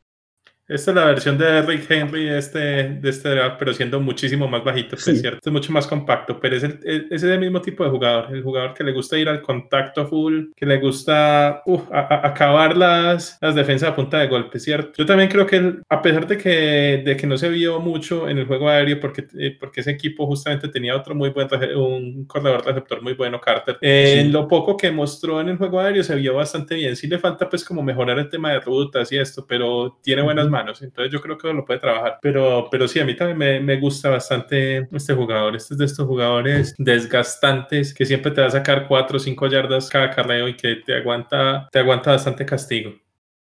Esta 0.67 0.91
es 0.91 0.95
la 0.95 1.05
versión 1.05 1.37
de 1.37 1.61
Rick 1.61 1.89
Henry 1.89 2.25
de 2.25 2.37
este, 2.39 2.59
de 2.59 3.09
este 3.09 3.29
draft, 3.29 3.55
pero 3.57 3.73
siendo 3.73 4.01
muchísimo 4.01 4.49
más 4.49 4.63
bajito, 4.65 4.91
pues, 4.91 5.03
Sí. 5.05 5.11
es 5.11 5.21
cierto. 5.21 5.39
Es 5.45 5.51
mucho 5.53 5.71
más 5.71 5.87
compacto, 5.87 6.39
pero 6.41 6.57
es, 6.57 6.63
el, 6.63 7.07
es 7.09 7.23
el 7.23 7.39
mismo 7.39 7.61
tipo 7.61 7.85
de 7.85 7.89
jugador. 7.89 8.35
El 8.35 8.43
jugador 8.43 8.73
que 8.73 8.83
le 8.83 8.91
gusta 8.91 9.17
ir 9.17 9.29
al 9.29 9.41
contacto 9.41 10.05
full, 10.07 10.47
que 10.55 10.65
le 10.65 10.77
gusta 10.77 11.61
uf, 11.65 11.83
a- 11.91 11.99
a- 12.01 12.27
acabar 12.27 12.75
las, 12.75 13.37
las 13.39 13.55
defensas 13.55 13.89
a 13.91 13.95
punta 13.95 14.19
de 14.19 14.27
golpe, 14.27 14.59
¿cierto? 14.59 14.91
Yo 14.97 15.05
también 15.05 15.29
creo 15.29 15.45
que, 15.45 15.55
él, 15.55 15.81
a 15.87 16.01
pesar 16.01 16.27
de 16.27 16.37
que, 16.37 17.01
de 17.05 17.15
que 17.15 17.27
no 17.27 17.37
se 17.37 17.47
vio 17.49 17.79
mucho 17.79 18.27
en 18.27 18.37
el 18.37 18.45
juego 18.45 18.67
aéreo, 18.67 18.99
porque, 18.99 19.25
eh, 19.39 19.55
porque 19.57 19.79
ese 19.79 19.91
equipo 19.91 20.25
justamente 20.27 20.67
tenía 20.67 20.97
otro 20.97 21.15
muy 21.15 21.29
buen, 21.29 21.47
un 21.77 22.25
corredor 22.25 22.65
receptor 22.65 23.01
muy 23.01 23.13
bueno, 23.13 23.39
Carter, 23.39 23.77
eh, 23.79 24.11
Sí. 24.15 24.19
en 24.19 24.33
lo 24.33 24.47
poco 24.49 24.75
que 24.75 24.91
mostró 24.91 25.39
en 25.39 25.47
el 25.47 25.57
juego 25.57 25.79
aéreo 25.79 26.03
se 26.03 26.15
vio 26.15 26.33
bastante 26.35 26.75
bien. 26.75 26.95
Sí 26.97 27.07
le 27.07 27.19
falta 27.19 27.47
pues 27.49 27.63
como 27.63 27.81
mejorar 27.81 28.19
el 28.19 28.27
tema 28.29 28.51
de 28.51 28.59
rutas 28.59 29.09
y 29.13 29.17
esto, 29.17 29.45
pero 29.47 29.97
tiene 30.03 30.21
buenas 30.23 30.45
Ujú. 30.47 30.51
Entonces 30.61 31.11
yo 31.11 31.21
creo 31.21 31.37
que 31.37 31.53
lo 31.53 31.65
puede 31.65 31.79
trabajar. 31.79 32.19
Pero, 32.21 32.67
pero 32.71 32.87
sí, 32.87 32.99
a 32.99 33.05
mí 33.05 33.15
también 33.15 33.37
me, 33.37 33.59
me 33.59 33.79
gusta 33.79 34.09
bastante 34.09 34.87
este 34.91 35.13
jugador. 35.13 35.55
Este 35.55 35.73
es 35.73 35.77
de 35.77 35.85
estos 35.85 36.05
jugadores 36.05 36.75
desgastantes 36.77 37.93
que 37.93 38.05
siempre 38.05 38.31
te 38.31 38.41
va 38.41 38.47
a 38.47 38.51
sacar 38.51 38.87
4 38.87 39.17
o 39.17 39.19
5 39.19 39.47
yardas 39.47 39.89
cada 39.89 40.11
carreo 40.11 40.47
y 40.47 40.55
que 40.55 40.77
te 40.77 40.95
aguanta, 40.95 41.67
te 41.71 41.79
aguanta 41.79 42.11
bastante 42.11 42.45
castigo. 42.45 43.06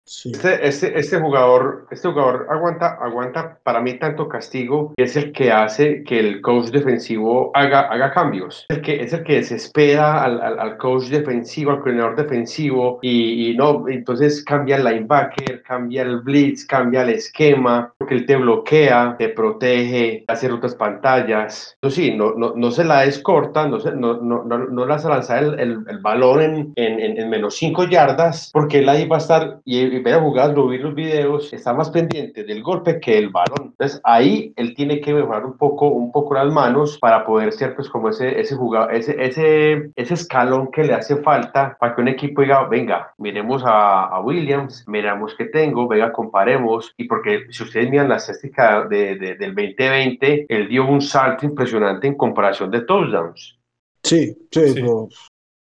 Este, 0.06 0.68
este, 0.68 1.00
este, 1.00 1.20
jugador, 1.20 1.88
este 1.90 2.10
jugador 2.10 2.48
aguanta, 2.50 2.98
aguanta 3.02 3.60
para 3.64 3.80
mí 3.80 3.94
tanto 3.94 4.28
castigo, 4.28 4.94
es 4.98 5.16
el 5.16 5.32
que 5.32 5.52
hace 5.52 6.04
que 6.04 6.20
el 6.20 6.42
coach 6.42 6.68
defensivo 6.68 7.52
haga, 7.54 7.82
haga 7.82 8.12
cambios. 8.12 8.66
El 8.68 8.82
que, 8.82 9.02
es 9.02 9.14
el 9.14 9.24
que 9.24 9.36
desespera 9.36 10.24
al, 10.24 10.42
al, 10.42 10.78
coach 10.78 11.06
defensivo, 11.06 11.72
al 11.72 11.80
coordinador 11.80 12.18
defensivo, 12.18 13.00
y, 13.02 13.56
no, 13.58 13.88
entonces 13.88 14.44
cambia 14.44 14.76
el 14.76 14.84
linebacker, 14.84 15.64
cambia 15.64 16.02
el 16.02 16.20
blitz, 16.20 16.66
cambia 16.66 17.04
el 17.04 17.10
esquema, 17.10 17.94
porque 17.98 18.16
él 18.16 18.26
te 18.26 18.36
bloquea, 18.36 19.16
te 19.18 19.30
protege, 19.30 20.26
hace 20.28 20.52
otras 20.52 20.76
pantallas. 20.76 21.78
Eso 21.82 21.96
sí, 21.96 22.14
no, 22.14 22.34
no, 22.36 22.54
no 22.56 22.72
se 22.72 22.84
la 22.84 23.02
descorta, 23.02 23.68
no, 23.68 23.80
se, 23.80 23.94
no, 23.94 24.20
no, 24.22 24.44
no, 24.44 24.58
no 24.58 24.86
le 24.86 24.94
hace 24.94 25.08
lanzar 25.08 25.44
el, 25.44 25.60
el, 25.60 25.78
el 25.88 26.00
balón 26.00 26.42
en, 26.42 26.74
en, 26.76 27.18
en, 27.18 27.30
menos 27.30 27.56
5 27.56 27.86
yardas, 27.86 28.50
porque 28.52 28.80
él 28.80 28.90
ahí 28.90 29.08
va 29.08 29.16
a 29.16 29.20
estar 29.20 29.60
y 29.64 29.93
ver 30.00 30.20
jugadas, 30.20 30.56
vi 30.56 30.78
los 30.78 30.96
videos, 30.96 31.54
está 31.54 31.74
más 31.74 31.90
pendiente 31.90 32.44
del 32.44 32.64
golpe 32.64 33.00
que 33.00 33.16
del 33.16 33.30
balón. 33.30 33.70
Entonces 33.72 34.02
ahí 34.04 34.54
él 34.56 34.74
tiene 34.76 35.02
que 35.02 35.14
mejorar 35.14 35.46
un 35.46 35.58
poco, 35.58 35.88
un 35.88 36.12
poco 36.12 36.34
las 36.34 36.52
manos 36.52 36.98
para 37.00 37.26
poder 37.26 37.52
ser 37.54 37.76
pues 37.76 37.90
como 37.90 38.10
ese, 38.10 38.40
ese 38.40 38.56
jugador, 38.56 38.94
ese, 38.94 39.16
ese, 39.24 39.92
ese 39.96 40.14
escalón 40.14 40.72
que 40.72 40.84
le 40.84 40.94
hace 40.94 41.18
falta 41.18 41.78
para 41.80 41.96
que 41.96 42.02
un 42.02 42.08
equipo 42.08 42.42
diga, 42.42 42.68
venga, 42.68 43.14
miremos 43.18 43.64
a, 43.66 44.06
a 44.06 44.22
Williams, 44.22 44.84
miramos 44.88 45.36
qué 45.38 45.46
tengo, 45.46 45.88
venga, 45.88 46.12
comparemos. 46.12 46.94
Y 46.98 47.06
porque 47.06 47.46
si 47.50 47.64
ustedes 47.64 47.90
miran 47.90 48.10
la 48.10 48.18
estadística 48.18 48.86
de, 48.86 49.16
de, 49.16 49.36
del 49.36 49.56
2020, 49.56 50.46
él 50.50 50.68
dio 50.68 50.88
un 50.88 51.02
salto 51.02 51.46
impresionante 51.46 52.08
en 52.08 52.16
comparación 52.16 52.72
de 52.72 52.82
touchdowns. 52.82 53.60
Sí, 54.04 54.36
sí, 54.52 54.74
sí. 54.74 54.84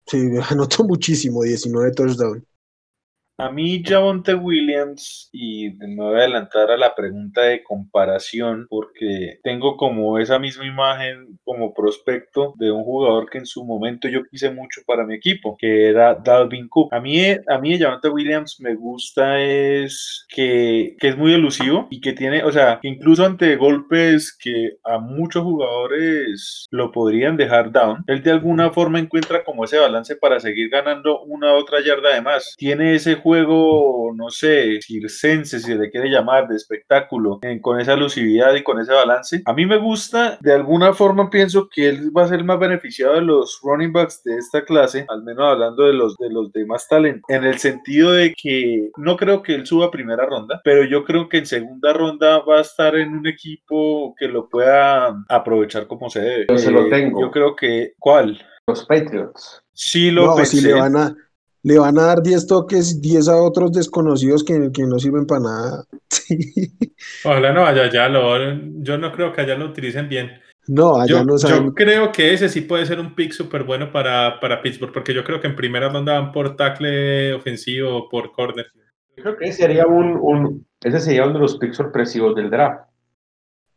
sí 0.05 0.29
anotó 0.49 0.83
muchísimo, 0.83 1.43
19 1.43 1.91
touchdowns. 1.91 2.43
A 3.41 3.49
mí, 3.49 3.81
Javonte 3.83 4.35
Williams, 4.35 5.27
y 5.33 5.71
me 5.71 5.95
voy 5.95 6.13
a 6.13 6.19
adelantar 6.19 6.69
a 6.69 6.77
la 6.77 6.93
pregunta 6.93 7.41
de 7.41 7.63
comparación, 7.63 8.67
porque 8.69 9.39
tengo 9.41 9.77
como 9.77 10.19
esa 10.19 10.37
misma 10.37 10.67
imagen 10.67 11.39
como 11.43 11.73
prospecto 11.73 12.53
de 12.57 12.71
un 12.71 12.83
jugador 12.83 13.31
que 13.31 13.39
en 13.39 13.47
su 13.47 13.65
momento 13.65 14.07
yo 14.07 14.23
quise 14.29 14.51
mucho 14.51 14.81
para 14.85 15.07
mi 15.07 15.15
equipo, 15.15 15.57
que 15.57 15.89
era 15.89 16.13
Dalvin 16.13 16.69
Cook. 16.69 16.93
A 16.93 16.99
mí, 16.99 17.19
a 17.31 17.57
mí 17.57 17.79
Javonte 17.79 18.09
Williams 18.09 18.59
me 18.59 18.75
gusta 18.75 19.41
es 19.41 20.23
que, 20.29 20.95
que 20.99 21.07
es 21.07 21.17
muy 21.17 21.33
elusivo 21.33 21.87
y 21.89 21.99
que 21.99 22.13
tiene, 22.13 22.43
o 22.43 22.51
sea, 22.51 22.79
incluso 22.83 23.25
ante 23.25 23.55
golpes 23.55 24.37
que 24.37 24.77
a 24.83 24.99
muchos 24.99 25.41
jugadores 25.41 26.67
lo 26.69 26.91
podrían 26.91 27.37
dejar 27.37 27.71
down, 27.71 28.03
él 28.05 28.21
de 28.21 28.29
alguna 28.29 28.69
forma 28.69 28.99
encuentra 28.99 29.43
como 29.43 29.65
ese 29.65 29.79
balance 29.79 30.15
para 30.15 30.39
seguir 30.39 30.69
ganando 30.69 31.23
una 31.23 31.55
otra 31.55 31.79
yarda 31.83 32.13
de 32.13 32.21
más. 32.21 32.53
Tiene 32.55 32.93
ese 32.93 33.15
juego 33.15 33.30
juego, 33.31 34.11
no 34.13 34.29
sé, 34.29 34.79
circense, 34.81 35.61
si 35.61 35.73
le 35.73 35.89
quiere 35.89 36.09
llamar, 36.09 36.49
de 36.49 36.57
espectáculo, 36.57 37.39
con 37.61 37.79
esa 37.79 37.95
lucididad 37.95 38.53
y 38.55 38.63
con 38.63 38.77
ese 38.77 38.91
balance. 38.91 39.41
A 39.45 39.53
mí 39.53 39.65
me 39.65 39.77
gusta, 39.77 40.37
de 40.41 40.53
alguna 40.53 40.91
forma 40.91 41.29
pienso 41.29 41.69
que 41.69 41.87
él 41.87 42.11
va 42.15 42.25
a 42.25 42.27
ser 42.27 42.43
más 42.43 42.59
beneficiado 42.59 43.13
de 43.13 43.21
los 43.21 43.61
running 43.63 43.93
backs 43.93 44.21
de 44.23 44.35
esta 44.35 44.65
clase, 44.65 45.05
al 45.07 45.23
menos 45.23 45.45
hablando 45.45 45.83
de 45.83 45.93
los 45.93 46.17
de 46.17 46.29
los 46.29 46.51
demás 46.51 46.87
talento, 46.89 47.21
en 47.29 47.45
el 47.45 47.57
sentido 47.57 48.11
de 48.11 48.33
que 48.33 48.89
no 48.97 49.15
creo 49.15 49.41
que 49.41 49.55
él 49.55 49.65
suba 49.65 49.85
a 49.85 49.91
primera 49.91 50.25
ronda, 50.25 50.59
pero 50.65 50.83
yo 50.83 51.05
creo 51.05 51.29
que 51.29 51.37
en 51.37 51.45
segunda 51.45 51.93
ronda 51.93 52.39
va 52.39 52.57
a 52.57 52.61
estar 52.61 52.95
en 52.95 53.13
un 53.13 53.27
equipo 53.27 54.13
que 54.19 54.27
lo 54.27 54.49
pueda 54.49 55.23
aprovechar 55.29 55.87
como 55.87 56.09
se 56.09 56.19
debe. 56.19 56.45
Yo 56.49 56.57
se 56.57 56.71
lo 56.71 56.87
eh, 56.87 56.89
tengo. 56.89 57.21
Yo 57.21 57.31
creo 57.31 57.55
que, 57.55 57.93
¿cuál? 57.97 58.41
Los 58.67 58.85
Patriots. 58.85 59.63
Sí, 59.71 60.11
lo 60.11 60.37
no, 60.37 60.45
Si 60.45 60.61
le 60.61 60.73
van 60.73 60.97
a, 60.97 61.15
le 61.63 61.77
van 61.77 61.97
a 61.99 62.07
dar 62.07 62.23
10 62.23 62.47
toques, 62.47 63.01
10 63.01 63.27
a 63.27 63.41
otros 63.41 63.71
desconocidos 63.71 64.43
que, 64.43 64.71
que 64.73 64.83
no 64.83 64.97
sirven 64.99 65.25
para 65.25 65.41
nada. 65.41 65.85
Ojalá 67.25 67.53
no 67.53 67.61
vaya 67.61 67.83
allá, 67.83 68.09
lo, 68.09 68.37
yo 68.81 68.97
no 68.97 69.11
creo 69.11 69.31
que 69.31 69.41
allá 69.41 69.55
lo 69.55 69.65
utilicen 69.65 70.09
bien. 70.09 70.31
No, 70.67 70.95
allá 70.95 71.19
yo, 71.19 71.25
no 71.25 71.37
saben. 71.37 71.65
Yo 71.65 71.73
creo 71.73 72.11
que 72.11 72.33
ese 72.33 72.49
sí 72.49 72.61
puede 72.61 72.85
ser 72.85 72.99
un 72.99 73.15
pick 73.15 73.31
súper 73.31 73.63
bueno 73.63 73.91
para, 73.91 74.39
para 74.39 74.61
Pittsburgh, 74.61 74.93
porque 74.93 75.13
yo 75.13 75.23
creo 75.23 75.39
que 75.39 75.47
en 75.47 75.55
primera 75.55 75.89
ronda 75.89 76.19
van 76.19 76.31
por 76.31 76.55
tackle 76.55 77.33
ofensivo 77.33 77.95
o 77.95 78.09
por 78.09 78.31
corner. 78.31 78.67
Yo 79.17 79.23
creo 79.23 79.37
que 79.37 79.45
ese 79.45 79.63
sería 79.63 79.85
un, 79.85 80.17
un, 80.21 80.65
ese 80.83 80.99
sería 80.99 81.25
uno 81.25 81.33
de 81.33 81.39
los 81.39 81.57
picks 81.57 81.77
sorpresivos 81.77 82.35
del 82.35 82.49
draft. 82.49 82.87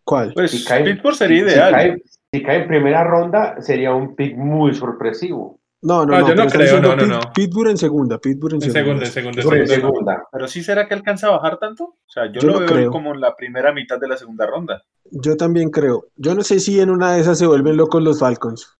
¿Cuál? 0.05 0.33
Pues 0.35 0.51
si 0.51 0.65
cae, 0.65 0.85
Pittsburgh 0.85 1.17
sería 1.17 1.39
ideal. 1.43 1.69
Si 1.69 1.73
cae, 1.73 2.03
si 2.33 2.43
cae 2.43 2.63
en 2.63 2.69
primera 2.69 3.05
ronda, 3.05 3.61
sería 3.61 3.95
un 3.95 4.15
pick 4.15 4.37
muy 4.37 4.75
sorpresivo. 4.75 5.59
No, 5.85 6.07
no, 6.07 6.19
no, 6.19 6.29
yo 6.29 6.35
no 6.35 6.47
creo, 6.47 6.81
no, 6.81 6.97
no, 6.97 7.05
no. 7.05 7.21
Pittsburgh 7.35 7.69
en 7.69 7.77
segunda, 7.77 8.19
Pittsburgh 8.19 8.55
en, 8.55 8.61
segunda. 8.63 9.05
segunda, 9.05 9.43
segunda, 9.43 9.67
segunda. 9.67 10.29
Pero 10.33 10.49
sí 10.49 10.63
será 10.63 10.89
que 10.89 10.95
alcanza 10.95 11.27
a 11.27 11.33
bajar 11.33 11.59
tanto? 11.59 11.85
O 11.85 12.09
sea, 12.09 12.33
yo, 12.33 12.41
lo 12.41 12.61
veo 12.61 12.91
como 12.91 13.13
en 13.13 13.21
la 13.21 13.37
primera 13.37 13.71
mitad 13.71 14.01
de 14.01 14.09
la 14.09 14.17
segunda 14.17 14.47
ronda. 14.47 14.83
Yo 15.11 15.37
también 15.37 15.69
creo. 15.69 16.07
Yo 16.17 16.35
no 16.35 16.43
sé 16.43 16.59
si 16.59 16.81
en 16.81 16.89
una 16.89 17.13
de 17.13 17.21
esas 17.21 17.39
se 17.39 17.47
vuelven 17.47 17.77
locos 17.77 18.03
los 18.03 18.19
Falcons. 18.19 18.79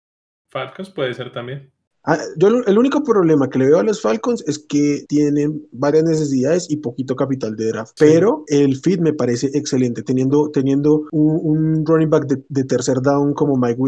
Falcons 0.49 0.89
puede 0.89 1.13
ser 1.13 1.31
también. 1.31 1.74
Ah, 2.07 2.19
yo 2.37 2.49
el 2.67 2.79
único 2.79 3.03
problema 3.03 3.49
que 3.49 3.59
le 3.59 3.67
veo 3.67 3.79
a 3.79 3.83
los 3.83 4.03
Falcons 4.03 4.45
es 4.47 4.59
que 4.59 5.07
tienen 5.09 5.67
varias 5.73 6.05
necesidades 6.05 6.71
y 6.71 6.77
poquito 6.77 7.17
capital 7.17 7.57
de 7.57 7.69
draft. 7.69 7.97
Pero 7.99 8.45
el 8.49 8.77
fit 8.77 9.01
me 9.01 9.15
parece 9.15 9.49
excelente, 9.55 10.03
teniendo, 10.03 10.51
teniendo 10.51 11.05
un, 11.13 11.85
running 11.87 12.11
back 12.11 12.27
de, 12.27 12.65
tercer 12.65 13.01
down 13.01 13.33
como 13.33 13.57
Mike, 13.57 13.81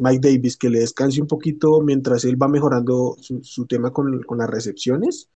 Mike, 0.00 0.20
Davis, 0.20 0.56
que 0.56 0.68
le 0.68 0.80
descanse 0.80 1.20
un 1.20 1.28
poquito 1.28 1.80
mientras 1.80 2.24
él 2.24 2.40
va 2.40 2.48
mejorando 2.48 3.16
su, 3.20 3.66
tema 3.66 3.92
con, 3.92 4.22
con, 4.24 4.38
las 4.38 4.50
recepciones. 4.50 5.30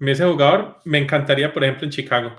Ese 0.00 0.26
jugador 0.26 0.76
me 0.84 0.98
encantaría, 0.98 1.50
por 1.50 1.64
ejemplo, 1.64 1.86
en 1.86 1.90
Chicago. 1.90 2.30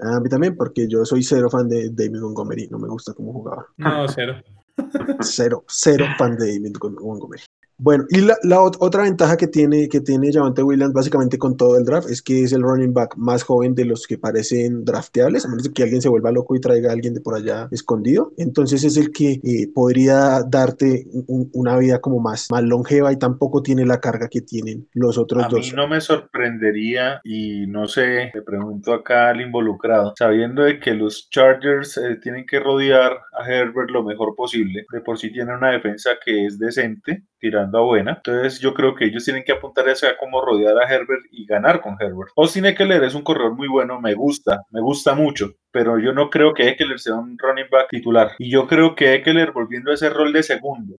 A 0.00 0.18
mí 0.18 0.28
también, 0.28 0.56
porque 0.56 0.88
yo 0.88 1.04
soy 1.04 1.22
cero 1.22 1.48
fan 1.48 1.68
de 1.68 1.90
David 1.90 2.20
Montgomery, 2.20 2.66
no 2.68 2.78
me 2.78 2.88
gusta 2.88 3.14
como 3.14 3.32
jugaba. 3.32 3.66
No, 3.76 4.08
cero. 4.08 4.42
cero, 5.20 5.64
cero 5.68 6.06
fan 6.18 6.36
de 6.36 6.58
David 6.58 6.76
Montgomery. 7.00 7.42
Bueno, 7.78 8.04
y 8.08 8.22
la, 8.22 8.36
la, 8.42 8.62
otra 8.62 9.02
ventaja 9.02 9.36
que 9.36 9.48
tiene, 9.48 9.88
que 9.88 10.00
tiene 10.00 10.32
Javante 10.32 10.62
Williams 10.62 10.94
básicamente 10.94 11.38
con 11.38 11.56
todo 11.56 11.76
el 11.76 11.84
draft 11.84 12.08
es 12.08 12.22
que 12.22 12.42
es 12.42 12.52
el 12.52 12.62
running 12.62 12.94
back 12.94 13.16
más 13.16 13.42
joven 13.42 13.74
de 13.74 13.84
los 13.84 14.06
que 14.06 14.16
parecen 14.16 14.84
drafteables, 14.84 15.44
a 15.44 15.48
menos 15.48 15.64
de 15.64 15.72
que 15.72 15.82
alguien 15.82 16.00
se 16.00 16.08
vuelva 16.08 16.32
loco 16.32 16.56
y 16.56 16.60
traiga 16.60 16.90
a 16.90 16.92
alguien 16.94 17.12
de 17.12 17.20
por 17.20 17.34
allá 17.34 17.68
escondido. 17.70 18.32
Entonces 18.38 18.82
es 18.82 18.96
el 18.96 19.12
que 19.12 19.40
eh, 19.42 19.68
podría 19.74 20.42
darte 20.48 21.04
una 21.26 21.76
vida 21.76 22.00
como 22.00 22.18
más, 22.18 22.50
más 22.50 22.62
longeva 22.62 23.12
y 23.12 23.18
tampoco 23.18 23.62
tiene 23.62 23.84
la 23.84 24.00
carga 24.00 24.28
que 24.28 24.40
tienen 24.40 24.88
los 24.94 25.18
otros 25.18 25.44
a 25.44 25.48
dos. 25.48 25.58
A 25.58 25.70
mí 25.70 25.76
no 25.76 25.86
me 25.86 26.00
sorprendería 26.00 27.20
y 27.24 27.66
no 27.66 27.88
sé, 27.88 28.30
le 28.32 28.42
pregunto 28.42 28.94
acá 28.94 29.28
al 29.28 29.42
involucrado, 29.42 30.14
sabiendo 30.18 30.62
de 30.62 30.80
que 30.80 30.94
los 30.94 31.28
Chargers 31.30 31.98
eh, 31.98 32.16
tienen 32.22 32.46
que 32.46 32.58
rodear 32.58 33.18
a 33.38 33.46
Herbert 33.46 33.90
lo 33.90 34.02
mejor 34.02 34.34
posible, 34.34 34.86
de 34.90 35.00
por 35.00 35.18
sí 35.18 35.30
tienen 35.30 35.56
una 35.56 35.72
defensa 35.72 36.12
que 36.24 36.46
es 36.46 36.58
decente, 36.58 37.24
tirando 37.38 37.78
a 37.78 37.82
buena. 37.82 38.12
Entonces 38.16 38.60
yo 38.60 38.74
creo 38.74 38.94
que 38.94 39.06
ellos 39.06 39.24
tienen 39.24 39.44
que 39.44 39.52
apuntar 39.52 39.88
a 39.88 40.16
cómo 40.18 40.44
rodear 40.44 40.76
a 40.78 40.92
Herbert 40.92 41.24
y 41.30 41.46
ganar 41.46 41.80
con 41.80 41.96
Herbert. 42.00 42.30
Austin 42.36 42.66
Eckler 42.66 43.04
es 43.04 43.14
un 43.14 43.22
corredor 43.22 43.54
muy 43.54 43.68
bueno, 43.68 44.00
me 44.00 44.14
gusta, 44.14 44.62
me 44.70 44.80
gusta 44.80 45.14
mucho, 45.14 45.52
pero 45.70 45.98
yo 45.98 46.12
no 46.12 46.30
creo 46.30 46.54
que 46.54 46.68
Eckler 46.68 46.98
sea 46.98 47.14
un 47.14 47.38
running 47.38 47.66
back 47.70 47.88
titular. 47.90 48.32
Y 48.38 48.50
yo 48.50 48.66
creo 48.66 48.94
que 48.94 49.14
Eckler 49.14 49.52
volviendo 49.52 49.90
a 49.90 49.94
ese 49.94 50.10
rol 50.10 50.32
de 50.32 50.42
segundo. 50.42 50.96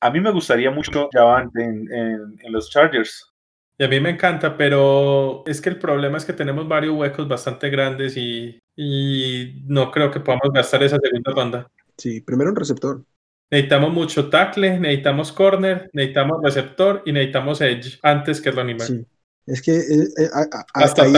A 0.00 0.10
mí 0.10 0.20
me 0.20 0.30
gustaría 0.30 0.70
mucho 0.70 1.08
ya 1.12 1.44
en, 1.56 1.92
en, 1.92 2.52
los 2.52 2.70
Chargers. 2.70 3.32
Y 3.78 3.84
a 3.84 3.88
mí 3.88 4.00
me 4.00 4.10
encanta, 4.10 4.56
pero 4.56 5.42
es 5.46 5.60
que 5.60 5.70
el 5.70 5.78
problema 5.78 6.18
es 6.18 6.24
que 6.24 6.32
tenemos 6.32 6.68
varios 6.68 6.96
huecos 6.96 7.26
bastante 7.26 7.68
grandes 7.68 8.16
y, 8.16 8.60
y 8.76 9.62
no 9.66 9.90
creo 9.90 10.10
que 10.10 10.20
podamos 10.20 10.50
gastar 10.52 10.82
esa 10.82 10.98
segunda 11.02 11.32
ronda. 11.32 11.70
Sí, 11.96 12.20
primero 12.20 12.50
un 12.50 12.56
receptor. 12.56 13.02
Necesitamos 13.50 13.92
mucho 13.92 14.28
tackle, 14.28 14.78
necesitamos 14.78 15.32
corner, 15.32 15.90
necesitamos 15.92 16.42
receptor 16.42 17.02
y 17.06 17.12
necesitamos 17.12 17.60
edge 17.60 17.98
antes 18.02 18.40
que 18.40 18.50
running 18.50 18.76
back. 18.76 18.88
Sí. 18.88 19.06
Es 19.46 19.62
que 19.62 19.72
eh, 19.72 20.08
eh, 20.18 20.28
hasta 20.74 21.02
ahí 21.04 21.12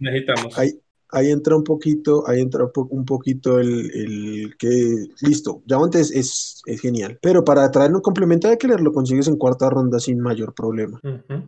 necesitamos 0.00 0.58
ahí 0.58 0.80
entra 1.12 1.56
un 1.56 1.64
poquito, 1.64 2.28
ahí 2.28 2.40
entra 2.40 2.70
un 2.90 3.04
poquito 3.04 3.58
el, 3.58 3.90
el 3.94 4.56
que, 4.58 5.06
listo, 5.22 5.62
ya 5.66 5.76
antes 5.76 6.10
es, 6.10 6.62
es, 6.66 6.80
genial, 6.80 7.18
pero 7.22 7.44
para 7.44 7.70
traer 7.70 7.92
un 7.92 8.00
complemento 8.00 8.48
de 8.48 8.58
Keller 8.58 8.80
lo 8.80 8.92
consigues 8.92 9.28
en 9.28 9.36
cuarta 9.36 9.70
ronda 9.70 9.98
sin 9.98 10.20
mayor 10.20 10.54
problema. 10.54 11.00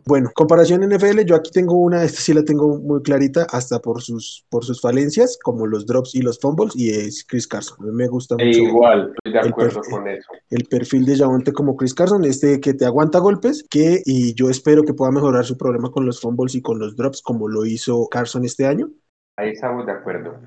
Bueno, 0.05 0.31
comparación 0.33 0.81
NFL, 0.81 1.21
yo 1.25 1.35
aquí 1.35 1.51
tengo 1.51 1.75
una, 1.75 2.03
esta 2.03 2.19
sí 2.19 2.33
la 2.33 2.43
tengo 2.43 2.77
muy 2.79 3.01
clarita, 3.01 3.45
hasta 3.51 3.79
por 3.79 4.01
sus, 4.01 4.45
por 4.49 4.65
sus 4.65 4.81
falencias, 4.81 5.37
como 5.41 5.67
los 5.67 5.85
drops 5.85 6.15
y 6.15 6.21
los 6.21 6.39
fumbles, 6.39 6.75
y 6.75 6.89
es 6.89 7.23
Chris 7.27 7.47
Carson. 7.47 7.77
A 7.81 7.83
mí 7.85 7.91
me 7.91 8.07
gusta 8.07 8.35
e 8.39 8.45
mucho. 8.45 8.59
Igual, 8.59 9.13
estoy 9.23 9.33
de 9.33 9.49
acuerdo 9.49 9.81
con 9.89 10.07
eso. 10.07 10.27
El 10.49 10.65
perfil 10.65 11.05
de 11.05 11.17
Javonte 11.17 11.53
como 11.53 11.75
Chris 11.75 11.93
Carson, 11.93 12.25
este 12.25 12.59
que 12.59 12.73
te 12.73 12.85
aguanta 12.85 13.19
golpes, 13.19 13.63
que, 13.69 14.01
y 14.05 14.33
yo 14.33 14.49
espero 14.49 14.83
que 14.83 14.93
pueda 14.93 15.11
mejorar 15.11 15.45
su 15.45 15.57
problema 15.57 15.91
con 15.91 16.05
los 16.05 16.19
fumbles 16.19 16.55
y 16.55 16.61
con 16.61 16.79
los 16.79 16.95
drops, 16.95 17.21
como 17.21 17.47
lo 17.47 17.65
hizo 17.65 18.07
Carson 18.07 18.45
este 18.45 18.65
año. 18.65 18.89
Ahí 19.37 19.49
estamos 19.51 19.85
de 19.85 19.91
acuerdo. 19.93 20.39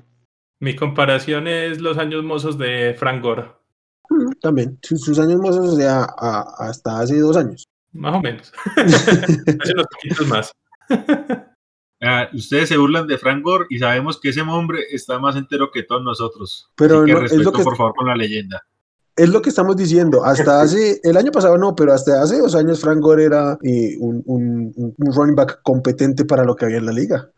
Mi 0.59 0.75
comparación 0.75 1.47
es 1.47 1.81
los 1.81 1.97
años 1.97 2.23
mozos 2.23 2.57
de 2.57 2.95
Frank 2.97 3.21
Gore. 3.21 3.51
También, 4.41 4.77
sus, 4.81 5.19
años 5.19 5.39
mozos, 5.41 5.73
o 5.73 5.75
sea, 5.75 6.03
hasta 6.57 6.99
hace 6.99 7.19
dos 7.19 7.35
años. 7.35 7.65
Más 7.91 8.15
o 8.15 8.21
menos. 8.21 8.53
hace 8.75 9.73
unos 9.73 9.87
poquitos 9.91 10.27
más. 10.27 10.51
Ah, 12.01 12.29
ustedes 12.33 12.69
se 12.69 12.77
burlan 12.77 13.07
de 13.07 13.17
Frank 13.17 13.41
Gore 13.43 13.65
y 13.69 13.79
sabemos 13.79 14.19
que 14.19 14.29
ese 14.29 14.41
hombre 14.41 14.79
está 14.91 15.17
más 15.17 15.35
entero 15.35 15.71
que 15.73 15.83
todos 15.83 16.03
nosotros. 16.03 16.69
Pero 16.75 16.99
Así 16.99 17.05
que 17.07 17.11
no, 17.13 17.17
es 17.17 17.31
lo 17.31 17.37
respeto, 17.37 17.51
que- 17.53 17.63
por 17.63 17.77
favor, 17.77 17.93
con 17.95 18.07
la 18.07 18.15
leyenda. 18.15 18.61
Es 19.17 19.29
lo 19.29 19.41
que 19.41 19.49
estamos 19.49 19.77
diciendo. 19.77 20.23
Hasta 20.25 20.61
hace, 20.61 20.99
el 21.03 21.17
año 21.17 21.31
pasado 21.31 21.57
no, 21.57 21.75
pero 21.75 21.93
hasta 21.93 22.21
hace 22.21 22.37
dos 22.37 22.53
años 22.53 22.81
Frank 22.81 22.99
Gore 22.99 23.23
era 23.25 23.57
eh, 23.63 23.95
un, 23.99 24.21
un- 24.25 24.73
un- 24.75 24.93
un 24.97 25.13
running 25.15 25.35
back 25.35 25.61
competente 25.63 26.25
para 26.25 26.43
lo 26.43 26.55
que 26.55 26.65
había 26.65 26.77
en 26.77 26.85
la 26.85 26.91
liga. 26.91 27.31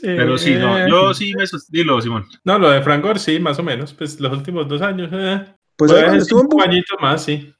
Pero 0.00 0.38
sí, 0.38 0.54
no, 0.54 0.78
Eh, 0.78 0.86
yo 0.88 1.12
sí 1.14 1.34
me 1.34 1.44
Dilo, 1.68 2.00
Simón. 2.00 2.24
No, 2.44 2.58
lo 2.58 2.70
de 2.70 2.82
Frank 2.82 3.02
Gore 3.02 3.18
sí, 3.18 3.40
más 3.40 3.58
o 3.58 3.62
menos. 3.62 3.92
Pues 3.92 4.20
los 4.20 4.32
últimos 4.32 4.68
dos 4.68 4.80
años. 4.82 5.10
Eh. 5.12 5.44
Pues 5.76 5.90
Puede 5.90 6.02
ahí 6.04 6.06
cuando 6.08 6.24
ser 6.24 6.36
estuvo 6.36 6.58
Bu- 6.58 6.62
añitos 6.62 6.98
más, 7.00 7.24
sí. 7.24 7.52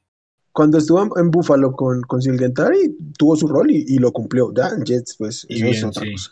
cuando 0.53 0.79
estuvo 0.79 1.19
en, 1.19 1.31
Buffalo 1.31 1.73
con, 1.73 2.03
con 2.03 2.21
Singletary, 2.23 2.97
tuvo 3.19 3.35
su 3.37 3.49
rol 3.49 3.71
y, 3.71 3.85
y 3.89 3.99
lo 3.99 4.13
cumplió. 4.13 4.53
Ya 4.55 4.69
en 4.69 4.85
Jets, 4.85 5.17
pues 5.19 5.47
Y 5.49 5.57
eso 5.57 5.67
es 5.67 5.73
bien, 5.73 5.85
otra 5.87 6.03
sí. 6.03 6.13
cosa. 6.13 6.31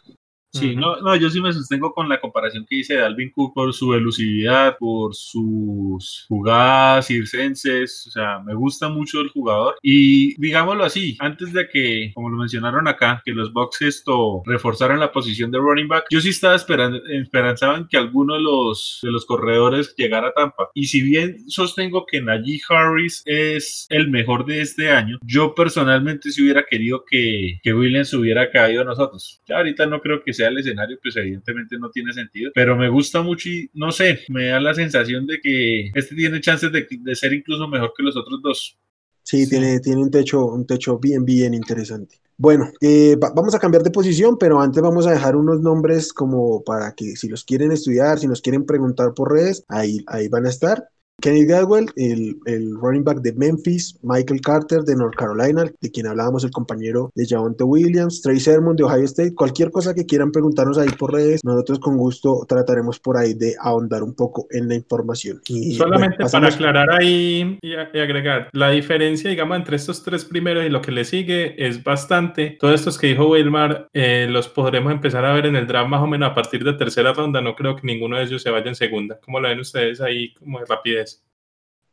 Sí, 0.52 0.70
Ujú. 0.70 0.80
no, 0.80 1.00
no, 1.00 1.16
yo 1.16 1.28
sí 1.28 1.40
me 1.42 1.52
sostengo 1.52 1.92
con 1.92 2.08
la 2.08 2.20
comparación 2.20 2.64
que 2.66 2.76
hice 2.76 2.94
de 2.94 3.02
Alvin 3.02 3.30
Cook 3.30 3.52
por 3.54 3.74
su 3.74 3.92
elusividad, 3.92 4.78
por 4.78 5.14
sus 5.14 6.24
jugadas 6.28 7.06
circenses, 7.06 8.06
o 8.06 8.10
sea, 8.10 8.38
me 8.40 8.54
gusta 8.54 8.88
mucho 8.88 9.20
el 9.20 9.28
jugador 9.28 9.76
y 9.82 10.40
digámoslo 10.40 10.84
así, 10.84 11.16
antes 11.20 11.52
de 11.52 11.68
que, 11.68 12.12
como 12.14 12.30
lo 12.30 12.38
mencionaron 12.38 12.88
acá, 12.88 13.20
que 13.24 13.32
los 13.32 13.52
Bucks 13.52 13.82
esto 13.82 14.42
reforzaran 14.46 15.00
la 15.00 15.12
posición 15.12 15.50
de 15.50 15.58
running 15.58 15.88
back, 15.88 16.06
yo 16.10 16.20
sí 16.20 16.30
estaba 16.30 16.54
esperando, 16.54 16.98
esperanzado 17.06 17.76
en 17.76 17.86
que 17.86 17.98
alguno 17.98 18.34
de 18.34 18.40
los, 18.40 19.00
de 19.02 19.10
los 19.10 19.26
corredores 19.26 19.94
llegara 19.96 20.28
a 20.28 20.32
Tampa 20.32 20.70
y 20.72 20.86
si 20.86 21.02
bien 21.02 21.48
sostengo 21.50 22.06
que 22.06 22.22
Najee 22.22 22.60
Harris 22.70 23.22
es 23.26 23.86
el 23.90 24.08
mejor 24.08 24.46
de 24.46 24.62
este 24.62 24.90
año, 24.90 25.18
yo 25.22 25.54
personalmente 25.54 26.30
sí 26.30 26.42
hubiera 26.42 26.64
querido 26.64 27.04
que, 27.04 27.58
que 27.62 27.74
Williams 27.74 28.14
hubiera 28.14 28.50
caído 28.50 28.82
a 28.82 28.84
nosotros. 28.84 29.42
Ya 29.46 29.58
ahorita 29.58 29.84
no 29.86 30.00
creo 30.00 30.22
que 30.22 30.32
sea 30.38 30.48
el 30.48 30.58
escenario, 30.58 30.98
pues 31.02 31.16
evidentemente 31.16 31.78
no 31.78 31.90
tiene 31.90 32.12
sentido, 32.14 32.50
pero 32.54 32.76
me 32.76 32.88
gusta 32.88 33.22
mucho 33.22 33.48
y 33.50 33.70
no 33.74 33.92
sé, 33.92 34.20
me 34.30 34.46
da 34.48 34.60
la 34.60 34.74
sensación 34.74 35.26
de 35.26 35.40
que 35.40 35.90
este 35.94 36.14
tiene 36.16 36.40
chances 36.40 36.72
de, 36.72 36.86
de 36.90 37.14
ser 37.16 37.32
incluso 37.34 37.68
mejor 37.68 37.92
que 37.96 38.02
los 38.04 38.16
otros 38.16 38.40
dos. 38.42 38.78
Sí, 39.22 39.44
Sí. 39.44 39.50
Tiene, 39.50 39.80
tiene 39.80 40.00
un 40.02 40.10
techo, 40.10 40.46
un 40.46 40.66
techo 40.66 40.98
bien, 40.98 41.24
bien 41.24 41.52
interesante. 41.54 42.16
Bueno, 42.36 42.70
eh, 42.80 43.16
va- 43.16 43.32
vamos 43.34 43.54
a 43.54 43.58
cambiar 43.58 43.82
de 43.82 43.90
posición, 43.90 44.38
pero 44.38 44.60
antes 44.60 44.82
vamos 44.82 45.06
a 45.06 45.10
dejar 45.12 45.36
unos 45.36 45.60
nombres 45.60 46.12
como 46.12 46.62
para 46.64 46.94
que 46.94 47.16
si 47.16 47.28
los 47.28 47.44
quieren 47.44 47.72
estudiar, 47.72 48.18
si 48.18 48.26
nos 48.28 48.40
quieren 48.40 48.64
preguntar 48.64 49.12
por 49.14 49.32
redes, 49.32 49.64
ahí, 49.68 49.98
ahí 50.06 50.28
van 50.28 50.46
a 50.46 50.50
estar. 50.50 50.88
Kenny 51.20 51.46
Gadwell, 51.46 51.86
el, 51.96 52.36
el 52.46 52.76
running 52.76 53.02
back 53.02 53.18
de 53.22 53.32
Memphis, 53.32 53.98
Michael 54.02 54.40
Carter 54.40 54.82
de 54.82 54.94
North 54.94 55.16
Carolina, 55.16 55.64
de 55.80 55.90
quien 55.90 56.06
hablábamos, 56.06 56.44
el 56.44 56.52
compañero 56.52 57.10
de 57.16 57.26
Javonte 57.26 57.64
Williams, 57.64 58.22
Trey 58.22 58.38
Sermon 58.38 58.76
de 58.76 58.84
Ohio 58.84 59.04
State, 59.04 59.34
cualquier 59.34 59.72
cosa 59.72 59.94
que 59.94 60.06
quieran 60.06 60.30
preguntarnos 60.30 60.78
ahí 60.78 60.88
por 60.90 61.12
redes, 61.12 61.44
nosotros 61.44 61.80
con 61.80 61.96
gusto 61.96 62.46
trataremos 62.48 63.00
por 63.00 63.16
ahí 63.16 63.34
de 63.34 63.56
ahondar 63.60 64.04
un 64.04 64.14
poco 64.14 64.46
en 64.52 64.68
la 64.68 64.76
información. 64.76 65.40
Y, 65.48 65.74
Solamente 65.74 66.18
bueno, 66.20 66.30
para 66.30 66.54
aclarar 66.54 66.90
ahí 66.92 67.58
y 67.62 67.74
agregar, 67.74 68.48
la 68.52 68.70
diferencia, 68.70 69.28
digamos, 69.28 69.56
entre 69.56 69.74
estos 69.74 70.04
tres 70.04 70.24
primeros 70.24 70.64
y 70.64 70.68
lo 70.68 70.82
que 70.82 70.92
le 70.92 71.04
sigue 71.04 71.66
es 71.66 71.82
bastante. 71.82 72.56
Todos 72.60 72.76
estos 72.76 72.96
que 72.96 73.08
dijo 73.08 73.28
Wilmar, 73.28 73.88
eh, 73.92 74.28
los 74.30 74.48
podremos 74.48 74.92
empezar 74.92 75.24
a 75.24 75.32
ver 75.32 75.46
en 75.46 75.56
el 75.56 75.66
draft 75.66 75.90
más 75.90 76.00
o 76.00 76.06
menos 76.06 76.30
a 76.30 76.34
partir 76.34 76.62
de 76.62 76.74
tercera 76.74 77.12
ronda. 77.12 77.40
No 77.40 77.56
creo 77.56 77.74
que 77.74 77.84
ninguno 77.84 78.16
de 78.16 78.22
ellos 78.22 78.40
se 78.40 78.50
vaya 78.50 78.68
en 78.68 78.76
segunda. 78.76 79.18
¿Cómo 79.24 79.40
lo 79.40 79.48
ven 79.48 79.58
ustedes 79.58 80.00
ahí 80.00 80.32
como 80.34 80.60
de 80.60 80.66
rapidez? 80.66 81.07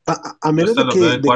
A, 0.07 0.51
menos 0.51 0.75
de 0.75 0.83
que, 0.93 0.99
de 0.99 1.29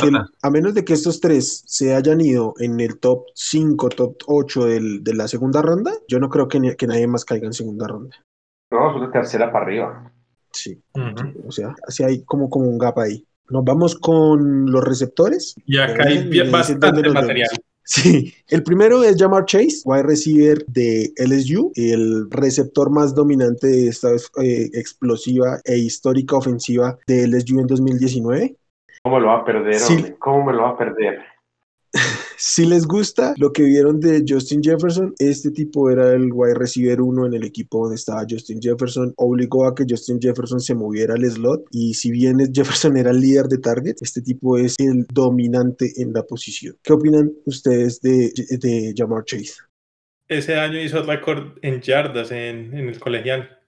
a 0.44 0.50
menos 0.52 0.74
de 0.76 0.86
que 0.86 0.94
estos 0.94 1.20
tres 1.20 1.64
se 1.66 1.96
hayan 1.96 2.22
ido 2.22 2.54
en 2.60 2.80
el 2.80 3.00
top 3.00 3.24
5, 3.34 3.90
top 3.90 4.18
8 4.28 4.66
del- 4.66 5.04
de 5.04 5.16
la 5.16 5.28
segunda 5.28 5.62
ronda, 5.64 5.92
yo 6.08 6.20
no 6.20 6.30
creo 6.30 6.48
que, 6.48 6.60
ni- 6.60 6.76
que 6.76 6.86
nadie 6.86 7.08
más 7.08 7.26
caiga 7.26 7.48
en 7.48 7.54
segunda 7.54 7.88
ronda. 7.88 8.16
No, 8.72 8.92
es 8.92 8.96
una 8.98 9.12
tercera 9.12 9.52
para 9.52 9.66
arriba. 9.66 10.14
Sí, 10.52 10.80
o 11.48 11.52
sea, 11.52 11.76
así 11.88 12.04
hay 12.04 12.24
como, 12.24 12.50
como 12.50 12.68
un 12.70 12.78
gap 12.78 13.00
ahí. 13.00 13.26
Nos 13.50 13.64
vamos 13.64 13.96
con 13.96 14.72
los 14.72 14.84
receptores. 14.84 15.56
Y 15.66 15.80
acá 15.80 16.04
hay 16.08 16.28
bien- 16.28 16.52
bastante 16.52 16.88
material. 16.92 17.48
vemos. 17.52 17.69
Sí, 17.90 18.36
el 18.50 18.62
primero 18.62 19.04
es 19.04 19.18
Jamar 19.18 19.46
Chase, 19.46 19.82
wide 19.84 20.04
receiver 20.04 20.64
de 20.68 21.12
LSU, 21.18 21.72
el 21.74 22.30
receptor 22.30 22.92
más 22.92 23.16
dominante 23.16 23.66
de 23.66 23.88
esta 23.88 24.10
eh, 24.44 24.70
explosiva 24.74 25.60
e 25.66 25.80
histórica 25.80 26.38
ofensiva 26.38 27.00
de 27.08 27.24
LSU 27.28 27.60
en 27.60 27.66
2019. 27.66 28.56
¿Cómo 29.02 29.20
lo 29.20 29.30
va 29.30 29.38
a 29.38 29.44
perder, 29.44 29.74
Sí. 29.74 29.96
hombre? 29.96 30.16
¿Cómo 30.20 30.46
me 30.46 30.54
lo 30.54 30.62
va 30.62 30.70
a 30.70 30.78
perder? 30.78 31.18
Si 32.42 32.66
les 32.66 32.88
gusta 32.88 33.34
lo 33.36 33.52
que 33.52 33.64
vieron 33.64 34.00
de 34.00 34.24
Justin 34.26 34.64
Jefferson, 34.64 35.14
este 35.20 35.52
tipo 35.52 35.90
era 35.90 36.14
el 36.14 36.32
wide 36.32 36.54
receiver 36.54 37.02
1 37.02 37.26
en 37.26 37.34
el 37.34 37.44
equipo 37.44 37.82
donde 37.82 37.98
estaba 37.98 38.26
Justin 38.30 38.62
Jefferson. 38.62 39.14
Obligó 39.18 39.68
a 39.68 39.76
que 39.76 39.84
Justin 39.88 40.22
Jefferson 40.22 40.62
se 40.62 40.74
moviera 40.74 41.16
al 41.16 41.30
slot. 41.30 41.66
Y 41.72 41.96
si 41.96 42.12
bien 42.12 42.38
Jefferson 42.54 42.96
era 42.96 43.12
el 43.12 43.20
líder 43.20 43.48
de 43.48 43.58
target, 43.58 43.98
este 44.00 44.22
tipo 44.22 44.58
es 44.58 44.76
el 44.80 45.06
dominante 45.12 45.92
en 45.98 46.14
la 46.14 46.24
posición. 46.24 46.78
¿Qué 46.82 46.94
opinan 46.94 47.30
ustedes 47.44 48.00
de, 48.00 48.32
de 48.52 48.94
Jamar 48.96 49.26
Chase? 49.26 49.56
Ese 50.30 50.56
año 50.56 50.80
hizo 50.80 51.04
récord 51.04 51.58
en 51.62 51.82
yardas 51.82 52.32
en, 52.32 52.74
en 52.74 52.88
el 52.88 53.02
colegial. 53.02 53.59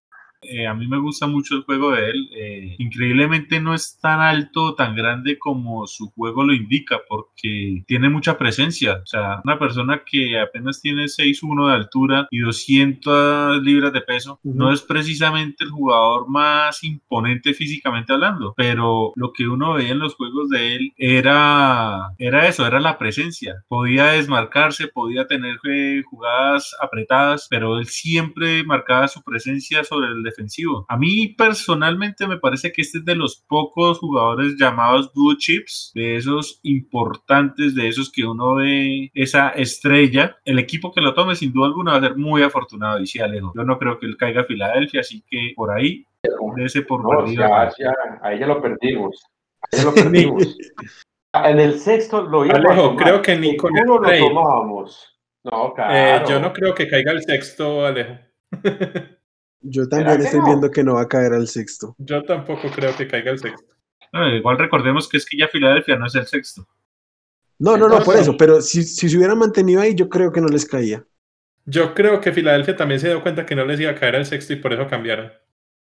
Eh, 0.44 0.66
a 0.66 0.74
mí 0.74 0.88
me 0.88 1.00
gusta 1.00 1.28
mucho 1.28 1.56
el 1.56 1.64
juego 1.64 1.92
de 1.92 2.10
él. 2.10 2.30
eh, 2.34 2.76
increíblemente 2.80 3.60
no 3.62 3.74
es 3.74 4.00
tan 4.00 4.20
alto, 4.22 4.74
tan 4.76 4.96
grande 4.96 5.38
como 5.38 5.86
su 5.88 6.10
juego 6.12 6.44
lo 6.44 6.54
indica, 6.54 7.00
porque 7.08 7.84
tiene 7.88 8.10
mucha 8.10 8.38
presencia. 8.38 8.96
O 9.04 9.06
sea, 9.06 9.42
una 9.44 9.60
persona 9.60 10.04
que 10.06 10.40
apenas 10.40 10.82
tiene 10.82 11.08
6'1 11.08 11.68
de 11.68 11.76
altura 11.76 12.28
y 12.32 12.40
200 12.40 13.62
libras 13.64 13.94
de 13.94 14.02
peso, 14.02 14.40
no 14.44 14.72
es 14.74 14.82
precisamente 14.82 15.64
el 15.64 15.70
jugador 15.70 16.28
más 16.30 16.84
imponente 16.84 17.54
físicamente 17.54 18.14
hablando, 18.14 18.54
pero 18.58 19.14
lo 19.16 19.34
que 19.34 19.48
uno 19.48 19.74
veía 19.74 19.92
en 19.92 20.00
los 20.00 20.16
juegos 20.16 20.50
de 20.50 20.76
él 20.76 20.94
era, 20.98 22.14
era 22.18 22.48
eso, 22.48 22.66
era 22.66 22.80
la 22.80 22.98
presencia. 22.98 23.64
Podía 23.68 24.08
desmarcarse, 24.08 24.88
podía 24.88 25.28
tener 25.28 25.58
eh, 25.70 26.02
jugadas 26.10 26.76
apretadas, 26.82 27.48
pero 27.50 27.78
él 27.80 27.86
siempre 27.86 28.64
marcaba 28.64 29.08
su 29.08 29.22
presencia 29.24 29.84
sobre 29.84 30.08
el 30.10 30.24
defensivo. 30.32 30.86
A 30.90 30.98
mí 30.98 31.30
personalmente 31.38 32.26
me 32.28 32.38
parece 32.38 32.72
que 32.72 32.82
este 32.82 32.98
es 33.00 33.06
de 33.06 33.16
los 33.16 33.44
pocos 33.48 34.00
jugadores 34.00 34.56
llamados 34.60 35.14
blue 35.14 35.36
chips, 35.38 35.92
de 35.94 36.16
esos 36.16 36.60
importantes, 36.64 37.76
de 37.76 37.88
esos 37.88 38.12
que 38.12 38.26
uno 38.26 38.56
ve 38.56 39.12
esa 39.14 39.50
estrella. 39.50 40.38
El 40.46 40.58
equipo 40.60 40.92
que 40.92 41.02
lo 41.02 41.14
tome 41.14 41.36
sin 41.36 41.54
duda 41.54 41.68
alguna 41.68 41.92
va 41.94 41.98
a 41.98 42.02
ser 42.02 42.18
muy 42.18 42.42
afortunado 42.42 43.00
y 43.00 43.08
sí, 43.08 43.20
Alejo. 43.20 43.54
Yo 43.56 43.64
no 43.64 43.78
creo 43.78 44.00
que 44.00 44.06
él 44.08 44.18
caiga 44.18 44.42
a 44.42 44.46
Filadelfia, 44.46 45.02
así 45.02 45.24
que 45.30 45.54
por 45.56 45.72
ahí, 45.72 46.06
ese 46.58 46.82
por 46.84 47.02
No, 47.04 47.10
perdido. 47.24 47.44
ya, 47.48 47.70
ya, 47.78 47.94
ahí 48.24 48.40
ya 48.40 48.48
lo 48.48 48.62
perdimos. 48.62 49.24
Ahí 49.72 49.80
ya 49.80 49.86
lo 49.86 49.94
perdimos. 49.94 50.58
en 51.34 51.60
el 51.60 51.80
sexto 51.80 52.24
lo 52.24 52.46
íbamos 52.46 52.66
Alejo, 52.66 52.82
a 52.86 52.90
tomar. 52.90 53.04
creo 53.06 53.22
que 53.22 53.36
ni 53.38 53.56
con 53.58 53.72
lo 53.86 54.02
tomábamos. 54.02 55.08
No, 55.44 55.70
Eh, 55.70 55.74
claro. 55.76 56.30
yo 56.30 56.40
no 56.40 56.54
creo 56.54 56.76
que 56.76 56.88
caiga 56.88 57.12
el 57.14 57.24
sexto, 57.24 57.86
Alejo. 57.86 58.16
Yo 59.62 59.88
también 59.88 60.22
estoy 60.22 60.40
no? 60.40 60.46
viendo 60.46 60.72
que 60.72 60.84
no 60.84 60.96
va 60.96 61.02
a 61.02 61.08
caer 61.08 61.34
al 61.34 61.48
sexto. 61.48 61.96
Yo 62.00 62.24
tampoco 62.24 62.70
creo 62.74 62.96
que 62.96 63.08
caiga 63.08 63.32
el 63.32 63.40
sexto. 63.40 63.76
Igual 64.14 64.58
recordemos 64.58 65.08
que 65.08 65.18
es 65.18 65.26
que 65.26 65.38
ya 65.38 65.48
Filadelfia 65.48 65.96
no 65.96 66.08
es 66.08 66.16
el 66.16 66.26
sexto. 66.26 66.68
No, 67.60 67.78
no, 67.78 67.88
no, 67.88 68.04
por 68.04 68.18
eso. 68.18 68.36
Pero 68.38 68.60
si, 68.62 68.84
si 68.84 69.08
se 69.08 69.18
hubieran 69.18 69.38
mantenido 69.38 69.82
ahí, 69.82 69.94
yo 69.94 70.10
creo 70.10 70.32
que 70.32 70.42
no 70.42 70.48
les 70.48 70.66
caía. 70.66 71.06
Yo 71.66 71.94
creo 71.94 72.20
que 72.20 72.34
Filadelfia 72.34 72.76
también 72.76 73.00
se 73.00 73.08
dio 73.08 73.22
cuenta 73.22 73.46
que 73.46 73.56
no 73.56 73.66
les 73.66 73.80
iba 73.80 73.92
a 73.92 73.96
caer 73.96 74.16
el 74.16 74.26
sexto 74.26 74.54
y 74.54 74.58
por 74.58 74.74
eso 74.74 74.88
cambiaron. 74.88 75.32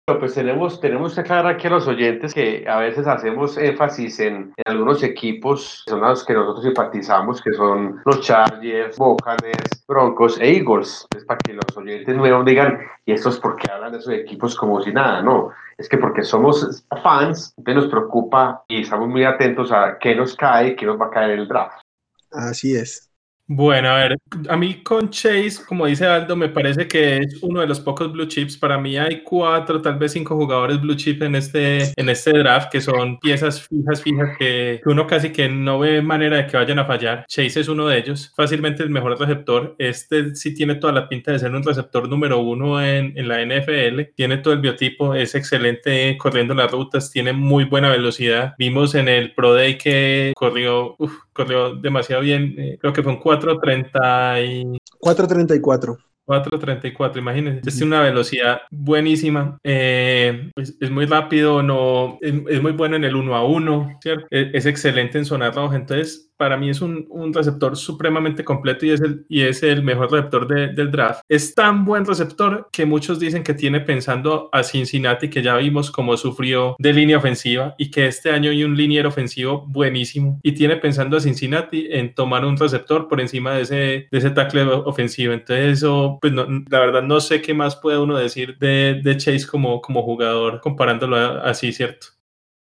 Pues 0.05 0.35
tenemos, 0.35 0.81
tenemos 0.81 1.15
que 1.15 1.21
aclarar 1.21 1.55
aquí 1.55 1.69
a 1.69 1.71
los 1.71 1.87
oyentes 1.87 2.35
que 2.35 2.65
a 2.69 2.79
veces 2.79 3.07
hacemos 3.07 3.57
énfasis 3.57 4.19
en, 4.19 4.53
algunos 4.67 5.01
equipos 5.05 5.85
que 5.87 5.93
son 5.93 6.01
los 6.01 6.25
que 6.25 6.35
nosotros 6.35 6.65
simpatizamos, 6.65 7.41
que 7.41 7.53
son 7.53 8.01
los 8.05 8.21
Chargers, 8.21 8.97
Buccaneers, 8.99 9.85
Broncos 9.87 10.41
e 10.41 10.57
Eagles. 10.57 11.07
Es 11.17 11.25
para 11.25 11.39
que 11.39 11.53
los 11.53 11.77
oyentes 11.77 12.17
no 12.17 12.43
digan, 12.43 12.81
y 13.07 13.13
esto 13.13 13.29
es 13.29 13.39
porque 13.39 13.71
hablan 13.71 13.93
de 13.93 13.99
esos 13.99 14.13
equipos 14.13 14.57
como 14.57 14.83
si 14.83 14.93
nada, 14.93 15.23
no. 15.23 15.51
Es 15.79 15.89
que 15.89 15.99
porque 15.99 16.25
somos 16.25 16.85
fans, 17.01 17.55
nos 17.65 17.87
preocupa 17.87 18.65
y 18.67 18.83
estamos 18.83 19.09
muy 19.09 19.23
atentos 19.23 19.71
a 19.71 19.99
qué 20.01 20.17
nos 20.17 20.35
cae, 20.35 20.75
qué 20.75 20.85
nos 20.85 21.01
va 21.01 21.07
a 21.07 21.11
caer 21.11 21.31
en 21.31 21.41
el 21.41 21.49
draft. 21.49 21.81
Así 22.33 22.75
es. 22.75 23.12
Bueno, 23.55 23.91
a 23.91 23.97
ver, 23.97 24.19
a 24.49 24.57
mí 24.57 24.83
con 24.83 25.11
Chase, 25.11 25.63
como 25.69 25.85
dice 25.85 26.07
Aldo, 26.07 26.35
me 26.35 26.49
parece 26.49 26.89
que 26.89 27.19
es 27.19 27.39
uno 27.43 27.61
de 27.61 27.67
los 27.67 27.81
pocos 27.81 28.11
blue 28.11 28.25
chips. 28.25 28.57
Para 28.57 28.79
mí 28.79 28.97
hay 28.97 29.23
cuatro, 29.23 29.83
tal 29.83 29.99
vez 29.99 30.13
cinco 30.13 30.37
jugadores 30.37 30.81
blue 30.81 30.95
chip 30.95 31.23
en 31.23 31.35
este, 31.35 31.93
en 32.01 32.09
este 32.09 32.31
draft 32.31 32.73
que 32.73 32.81
son 32.81 33.19
piezas 33.19 33.69
fijas, 33.69 34.03
fijas 34.03 34.39
que, 34.39 34.81
uno 34.87 35.07
casi 35.07 35.33
que 35.33 35.51
no 35.51 35.81
ve 35.81 36.01
manera 36.01 36.39
de 36.39 36.47
que 36.47 36.57
vayan 36.57 36.79
a 36.79 36.87
fallar. 36.87 37.27
Chase 37.29 37.61
es 37.61 37.69
uno 37.69 37.89
de 37.89 37.99
ellos, 37.99 38.33
fácilmente 38.35 38.83
el 38.85 38.89
mejor 38.89 39.21
receptor. 39.21 39.77
Este 39.79 40.35
sí 40.35 40.55
tiene 40.55 40.77
toda 40.77 40.95
la 40.95 41.07
pinta 41.11 41.33
de 41.33 41.39
ser 41.39 41.55
un 41.55 41.63
receptor 41.63 42.09
número 42.09 42.39
uno 42.39 42.83
en, 42.83 43.13
en 43.19 43.29
la 43.29 43.45
NFL. 43.45 44.15
Tiene 44.17 44.39
todo 44.39 44.55
el 44.55 44.61
biotipo, 44.61 45.15
es 45.15 45.35
excelente 45.35 46.17
corriendo 46.17 46.55
las 46.55 46.71
rutas, 46.71 47.11
tiene 47.11 47.35
muy 47.35 47.65
buena 47.65 47.91
velocidad. 47.91 48.55
Vimos 48.57 48.95
en 48.95 49.09
el 49.09 49.35
Pro 49.35 49.53
Day 49.53 49.77
que 49.77 50.33
corrió, 50.37 50.97
uf, 50.99 51.13
corrió 51.33 51.75
demasiado 51.75 52.23
bien. 52.23 52.55
eh, 52.59 52.79
creo 52.81 52.93
que 52.93 53.03
fue 53.03 53.13
un 53.13 53.21
4.30 53.21 54.45
y 54.45 54.79
4.34. 55.01 55.99
4.34, 56.33 57.19
imagínense. 57.19 57.71
Tiene 57.71 57.87
una 57.87 58.03
velocidad 58.03 58.63
buenísima. 58.71 59.59
eh, 59.65 60.51
es, 60.57 60.77
es 60.81 60.91
muy 60.91 61.07
rápido, 61.07 61.63
no, 61.63 62.19
es, 62.21 62.35
es 62.49 62.63
muy 62.63 62.73
bueno 62.73 62.97
en 62.97 63.05
el 63.05 63.15
1 63.17 63.35
a 63.35 63.45
1, 63.45 63.99
¿cierto? 64.03 64.27
Es, 64.31 64.49
es 64.55 64.67
excelente 64.67 65.19
en 65.19 65.25
zona 65.25 65.51
roja. 65.51 65.77
Entonces, 65.77 66.29
para 66.37 66.57
mí 66.57 66.71
es 66.71 66.81
un, 66.81 67.07
un 67.11 67.33
receptor 67.33 67.77
supremamente 67.77 68.43
completo 68.45 68.85
y 68.85 68.91
es 68.91 69.01
el, 69.01 69.25
y 69.29 69.43
es 69.43 69.63
el 69.63 69.83
mejor 69.85 70.11
receptor 70.11 70.49
de- 70.49 70.69
del 70.73 70.91
draft. 70.91 71.21
Es 71.29 71.55
tan 71.55 71.85
buen 71.85 72.05
receptor 72.05 72.69
que 72.73 72.85
muchos 72.85 73.21
dicen 73.21 73.45
que 73.45 73.55
tiene 73.55 73.79
pensando 73.81 74.49
a 74.51 74.65
Cincinnati, 74.65 75.31
que 75.31 75.41
ya 75.43 75.57
vimos 75.57 75.93
cómo 75.93 76.17
sufrió 76.17 76.75
de 76.81 76.93
línea 76.93 77.19
ofensiva 77.19 77.75
y 77.79 77.91
que 77.93 78.07
este 78.07 78.31
año 78.33 78.51
hay 78.51 78.65
un 78.65 78.77
liniero 78.77 79.09
ofensivo 79.11 79.65
buenísimo 79.69 80.41
y 80.43 80.53
tiene 80.53 80.77
pensando 80.79 81.17
a 81.17 81.21
Cincinnati 81.21 81.87
en 81.91 82.13
tomar 82.15 82.45
un 82.45 82.57
receptor 82.57 83.07
por 83.07 83.21
encima 83.21 83.53
de 83.55 83.63
ese, 83.63 83.75
de 84.11 84.19
ese 84.19 84.31
tackle 84.31 84.63
ofensivo. 84.63 85.33
Entonces, 85.33 85.75
eso, 85.79 86.19
pues 86.23 86.33
no- 86.33 86.47
la 86.71 86.81
verdad 86.81 87.03
no 87.03 87.21
sé 87.21 87.43
qué 87.43 87.53
más 87.55 87.77
puede 87.77 87.99
uno 87.99 88.17
decir 88.17 88.57
de, 88.59 89.03
Chase 89.19 89.47
como, 89.47 89.83
como 89.83 90.03
jugador 90.05 90.61
comparándolo 90.63 91.17
así, 91.43 91.73
¿cierto? 91.75 92.07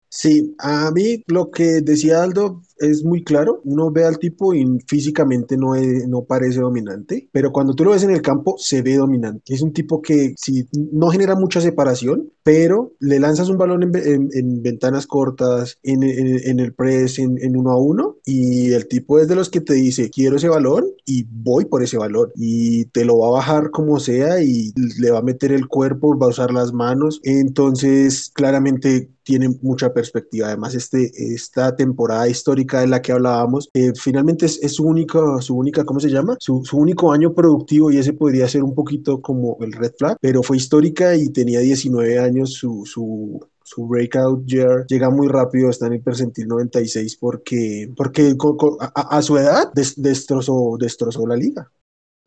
Sí, 0.10 0.56
a 0.60 0.92
mí 0.92 1.24
lo 1.28 1.52
que 1.52 1.82
decía 1.82 2.24
Aldo 2.24 2.62
es 2.78 3.04
muy 3.04 3.24
claro. 3.24 3.62
Uno 3.64 3.92
ve 3.92 4.04
al 4.06 4.20
tipo 4.20 4.54
y 4.54 4.66
físicamente 4.88 5.58
no, 5.58 5.76
es- 5.76 6.08
no 6.08 6.24
parece 6.26 6.60
dominante, 6.62 7.30
pero 7.32 7.52
cuando 7.52 7.74
tú 7.74 7.84
lo 7.86 7.92
ves 7.92 8.04
en 8.04 8.12
el 8.12 8.22
campo 8.22 8.56
se 8.58 8.82
ve 8.82 8.96
dominante. 8.98 9.54
Es 9.54 9.62
un 9.62 9.74
tipo 9.74 10.02
que 10.02 10.34
sí, 10.38 10.68
no 10.92 11.10
genera 11.10 11.36
mucha 11.36 11.62
separación, 11.62 12.32
pero 12.44 12.94
le 13.00 13.20
lanzas 13.20 13.50
un 13.50 13.58
balón 13.58 13.84
en, 13.84 13.96
en- 13.96 14.30
en 14.34 14.62
ventanas 14.62 15.08
cortas, 15.08 15.78
en, 15.84 16.04
en- 16.04 16.60
el 16.60 16.74
press, 16.74 17.20
en 17.20 17.58
uno 17.58 17.72
a 17.72 17.78
uno, 17.78 18.18
y 18.26 18.72
el 18.74 18.88
tipo 18.88 19.20
es 19.20 19.28
de 19.28 19.36
los 19.36 19.50
que 19.50 19.62
te 19.62 19.74
dice, 19.74 20.10
quiero 20.10 20.38
ese 20.38 20.48
balón 20.50 20.86
y 21.06 21.26
voy 21.30 21.66
por 21.66 21.84
ese 21.84 21.98
balón. 21.98 22.32
Y 22.36 22.86
te 22.86 23.06
lo 23.06 23.20
va 23.20 23.28
a 23.28 23.32
bajar 23.32 23.72
como 23.72 24.00
sea 24.00 24.42
y 24.42 24.74
le 25.00 25.12
va 25.12 25.20
a 25.20 25.22
meter 25.22 25.52
el 25.52 25.68
cuerpo, 25.68 26.18
va 26.18 26.28
a 26.28 26.30
usar 26.30 26.52
las 26.54 26.74
manos. 26.74 27.20
Entonces, 27.24 28.32
claramente 28.34 29.10
tiene 29.24 29.50
mucha 29.62 29.94
perspectiva. 29.94 30.48
Además, 30.48 30.76
este, 30.76 31.12
esta 31.34 31.76
temporada 31.76 32.28
histórica 32.30 32.65
de 32.82 32.88
la 32.88 33.02
que 33.02 33.12
hablábamos, 33.12 33.70
eh, 33.74 33.92
finalmente 33.96 34.46
es, 34.46 34.60
es 34.64 34.76
su 34.76 34.84
única, 34.86 35.20
su 35.42 35.56
única, 35.56 35.84
¿cómo 35.86 36.00
se 36.00 36.10
llama? 36.10 36.36
Su, 36.40 36.64
su 36.66 36.78
único 36.78 37.12
año 37.12 37.34
productivo 37.34 37.92
y 37.92 37.98
ese 37.98 38.14
podría 38.14 38.48
ser 38.48 38.64
un 38.64 38.74
poquito 38.76 39.22
como 39.22 39.58
el 39.62 39.72
red 39.74 39.92
flag, 39.98 40.18
pero 40.22 40.44
fue 40.44 40.58
histórica 40.58 41.16
y 41.16 41.30
tenía 41.30 41.60
19 41.60 42.20
años 42.20 42.54
su, 42.54 42.84
su, 42.86 43.40
su 43.64 43.88
breakout 43.88 44.46
year 44.46 44.86
llega 44.88 45.10
muy 45.10 45.28
rápido, 45.28 45.70
está 45.70 45.88
en 45.88 45.94
el 45.94 46.02
percentil 46.02 46.48
96 46.48 47.18
porque, 47.18 47.90
porque 47.96 48.36
a- 48.80 49.18
a 49.18 49.22
su 49.22 49.38
edad 49.38 49.72
des- 49.74 50.02
destrozó, 50.02 50.78
destrozó 50.80 51.26
la 51.28 51.36
liga. 51.36 51.72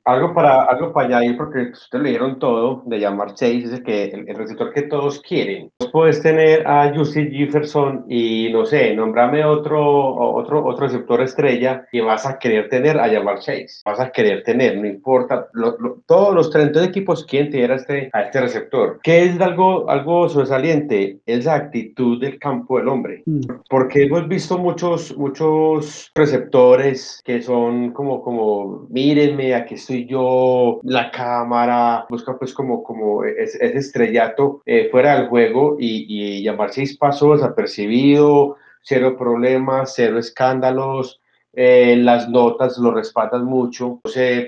Algo 0.09 0.33
para, 0.33 0.63
algo 0.65 0.91
para 0.93 1.07
añadir, 1.09 1.37
porque 1.37 1.71
ustedes 1.73 2.03
leyeron 2.03 2.39
todo 2.39 2.83
de 2.87 2.99
llamar 2.99 3.35
Chase, 3.35 3.83
que, 3.85 4.05
el, 4.07 4.27
el 4.29 4.37
receptor 4.37 4.73
que 4.73 4.83
todos 4.83 5.21
quieren. 5.21 5.71
Puedes 5.93 6.23
tener 6.23 6.67
a 6.67 6.91
Justin 6.95 7.31
Jefferson 7.31 8.07
y, 8.09 8.49
no 8.51 8.65
sé, 8.65 8.95
nombrame 8.95 9.45
otro, 9.45 9.83
otro, 10.17 10.65
otro 10.65 10.87
receptor 10.87 11.21
estrella 11.21 11.87
y 11.93 12.01
vas 12.01 12.25
a 12.25 12.39
querer 12.39 12.71
tener 12.71 12.99
a 12.99 13.07
llamar 13.09 13.41
Chase. 13.41 13.83
Vas 13.85 14.01
a 14.01 14.11
querer 14.11 14.43
tener, 14.45 14.79
no 14.79 14.87
importa. 14.87 15.49
lo- 15.53 15.77
lo- 15.79 15.99
todos 16.07 16.35
los 16.35 16.51
32 16.51 16.89
equipos 16.89 17.27
quieren 17.27 17.51
tener 17.51 17.73
a 17.73 17.77
este, 17.77 18.09
a 18.15 18.23
este 18.23 18.41
receptor. 18.41 19.01
¿Qué 19.03 19.25
es 19.25 19.39
algo, 19.43 19.91
algo 19.91 20.29
sobresaliente? 20.31 21.19
Es 21.27 21.45
la 21.45 21.55
actitud 21.57 22.19
del 22.19 22.39
campo 22.39 22.79
del 22.79 22.89
hombre. 22.89 23.23
Mm. 23.27 23.41
Porque 23.69 24.05
hemos 24.05 24.27
visto 24.27 24.57
muchos, 24.57 25.15
muchos 25.19 26.11
receptores 26.15 27.21
que 27.25 27.43
son 27.43 27.93
como, 27.93 28.23
como, 28.23 28.87
mírenme, 28.89 29.55
aquí 29.55 29.75
estoy 29.75 29.98
yo, 30.07 30.81
la 30.83 31.11
cámara, 31.11 32.07
busca 32.09 32.39
pues 32.39 32.55
como, 32.55 32.83
como 32.83 33.25
ese, 33.25 33.77
estrellato 33.77 34.63
eh, 34.67 34.89
fuera 34.91 35.19
del 35.19 35.29
juego 35.29 35.77
y, 35.79 36.07
y 36.09 36.43
llamar 36.43 36.71
seis 36.71 36.97
pasos 36.97 37.41
desapercibido, 37.41 38.57
cero 38.83 39.17
problemas, 39.19 39.93
cero 39.95 40.19
escándalos. 40.19 41.21
Eh, 41.61 41.97
las 41.97 42.29
notas 42.29 42.79
lo 42.79 42.93
respaldan 42.93 43.45
mucho. 43.45 44.01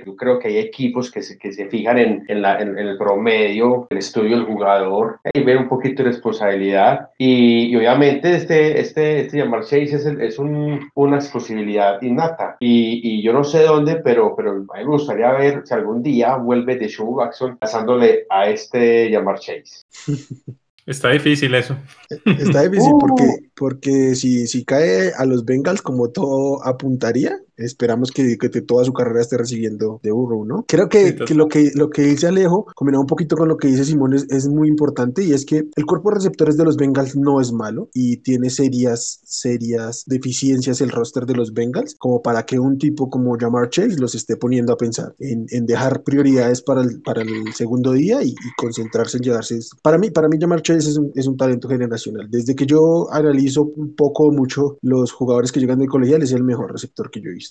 Yo 0.06 0.14
creo 0.16 0.38
que 0.38 0.48
hay 0.48 0.58
equipos 0.58 1.10
que 1.10 1.22
se, 1.22 1.36
que 1.38 1.52
se 1.52 1.66
fijan 1.68 1.98
en, 1.98 2.24
en, 2.28 2.40
la, 2.42 2.60
en, 2.60 2.78
en 2.78 2.86
el 2.88 2.96
promedio, 2.98 3.86
el 3.90 3.98
estudio 3.98 4.36
del 4.36 4.46
jugador, 4.46 5.18
y 5.34 5.40
ven 5.42 5.58
un 5.58 5.68
poquito 5.68 6.02
de 6.02 6.10
responsabilidad. 6.10 7.08
Y, 7.18 7.66
y 7.72 7.76
obviamente 7.76 8.34
este, 8.34 8.80
este, 8.80 9.20
este 9.22 9.38
llamar 9.38 9.62
Chase 9.62 9.96
es, 9.96 10.06
el- 10.06 10.20
es 10.20 10.38
un, 10.38 10.88
una 10.94 11.16
exclusividad 11.16 12.00
innata. 12.02 12.56
Y, 12.60 13.00
y 13.02 13.22
yo 13.22 13.32
no 13.32 13.42
sé 13.44 13.62
dónde, 13.64 13.96
pero, 13.96 14.34
pero 14.36 14.52
a 14.52 14.54
mí 14.78 14.84
me 14.84 14.84
gustaría 14.84 15.32
ver 15.32 15.62
si 15.64 15.74
algún 15.74 16.02
día 16.02 16.36
vuelve 16.36 16.76
de 16.76 16.88
Show 16.88 17.18
Jackson 17.20 17.56
pasándole 17.58 18.26
a 18.30 18.48
este 18.48 19.10
llamar 19.10 19.38
Chase. 19.40 19.84
Está 20.86 21.10
difícil 21.10 21.54
eso. 21.54 21.76
Está 22.24 22.62
difícil 22.62 22.92
Uh. 22.94 22.98
porque, 22.98 23.24
porque 23.54 24.14
si, 24.14 24.46
si 24.46 24.64
cae 24.64 25.12
a 25.16 25.24
los 25.24 25.44
Bengals 25.44 25.82
como 25.82 26.10
todo 26.10 26.64
apuntaría, 26.64 27.38
esperamos 27.60 28.10
que, 28.10 28.36
que 28.38 28.48
toda 28.62 28.84
su 28.84 28.92
carrera 28.92 29.20
esté 29.20 29.36
recibiendo 29.36 30.00
de 30.02 30.10
Burrow, 30.10 30.44
¿no? 30.44 30.64
Creo 30.66 30.88
que, 30.88 31.14
que 31.14 31.34
lo 31.34 31.48
que 31.48 31.70
lo 31.74 31.90
que 31.90 32.02
dice 32.02 32.26
Alejo, 32.26 32.66
combinado 32.74 33.02
un 33.02 33.06
poquito 33.06 33.36
con 33.36 33.48
lo 33.48 33.56
que 33.56 33.68
dice 33.68 33.84
Simón, 33.84 34.14
es, 34.14 34.26
es 34.28 34.48
muy 34.48 34.68
importante 34.68 35.22
y 35.22 35.32
es 35.32 35.44
que 35.44 35.68
el 35.76 35.86
cuerpo 35.86 36.10
de 36.10 36.16
receptores 36.16 36.56
de 36.56 36.64
los 36.64 36.76
Bengals 36.76 37.16
no 37.16 37.40
es 37.40 37.52
malo 37.52 37.88
y 37.94 38.18
tiene 38.18 38.50
serias, 38.50 39.20
serias 39.24 40.04
deficiencias 40.06 40.80
el 40.80 40.90
roster 40.90 41.26
de 41.26 41.34
los 41.34 41.52
Bengals, 41.52 41.94
como 41.96 42.22
para 42.22 42.44
que 42.44 42.58
un 42.58 42.78
tipo 42.78 43.10
como 43.10 43.36
Jamar 43.38 43.70
Chase 43.70 43.96
los 43.98 44.14
esté 44.14 44.36
poniendo 44.36 44.72
a 44.72 44.76
pensar 44.76 45.14
en, 45.18 45.46
en 45.50 45.66
dejar 45.66 46.02
prioridades 46.02 46.62
para 46.62 46.82
el, 46.82 47.00
para 47.02 47.22
el 47.22 47.52
segundo 47.54 47.92
día 47.92 48.22
y, 48.22 48.30
y 48.30 48.34
concentrarse 48.56 49.18
en 49.18 49.22
llevarse. 49.24 49.58
Para 49.82 49.98
mí, 49.98 50.10
para 50.10 50.28
mí 50.28 50.38
Jamar 50.40 50.62
Chase 50.62 50.90
es 50.90 50.96
un, 50.96 51.10
es 51.14 51.26
un 51.26 51.36
talento 51.36 51.68
generacional. 51.68 52.28
Desde 52.30 52.54
que 52.54 52.66
yo 52.66 53.12
analizo 53.12 53.64
un 53.76 53.94
poco 53.94 54.30
mucho 54.30 54.78
los 54.82 55.12
jugadores 55.12 55.52
que 55.52 55.60
llegan 55.60 55.78
del 55.78 55.88
colegial, 55.88 56.22
es 56.22 56.32
el 56.32 56.44
mejor 56.44 56.72
receptor 56.72 57.10
que 57.10 57.20
yo 57.20 57.30
he 57.30 57.34
visto. 57.34 57.49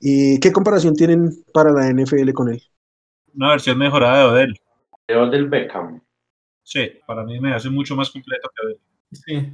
¿Y 0.00 0.38
qué 0.40 0.52
comparación 0.52 0.94
tienen 0.94 1.30
para 1.52 1.72
la 1.72 1.88
NFL 1.88 2.32
con 2.32 2.50
él? 2.50 2.62
Una 3.34 3.50
versión 3.50 3.78
mejorada 3.78 4.18
de 4.18 4.24
Odell. 4.24 4.54
León 5.08 5.30
del 5.30 5.48
Beckham. 5.48 6.00
Sí, 6.62 6.90
para 7.06 7.24
mí 7.24 7.38
me 7.40 7.54
hace 7.54 7.70
mucho 7.70 7.94
más 7.96 8.10
completo 8.10 8.48
que 8.54 8.66
Odell. 8.66 8.80
Sí. 9.12 9.52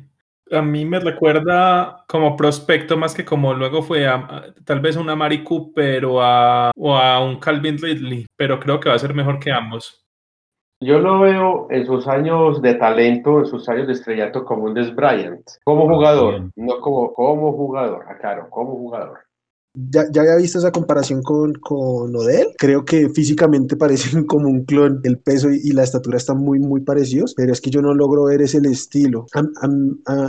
A 0.57 0.63
mí 0.63 0.85
me 0.85 0.99
recuerda 0.99 2.05
como 2.09 2.37
prospecto 2.37 2.97
más 2.97 3.15
que 3.15 3.25
como 3.25 3.55
luego 3.55 3.83
fue 3.83 4.07
a, 4.09 4.15
a- 4.17 4.55
tal 4.65 4.81
vez 4.81 4.97
a 4.97 5.01
una 5.01 5.15
Mari 5.15 5.45
Cooper 5.45 6.05
o 6.07 6.21
a, 6.21 6.73
o 6.77 6.97
a 6.97 7.25
un 7.25 7.39
Calvin 7.39 7.79
Ridley, 7.79 8.27
pero 8.37 8.59
creo 8.59 8.81
que 8.81 8.89
va 8.89 8.97
a 8.97 8.99
ser 8.99 9.15
mejor 9.15 9.39
que 9.39 9.53
ambos. 9.53 10.05
Yo 10.83 10.99
lo 10.99 11.21
veo 11.21 11.67
en 11.71 11.85
sus 11.87 12.09
años 12.09 12.63
de 12.63 12.75
talento, 12.75 13.41
en 13.41 13.47
sus 13.47 13.69
años 13.69 13.87
de 13.87 13.93
estrellato 13.93 14.45
como 14.45 14.65
un 14.65 14.75
Des 14.75 14.95
Bryant, 14.95 15.43
como 15.63 15.87
jugador, 15.87 16.51
no 16.57 16.81
como, 16.81 17.13
como 17.13 17.53
jugador, 17.53 18.07
aclaro, 18.09 18.49
como 18.51 18.73
jugador. 18.73 19.21
Ya, 19.75 20.11
ya 20.11 20.23
había 20.23 20.37
visto 20.37 20.59
esa 20.59 20.73
comparación 20.73 21.23
con, 21.23 21.55
con 21.55 22.15
Odell. 22.17 22.49
Creo 22.59 22.85
que 22.85 23.09
físicamente 23.09 23.77
parecen 23.77 24.25
como 24.25 24.49
un 24.49 24.65
clon. 24.65 25.01
El 25.05 25.19
peso 25.19 25.51
y, 25.51 25.71
la 25.71 25.85
estatura 25.85 26.17
están 26.17 26.39
muy, 26.39 26.59
muy 26.59 26.81
parecidos, 26.81 27.35
pero 27.35 27.53
es 27.53 27.61
que 27.61 27.71
yo 27.71 27.81
no 27.81 27.95
logro 27.95 28.25
ver 28.25 28.43
ese 28.43 28.59
estilo. 28.59 29.27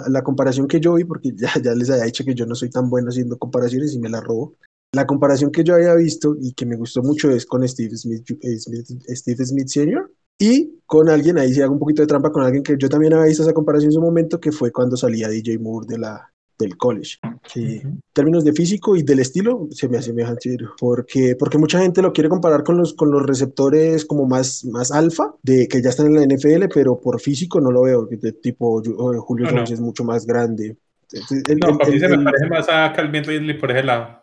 La 0.08 0.24
comparación 0.24 0.68
que 0.68 0.80
yo 0.80 0.94
vi, 0.94 1.06
porque 1.06 1.34
ya, 1.36 1.52
les 1.74 1.90
había 1.90 2.06
dicho 2.06 2.24
que 2.24 2.36
yo 2.36 2.46
no 2.46 2.56
soy 2.56 2.70
tan 2.70 2.90
bueno 2.90 3.10
haciendo 3.10 3.38
comparaciones 3.38 3.94
y 3.94 4.00
me 4.00 4.10
la 4.10 4.22
robo. 4.22 4.56
La 4.94 5.08
comparación 5.08 5.52
que 5.52 5.64
yo 5.64 5.76
había 5.76 5.96
visto 5.96 6.36
y 6.40 6.54
que 6.54 6.66
me 6.66 6.76
gustó 6.76 7.02
mucho 7.02 7.32
es 7.32 7.46
con 7.46 7.68
Steve 7.68 7.96
Smith, 7.96 8.30
eh, 8.42 8.60
Smith- 8.60 9.04
Steve 9.08 9.46
Smith 9.46 9.68
Sr. 9.70 10.12
y 10.38 10.82
con 10.86 11.08
alguien, 11.08 11.38
ahí 11.38 11.54
sí 11.54 11.62
hago 11.62 11.74
un 11.74 11.80
poquito 11.80 12.02
de 12.02 12.08
trampa, 12.08 12.30
con 12.30 12.44
alguien 12.44 12.62
que 12.62 12.76
yo 12.78 12.90
también 12.90 13.14
había 13.14 13.28
visto 13.28 13.44
esa 13.44 13.54
comparación 13.54 13.88
en 13.88 13.94
su 13.94 14.02
momento, 14.02 14.40
que 14.40 14.52
fue 14.52 14.72
cuando 14.72 14.98
salía 14.98 15.30
DJ 15.30 15.60
Moore 15.60 15.88
de 15.88 15.98
la, 15.98 16.31
del 16.62 16.78
college. 16.78 17.18
Que 17.54 17.78
en 17.82 18.02
términos 18.14 18.46
de 18.46 18.54
físico 18.54 18.96
y 18.96 19.04
del 19.04 19.20
estilo 19.20 19.68
se 19.72 19.90
me 19.90 19.98
asemejan. 19.98 20.38
Porque, 20.80 21.36
porque 21.38 21.58
mucha 21.58 21.80
gente 21.80 22.02
lo 22.02 22.14
quiere 22.14 22.30
comparar 22.30 22.64
con 22.64 22.78
los, 22.78 22.94
con 22.94 23.12
los 23.12 23.24
receptores 23.26 24.06
como 24.06 24.26
más, 24.26 24.64
más 24.66 24.92
alfa, 24.92 25.34
de 25.44 25.68
que 25.68 25.82
ya 25.82 25.90
están 25.90 26.08
en 26.08 26.14
la 26.16 26.36
NFL, 26.36 26.66
pero 26.74 27.00
por 27.00 27.20
físico 27.20 27.60
no 27.60 27.72
lo 27.72 27.82
veo. 27.84 28.06
De 28.06 28.32
tipo 28.32 28.82
eh, 28.82 29.18
Julio 29.20 29.46
No, 29.46 29.52
no. 29.52 29.58
Jones 29.58 29.72
es 29.72 29.82
mucho 29.82 30.04
más 30.04 30.26
grande. 30.26 30.78
El- 31.12 31.60
No, 31.60 31.70
el- 31.72 31.78
para 31.78 31.90
mí 31.90 31.96
el- 31.96 32.00
se 32.00 32.08
me 32.08 32.16
el- 32.16 32.24
parece 32.24 32.48
más 32.48 32.70
a 32.70 32.94
Calvin 32.94 33.24
Ridley 33.24 33.58
por 33.60 33.72
ese 33.72 33.84
lado. 33.84 34.22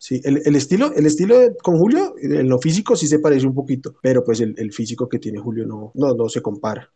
Sí, 0.00 0.20
el, 0.22 0.40
el 0.44 0.54
estilo, 0.54 0.92
el 0.94 1.06
estilo 1.06 1.38
de- 1.40 1.56
con 1.56 1.76
Julio, 1.78 2.14
en 2.22 2.48
lo 2.48 2.60
físico 2.60 2.94
sí 2.94 3.08
se 3.08 3.18
parece 3.18 3.46
un 3.48 3.54
poquito, 3.54 3.96
pero 4.00 4.22
pues 4.22 4.40
el, 4.40 4.54
el 4.56 4.72
físico 4.72 5.08
que 5.08 5.18
tiene 5.18 5.40
Julio 5.40 5.66
no, 5.66 5.90
no, 5.94 6.14
no 6.14 6.28
se 6.28 6.40
compara. 6.40 6.88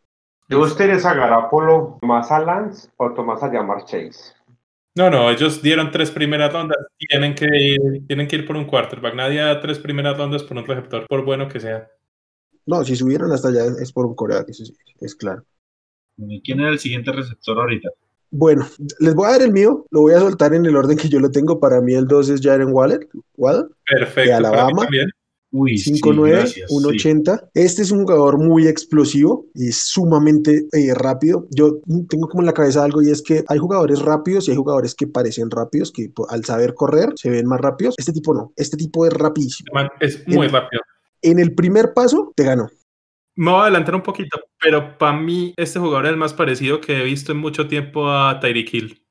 ¿De 0.49 0.55
ustedes 0.57 1.05
a 1.07 1.15
Garapolo 1.15 1.99
más 2.03 2.31
a 2.31 2.39
Lance 2.39 2.91
o 2.99 3.11
Tomás 3.13 3.43
a 3.43 3.51
llamar 3.53 3.85
Chase? 3.87 4.35
No, 4.95 5.09
no, 5.09 5.31
ellos 5.31 5.63
dieron 5.63 5.91
tres 5.91 6.11
primeras 6.11 6.53
rondas, 6.53 6.77
tienen 6.99 7.35
que 7.35 7.47
ir, 7.47 7.81
tienen 8.07 8.29
que 8.29 8.37
ir 8.37 8.47
por 8.47 8.57
un 8.57 8.67
quarterback. 8.67 9.15
Nadie 9.15 9.41
da 9.41 9.61
tres 9.61 9.79
primeras 9.79 10.19
rondas 10.19 10.43
por 10.43 10.59
un 10.59 10.67
receptor, 10.67 11.07
por 11.09 11.25
bueno 11.25 11.49
que 11.49 11.61
sea. 11.61 11.89
No, 12.67 12.85
si 12.85 12.95
subieron 12.95 13.33
hasta 13.33 13.49
allá 13.49 13.65
es 13.81 13.93
por 13.93 14.07
un 14.07 14.15
coreano, 14.15 14.45
eso 14.49 14.65
sí, 14.65 14.75
es 15.01 15.15
claro. 15.15 15.45
¿Y 16.19 16.43
¿Quién 16.43 16.61
es 16.61 16.73
el 16.73 16.79
siguiente 16.79 17.11
receptor 17.11 17.59
ahorita? 17.59 17.89
Bueno, 18.31 18.67
les 19.01 19.15
voy 19.15 19.27
a 19.27 19.33
dar 19.33 19.43
el 19.43 19.53
mío, 19.53 19.87
lo 19.91 20.03
voy 20.03 20.15
a 20.15 20.21
soltar 20.21 20.55
en 20.55 20.65
el 20.67 20.77
orden 20.77 20.97
que 20.97 21.09
yo 21.09 21.21
lo 21.21 21.31
tengo. 21.31 21.59
Para 21.59 21.81
mí 21.81 21.95
el 21.95 22.07
2 22.07 22.29
es 22.31 22.41
Jaren 22.43 22.73
Waller, 22.73 23.09
Waddle, 23.37 23.69
Perfecto. 23.87 24.21
¿De 24.21 24.29
para 24.31 24.41
mí 24.41 24.57
Alabama? 24.57 24.83
también. 24.83 25.11
Uy, 25.55 25.77
sí, 25.77 25.93
5'9, 26.01 26.31
gracias, 26.31 26.71
sí. 26.71 26.75
1'80. 26.75 27.51
Este 27.53 27.83
es 27.83 27.91
un 27.91 28.01
jugador 28.05 28.39
muy 28.39 28.67
explosivo 28.67 29.45
y 29.55 29.69
es 29.69 29.77
sumamente 29.77 30.67
eh, 30.73 30.95
rápido. 30.95 31.47
Yo 31.51 31.79
tengo 32.09 32.27
como 32.29 32.41
en 32.43 32.47
la 32.47 32.55
cabeza 32.55 32.83
algo 32.83 33.03
y 33.03 33.11
es 33.11 33.21
que 33.21 33.45
hay 33.49 33.59
jugadores 33.59 34.01
rápidos 34.01 34.49
y 34.49 34.53
hay 34.53 34.57
jugadores 34.57 34.95
que 34.95 35.07
parecen 35.07 35.51
rápidos, 35.51 35.93
que 35.93 36.11
al 36.31 36.45
saber 36.45 36.73
correr 36.75 37.11
se 37.17 37.29
ven 37.29 37.47
más 37.47 37.61
rápidos. 37.61 37.95
Este 37.99 38.13
tipo 38.13 38.33
no, 38.33 38.53
este 38.57 38.77
tipo 38.79 39.07
es 39.07 39.13
rapidísimo. 39.13 39.69
Man, 39.75 39.89
Es 40.01 40.27
muy 40.27 40.47
En- 40.47 40.53
rápido. 40.53 40.83
En 41.21 41.39
el 41.39 41.55
primer 41.55 41.93
paso 41.93 42.33
te 42.35 42.45
ganó. 42.45 42.69
Me 43.37 43.51
voy 43.51 43.61
a 43.61 43.63
adelantar 43.65 43.95
un 43.95 44.03
poquito, 44.03 44.41
pero 44.61 44.97
para 44.99 45.19
mí 45.19 45.55
este 45.57 45.79
jugador 45.79 46.07
es 46.07 46.11
el 46.13 46.17
más 46.19 46.35
parecido 46.35 46.81
que 46.81 47.01
he 47.01 47.05
visto 47.05 47.33
en 47.33 47.39
mucho 47.39 47.67
tiempo 47.69 48.09
a 48.11 48.41
Tyreek 48.41 48.75
Hill. 48.75 49.02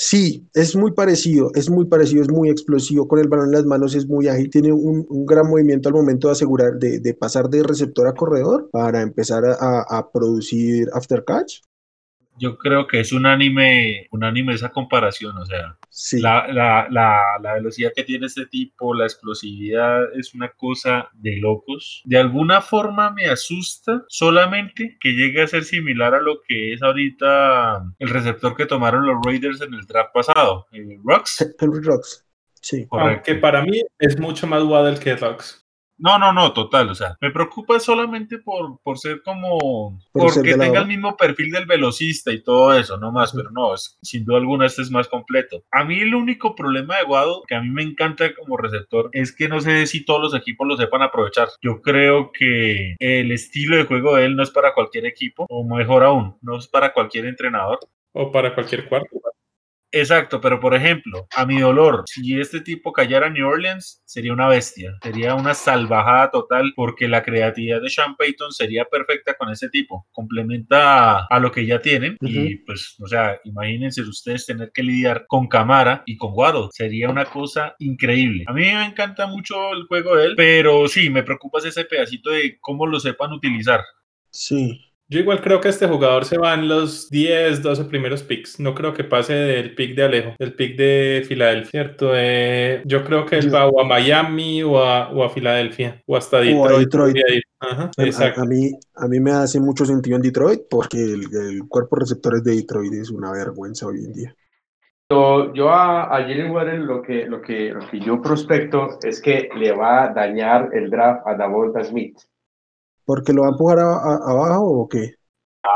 Sí, 0.00 0.48
es 0.54 0.76
muy 0.76 0.92
parecido, 0.92 1.50
es 1.56 1.68
muy 1.68 1.86
parecido, 1.86 2.22
es 2.22 2.30
muy 2.30 2.50
explosivo 2.50 3.08
con 3.08 3.18
el 3.18 3.26
balón 3.26 3.46
en 3.46 3.52
las 3.52 3.64
manos, 3.64 3.96
es 3.96 4.06
muy 4.06 4.28
ágil, 4.28 4.48
tiene 4.48 4.72
un, 4.72 5.04
gran 5.26 5.48
movimiento 5.48 5.88
al 5.88 5.96
momento 5.96 6.28
de 6.28 6.32
asegurar, 6.32 6.78
de, 6.78 7.00
de 7.00 7.14
pasar 7.14 7.50
de 7.50 7.64
receptor 7.64 8.06
a 8.06 8.14
corredor 8.14 8.70
para 8.70 9.02
empezar 9.02 9.42
a 9.58 10.10
producir 10.12 10.88
after 10.94 11.24
catch. 11.24 11.62
Yo 12.38 12.58
creo 12.58 12.86
que 12.86 13.00
es 13.00 13.12
un 13.12 13.26
anime, 13.26 14.06
un 14.10 14.24
anime 14.24 14.54
esa 14.54 14.70
comparación, 14.70 15.36
o 15.36 15.46
sea, 15.46 15.78
Sí, 15.90 16.20
la, 16.20 16.46
la, 16.52 16.86
la, 16.90 17.38
la 17.40 17.54
velocidad 17.54 17.92
que 17.94 18.04
tiene 18.04 18.26
este 18.26 18.46
tipo, 18.46 18.94
la 18.94 19.04
explosividad 19.04 20.04
es 20.16 20.32
una 20.32 20.50
cosa 20.50 21.08
de 21.14 21.38
locos. 21.38 22.02
De 22.04 22.18
alguna 22.18 22.60
forma 22.60 23.10
me 23.10 23.26
asusta 23.26 24.04
solamente 24.08 24.96
que 25.00 25.10
llegue 25.10 25.42
a 25.42 25.48
ser 25.48 25.64
similar 25.64 26.14
a 26.14 26.20
lo 26.20 26.40
que 26.46 26.72
es 26.72 26.82
ahorita 26.82 27.82
el 27.98 28.08
receptor 28.10 28.54
que 28.54 28.66
tomaron 28.66 29.06
los 29.06 29.16
Raiders 29.24 29.60
en 29.60 29.74
el 29.74 29.86
draft 29.86 30.12
pasado, 30.12 30.66
eh, 30.70 30.98
Rux. 31.02 31.54
Henry 31.58 31.80
Rocks. 31.82 32.24
Sí, 32.60 32.86
Correcto. 32.86 33.30
Aunque 33.30 33.34
para 33.36 33.62
mí 33.62 33.82
es 33.98 34.20
mucho 34.20 34.46
más 34.46 34.62
Waddle 34.62 35.00
que 35.00 35.16
Rocks. 35.16 35.67
No, 35.98 36.18
no, 36.18 36.32
no, 36.32 36.52
total. 36.52 36.90
O 36.90 36.94
sea, 36.94 37.16
me 37.20 37.30
preocupa 37.30 37.80
solamente 37.80 38.38
por, 38.38 38.80
por 38.82 38.98
ser 38.98 39.20
como. 39.22 39.98
Por 40.12 40.32
porque 40.34 40.54
tenga 40.66 40.80
el 40.80 40.86
mismo 40.86 41.16
perfil 41.16 41.50
del 41.50 41.66
velocista 41.66 42.32
y 42.32 42.42
todo 42.42 42.72
eso, 42.78 42.96
no 42.98 43.10
más. 43.10 43.32
Pero 43.32 43.50
no, 43.50 43.74
es- 43.74 43.98
sin 44.02 44.24
duda 44.24 44.38
alguna 44.38 44.66
este 44.66 44.82
es 44.82 44.90
más 44.90 45.08
completo. 45.08 45.64
A 45.72 45.84
mí 45.84 45.98
el 45.98 46.14
único 46.14 46.54
problema 46.54 46.96
de 46.98 47.04
Guado, 47.04 47.42
que 47.48 47.54
a 47.56 47.60
mí 47.60 47.68
me 47.70 47.82
encanta 47.82 48.32
como 48.34 48.56
receptor, 48.56 49.10
es 49.12 49.34
que 49.34 49.48
no 49.48 49.60
sé 49.60 49.86
si 49.86 50.04
todos 50.04 50.20
los 50.20 50.34
equipos 50.34 50.66
lo 50.68 50.76
sepan 50.76 51.02
aprovechar. 51.02 51.48
Yo 51.62 51.82
creo 51.82 52.30
que 52.32 52.94
el 53.00 53.32
estilo 53.32 53.76
de 53.76 53.84
juego 53.84 54.14
de 54.16 54.26
él 54.26 54.36
no 54.36 54.42
es 54.44 54.50
para 54.50 54.74
cualquier 54.74 55.06
equipo, 55.06 55.46
o 55.48 55.64
mejor 55.64 56.04
aún, 56.04 56.36
no 56.42 56.58
es 56.58 56.68
para 56.68 56.92
cualquier 56.92 57.26
entrenador. 57.26 57.78
O 58.12 58.32
para 58.32 58.54
cualquier 58.54 58.88
cuarto. 58.88 59.08
Exacto, 59.90 60.40
pero 60.40 60.60
por 60.60 60.74
ejemplo, 60.74 61.26
a 61.34 61.46
mi 61.46 61.60
dolor, 61.60 62.04
si 62.06 62.38
este 62.38 62.60
tipo 62.60 62.92
cayera 62.92 63.26
a 63.26 63.30
New 63.30 63.46
Orleans, 63.46 64.02
sería 64.04 64.32
una 64.32 64.48
bestia, 64.48 64.94
sería 65.02 65.34
una 65.34 65.54
salvajada 65.54 66.30
total, 66.30 66.72
porque 66.76 67.08
la 67.08 67.22
creatividad 67.22 67.80
de 67.80 67.88
Sean 67.88 68.14
Payton 68.16 68.52
sería 68.52 68.84
perfecta 68.84 69.34
con 69.34 69.50
ese 69.50 69.70
tipo, 69.70 70.06
complementa 70.12 71.26
a, 71.26 71.38
lo 71.38 71.50
que 71.50 71.64
ya 71.64 71.80
tienen, 71.80 72.16
y 72.20 72.56
pues, 72.56 72.96
o 73.00 73.06
sea, 73.06 73.40
imagínense 73.44 74.02
ustedes 74.02 74.44
tener 74.44 74.70
que 74.72 74.82
lidiar 74.82 75.24
con 75.26 75.48
Camara 75.48 76.02
y 76.04 76.16
con 76.16 76.32
Waddle, 76.34 76.68
sería 76.72 77.08
una 77.08 77.24
cosa 77.24 77.74
increíble. 77.78 78.44
A 78.46 78.52
mí 78.52 78.62
me 78.62 78.84
encanta 78.84 79.26
mucho 79.26 79.72
el 79.72 79.84
juego 79.84 80.16
de 80.16 80.26
él, 80.26 80.34
pero 80.36 80.86
sí, 80.88 81.08
me 81.08 81.22
preocupa 81.22 81.60
ese 81.60 81.84
pedacito 81.84 82.30
de 82.30 82.58
cómo 82.60 82.86
lo 82.86 83.00
sepan 83.00 83.32
utilizar. 83.32 83.82
sí. 84.30 84.84
Yo 85.10 85.20
igual 85.20 85.40
creo 85.40 85.58
que 85.60 85.70
este 85.70 85.86
jugador 85.88 86.26
se 86.26 86.36
va 86.36 86.52
en 86.52 86.68
los 86.68 87.08
10, 87.08 87.62
12 87.62 87.84
primeros 87.86 88.22
picks. 88.22 88.60
No 88.60 88.74
creo 88.74 88.92
que 88.92 89.04
pase 89.04 89.32
del 89.32 89.74
pick 89.74 89.94
de 89.96 90.02
Alejo, 90.04 90.34
del 90.38 90.52
pick 90.52 90.76
de 90.76 91.24
Filadelfia, 91.26 91.70
¿cierto? 91.70 92.10
Eh, 92.14 92.82
yo 92.84 93.02
creo 93.04 93.24
que 93.24 93.36
él 93.36 93.46
Yo- 93.46 93.52
va 93.52 93.66
o 93.68 93.80
a 93.80 93.84
Miami 93.84 94.62
o 94.62 94.78
a, 94.78 95.10
o 95.10 95.24
a 95.24 95.30
Filadelfia 95.30 96.02
o 96.06 96.14
hasta 96.14 96.36
O 96.36 96.40
a 96.40 96.42
Detroit. 96.78 97.14
Detroit. 97.16 97.44
Ajá, 97.60 97.90
A, 97.96 98.02
a- 98.02 98.04
exacto. 98.04 98.42
a 98.42 98.44
mí, 98.44 98.70
a 98.96 99.08
mí 99.08 99.18
me 99.18 99.30
hace 99.32 99.58
mucho 99.60 99.86
sentido 99.86 100.16
en 100.16 100.22
Detroit 100.22 100.60
porque 100.68 100.98
el, 100.98 101.22
el 101.34 101.66
cuerpo 101.68 101.96
de 101.96 102.00
receptores 102.00 102.44
de 102.44 102.56
Detroit 102.56 102.92
es 102.92 103.10
una 103.10 103.32
vergüenza 103.32 103.86
hoy 103.86 104.04
en 104.04 104.12
día. 104.12 104.34
Yo, 105.10 105.54
yo 105.54 105.70
a, 105.70 106.14
a 106.14 106.20
Jalen 106.20 106.50
Waddell 106.50 106.82
lo 106.84 107.00
que, 107.00 107.24
lo, 107.24 107.40
que, 107.40 107.70
lo 107.70 107.80
que 107.88 107.98
yo 107.98 108.20
prospecto 108.20 108.98
es 109.02 109.22
que 109.22 109.48
le 109.56 109.72
va 109.72 110.04
a 110.04 110.08
dañar 110.12 110.68
el 110.74 110.90
draft 110.90 111.26
a 111.26 111.34
Davonta 111.34 111.82
Smith. 111.82 112.18
¿Porque 113.08 113.32
lo 113.34 113.42
va 113.42 113.48
a 113.48 113.52
empujar 113.52 113.80
a- 113.80 114.16
abajo 114.32 114.66
o 114.82 114.88
qué? 114.88 115.17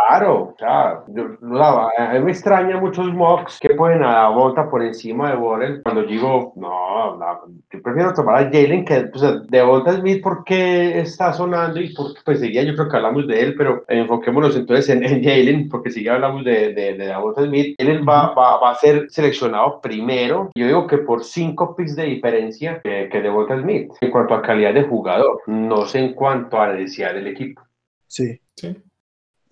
Claro, 0.08 0.54
o 0.54 0.56
sea, 0.58 1.04
yo, 1.08 1.36
no, 1.40 1.88
a 1.88 2.12
mí 2.14 2.20
me 2.20 2.32
extraña 2.32 2.80
muchos 2.80 3.12
mocks 3.12 3.58
que 3.60 3.70
ponen 3.70 4.02
a 4.02 4.12
Davonta 4.12 4.68
por 4.70 4.82
encima 4.82 5.30
de 5.30 5.36
Waddell 5.36 5.82
cuando 5.82 6.02
digo, 6.04 6.52
no, 6.56 7.16
no, 7.16 7.40
yo 7.70 7.82
prefiero 7.82 8.14
tomar 8.14 8.36
a 8.36 8.44
Jalen 8.44 8.84
que, 8.84 9.10
o 9.12 9.18
sea, 9.18 9.40
Devonta 9.48 9.92
Smith 9.94 10.22
porque 10.22 11.00
está 11.00 11.32
sonando 11.32 11.80
y 11.80 11.94
porque, 11.94 12.20
pues 12.24 12.40
seguía, 12.40 12.62
yo 12.62 12.74
creo 12.74 12.88
que 12.88 12.96
hablamos 12.96 13.26
de 13.26 13.40
él, 13.40 13.54
pero 13.56 13.84
enfoquémonos 13.88 14.56
entonces 14.56 14.88
en, 14.88 15.04
en 15.04 15.22
Jalen 15.22 15.68
porque 15.68 15.90
si 15.90 16.02
ya 16.02 16.14
hablamos 16.14 16.44
de, 16.44 16.72
de, 16.72 16.94
de 16.94 17.14
Smith, 17.36 17.76
Jalen 17.78 18.06
va, 18.06 18.34
va, 18.34 18.60
va 18.60 18.70
a 18.70 18.76
ser 18.76 19.06
seleccionado 19.10 19.80
primero, 19.80 20.50
yo 20.54 20.66
digo 20.66 20.86
que 20.86 20.98
por 20.98 21.22
cinco 21.22 21.76
picks 21.76 21.96
de 21.96 22.04
diferencia 22.04 22.80
que, 22.82 23.08
que 23.10 23.20
Devonta 23.20 23.60
Smith, 23.60 23.92
en 24.00 24.10
cuanto 24.10 24.34
a 24.34 24.42
calidad 24.42 24.72
de 24.72 24.84
jugador, 24.84 25.40
no 25.46 25.84
sé 25.84 25.98
en 25.98 26.14
cuanto 26.14 26.60
a 26.60 26.68
la 26.68 26.74
necesidad 26.74 27.14
del 27.14 27.26
equipo. 27.26 27.62
Sí. 28.06 28.38
Sí. 28.56 28.76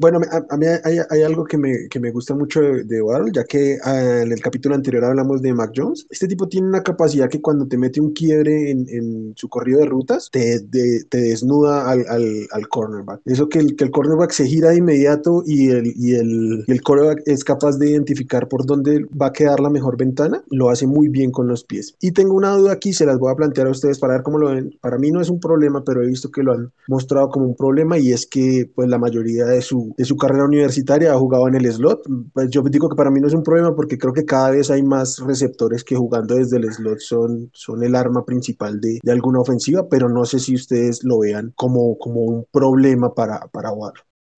Bueno, 0.00 0.18
a, 0.30 0.54
a 0.54 0.56
mí 0.56 0.64
hay, 0.66 1.22
algo 1.22 1.44
que 1.44 1.58
me, 1.58 1.86
que 1.90 2.00
me 2.00 2.10
gusta 2.10 2.34
mucho 2.34 2.62
de, 2.62 2.84
de 2.84 3.02
ya 3.34 3.44
que 3.44 3.76
ah, 3.84 4.22
en 4.22 4.32
el 4.32 4.40
capítulo 4.40 4.74
anterior 4.74 5.04
hablamos 5.04 5.42
de 5.42 5.52
Mac 5.52 5.72
Jones. 5.76 6.06
Este 6.08 6.26
tipo 6.26 6.48
tiene 6.48 6.68
una 6.68 6.82
capacidad 6.82 7.28
que 7.28 7.42
cuando 7.42 7.68
te 7.68 7.76
mete 7.76 8.00
un 8.00 8.14
quiebre 8.14 8.70
en, 8.70 8.86
en 8.88 9.34
su 9.36 9.50
corrido 9.50 9.80
de 9.80 9.84
rutas, 9.84 10.30
te, 10.32 10.58
te 10.60 11.18
desnuda 11.18 11.90
al, 11.90 12.06
al, 12.08 12.48
al 12.50 12.68
cornerback. 12.68 13.20
Eso 13.26 13.50
que 13.50 13.58
el, 13.58 13.76
que 13.76 13.84
el 13.84 13.90
cornerback 13.90 14.30
se 14.30 14.46
gira 14.46 14.70
de 14.70 14.78
inmediato 14.78 15.42
y 15.44 15.68
el, 15.68 15.92
y, 15.94 16.14
el, 16.14 16.64
el 16.66 16.80
cornerback 16.80 17.20
es 17.26 17.44
capaz 17.44 17.76
de 17.76 17.90
identificar 17.90 18.48
por 18.48 18.64
dónde 18.64 19.04
va 19.20 19.26
a 19.26 19.32
quedar 19.34 19.60
la 19.60 19.68
mejor 19.68 19.98
ventana, 19.98 20.42
lo 20.48 20.70
hace 20.70 20.86
muy 20.86 21.08
bien 21.08 21.30
con 21.30 21.46
los 21.46 21.64
pies. 21.64 21.94
Y 22.00 22.12
tengo 22.12 22.32
una 22.32 22.56
duda 22.56 22.72
aquí, 22.72 22.94
se 22.94 23.04
las 23.04 23.18
voy 23.18 23.30
a 23.30 23.36
plantear 23.36 23.66
a 23.66 23.72
ustedes 23.72 23.98
para 23.98 24.14
ver 24.14 24.22
cómo 24.22 24.38
lo 24.38 24.48
ven. 24.48 24.78
Para 24.80 24.96
mí 24.96 25.10
no 25.10 25.20
es 25.20 25.28
un 25.28 25.40
problema, 25.40 25.84
pero 25.84 26.02
he 26.02 26.06
visto 26.06 26.30
que 26.30 26.42
lo 26.42 26.54
han 26.54 26.72
mostrado 26.88 27.28
como 27.28 27.44
un 27.44 27.54
problema 27.54 27.98
y 27.98 28.12
es 28.12 28.26
que 28.26 28.66
pues 28.74 28.88
la 28.88 28.96
mayoría 28.96 29.44
de 29.44 29.60
su, 29.60 29.89
de 29.96 30.04
su 30.04 30.16
carrera 30.16 30.44
universitaria 30.44 31.12
ha 31.12 31.18
jugado 31.18 31.48
en 31.48 31.54
el 31.54 31.72
slot. 31.72 32.02
Pues 32.32 32.50
yo 32.50 32.62
digo 32.62 32.88
que 32.88 32.96
para 32.96 33.10
mí 33.10 33.20
no 33.20 33.28
es 33.28 33.34
un 33.34 33.42
problema 33.42 33.74
porque 33.74 33.98
creo 33.98 34.12
que 34.12 34.24
cada 34.24 34.50
vez 34.50 34.70
hay 34.70 34.82
más 34.82 35.18
receptores 35.18 35.84
que 35.84 35.96
jugando 35.96 36.34
desde 36.34 36.58
el 36.58 36.72
slot 36.72 36.98
son, 36.98 37.50
son 37.52 37.82
el 37.82 37.94
arma 37.94 38.24
principal 38.24 38.80
de, 38.80 38.98
de 39.02 39.12
alguna 39.12 39.40
ofensiva, 39.40 39.88
pero 39.88 40.08
no 40.08 40.24
sé 40.24 40.38
si 40.38 40.54
ustedes 40.54 41.04
lo 41.04 41.20
vean 41.20 41.52
como, 41.56 41.96
como 41.98 42.22
un 42.22 42.46
problema 42.52 43.14
para, 43.14 43.40
para. 43.48 43.70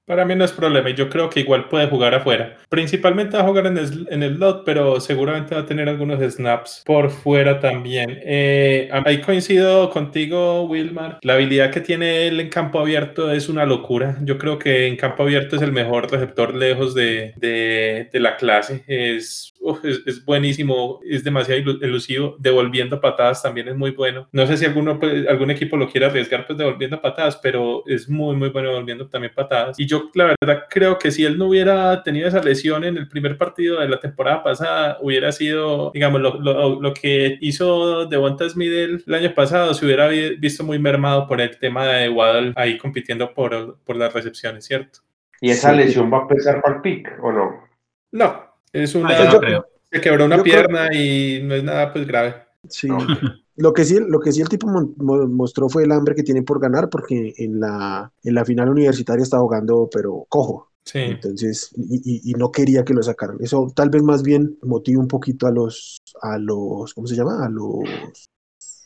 Para 0.05 0.25
mí 0.25 0.35
no 0.35 0.45
es 0.45 0.53
problema 0.53 0.91
y 0.91 0.95
yo 0.95 1.09
creo 1.09 1.31
que 1.31 1.41
igual 1.41 1.69
puede 1.69 1.87
jugar 1.87 2.15
afuera. 2.15 2.59
Principalmente 2.69 3.37
va 3.37 3.45
a 3.45 3.47
jugar 3.47 3.67
en 3.67 3.79
el, 3.79 4.09
en 4.11 4.23
el 4.25 4.39
lot, 4.39 4.65
pero 4.65 4.99
seguramente 5.01 5.55
va 5.55 5.61
a 5.61 5.67
tener 5.67 5.89
algunos 5.89 6.21
snaps 6.21 6.83
por 6.85 7.11
fuera 7.11 7.61
también. 7.61 8.19
Eh, 8.25 8.91
ahí 9.05 9.21
coincido 9.21 9.91
contigo, 9.91 10.65
Wilmar. 10.65 11.19
La 11.23 11.35
habilidad 11.35 11.71
que 11.71 11.81
tiene 11.81 12.27
él 12.27 12.41
en 12.41 12.49
campo 12.49 12.81
abierto 12.81 13.31
es 13.31 13.49
una 13.49 13.65
locura. 13.65 14.19
Yo 14.23 14.39
creo 14.39 14.59
que 14.59 14.89
en 14.89 14.97
campo 14.97 15.23
abierto 15.23 15.55
es 15.55 15.63
el 15.63 15.71
mejor 15.71 16.11
receptor 16.11 16.55
lejos 16.55 16.95
de, 16.95 17.35
de, 17.37 18.09
de 18.13 18.21
la 18.21 18.37
clase. 18.37 18.83
Es, 18.89 19.55
uf, 19.61 19.85
es, 19.85 20.03
es, 20.05 20.25
buenísimo, 20.25 21.01
es 21.09 21.23
demasiado 21.23 21.61
elusivo. 21.81 22.35
Devolviendo 22.41 23.01
patadas 23.01 23.41
también 23.41 23.69
es 23.69 23.77
muy 23.77 23.93
bueno. 23.93 24.29
No 24.33 24.49
sé 24.49 24.57
si 24.57 24.65
alguno, 24.65 24.99
pues, 24.99 25.29
algún 25.29 25.53
equipo 25.53 25.77
lo 25.77 25.89
quiere 25.89 26.07
arriesgar 26.07 26.45
pues 26.45 26.59
devolviendo 26.59 27.01
patadas, 27.01 27.39
pero 27.41 27.85
es 27.87 28.09
muy, 28.09 28.35
muy 28.35 28.49
bueno 28.49 28.71
devolviendo 28.71 29.09
también 29.09 29.33
patadas. 29.35 29.79
Yo 29.93 30.11
la 30.15 30.35
verdad 30.41 30.65
creo 30.71 30.99
que 30.99 31.11
si 31.11 31.25
él 31.25 31.37
no 31.37 31.49
hubiera 31.49 32.03
tenido 32.03 32.27
esa 32.27 32.43
lesión 32.43 32.83
en 32.85 32.97
el 32.97 33.09
primer 33.09 33.37
partido 33.37 33.79
de 33.79 33.89
la 33.89 34.01
temporada 34.01 34.43
pasada, 34.43 34.97
hubiera 35.03 35.31
sido, 35.33 35.91
digamos, 35.93 36.23
lo, 36.23 36.41
lo, 36.41 36.81
lo 36.81 36.95
que 36.95 37.37
hizo 37.43 38.07
Devonta 38.07 38.49
Smith 38.49 38.73
el, 38.73 39.05
el, 39.07 39.15
año 39.15 39.35
pasado, 39.35 39.75
se 39.75 39.85
hubiera 39.85 40.09
visto 40.09 40.65
muy 40.65 40.79
mermado 40.79 41.27
por 41.27 41.43
el 41.43 41.59
tema 41.59 41.87
de 41.87 42.09
Waddle 42.09 42.55
ahí 42.57 42.79
compitiendo 42.79 43.35
por, 43.35 43.79
por 43.85 43.97
las 43.97 44.15
recepciones, 44.15 44.65
¿cierto? 44.65 45.01
¿Y 45.43 45.51
esa 45.51 45.73
sí. 45.73 45.77
lesión 45.77 46.11
va 46.11 46.19
a 46.19 46.29
pesar 46.29 46.63
para 46.63 46.77
el 46.77 46.81
pick 46.81 47.13
o 47.23 47.31
no? 47.31 47.69
No, 48.13 48.57
es 48.73 48.95
una... 48.95 49.11
Ah, 49.11 49.31
yo 49.31 49.41
creo. 49.41 49.67
Se 49.91 50.01
quebró 50.01 50.25
una 50.25 50.39
yo 50.39 50.43
pierna 50.43 50.89
creo... 50.89 51.03
y 51.03 51.43
no 51.43 51.55
es 51.55 51.63
nada 51.63 51.93
pues 51.93 52.07
grave. 52.07 52.35
Sí. 52.67 52.89
No. 52.89 52.99
Lo 53.57 53.73
que 53.73 53.85
sí, 53.85 53.99
lo 53.99 54.21
que 54.21 54.33
sí 54.33 54.41
el 54.41 54.49
tipo 54.49 54.67
mostró 54.69 55.69
fue 55.69 55.85
el 55.85 55.93
hambre 55.93 56.15
que 56.15 56.23
tiene 56.23 56.43
por 56.43 56.61
ganar, 56.61 56.89
porque 56.89 57.35
en 57.37 57.61
la, 57.61 58.13
en 58.23 58.35
la 58.35 58.45
final 58.45 58.71
universitaria 58.71 59.23
está 59.23 59.39
jugando, 59.39 59.89
pero 59.93 60.27
cojo. 60.29 60.69
Sí. 60.85 60.99
Entonces, 60.99 61.71
y, 61.77 61.97
y, 61.97 62.31
y, 62.31 62.35
no 62.35 62.51
quería 62.51 62.85
que 62.85 62.95
lo 62.95 63.03
sacaran. 63.03 63.37
Eso 63.41 63.73
tal 63.75 63.89
vez 63.91 64.03
más 64.03 64.23
bien 64.23 64.59
motive 64.63 64.99
un 64.99 65.07
poquito 65.07 65.47
a 65.47 65.53
los, 65.53 66.03
a 66.23 66.39
los, 66.39 66.93
¿cómo 66.93 67.07
se 67.07 67.15
llama? 67.15 67.45
A 67.45 67.49
los 67.49 67.85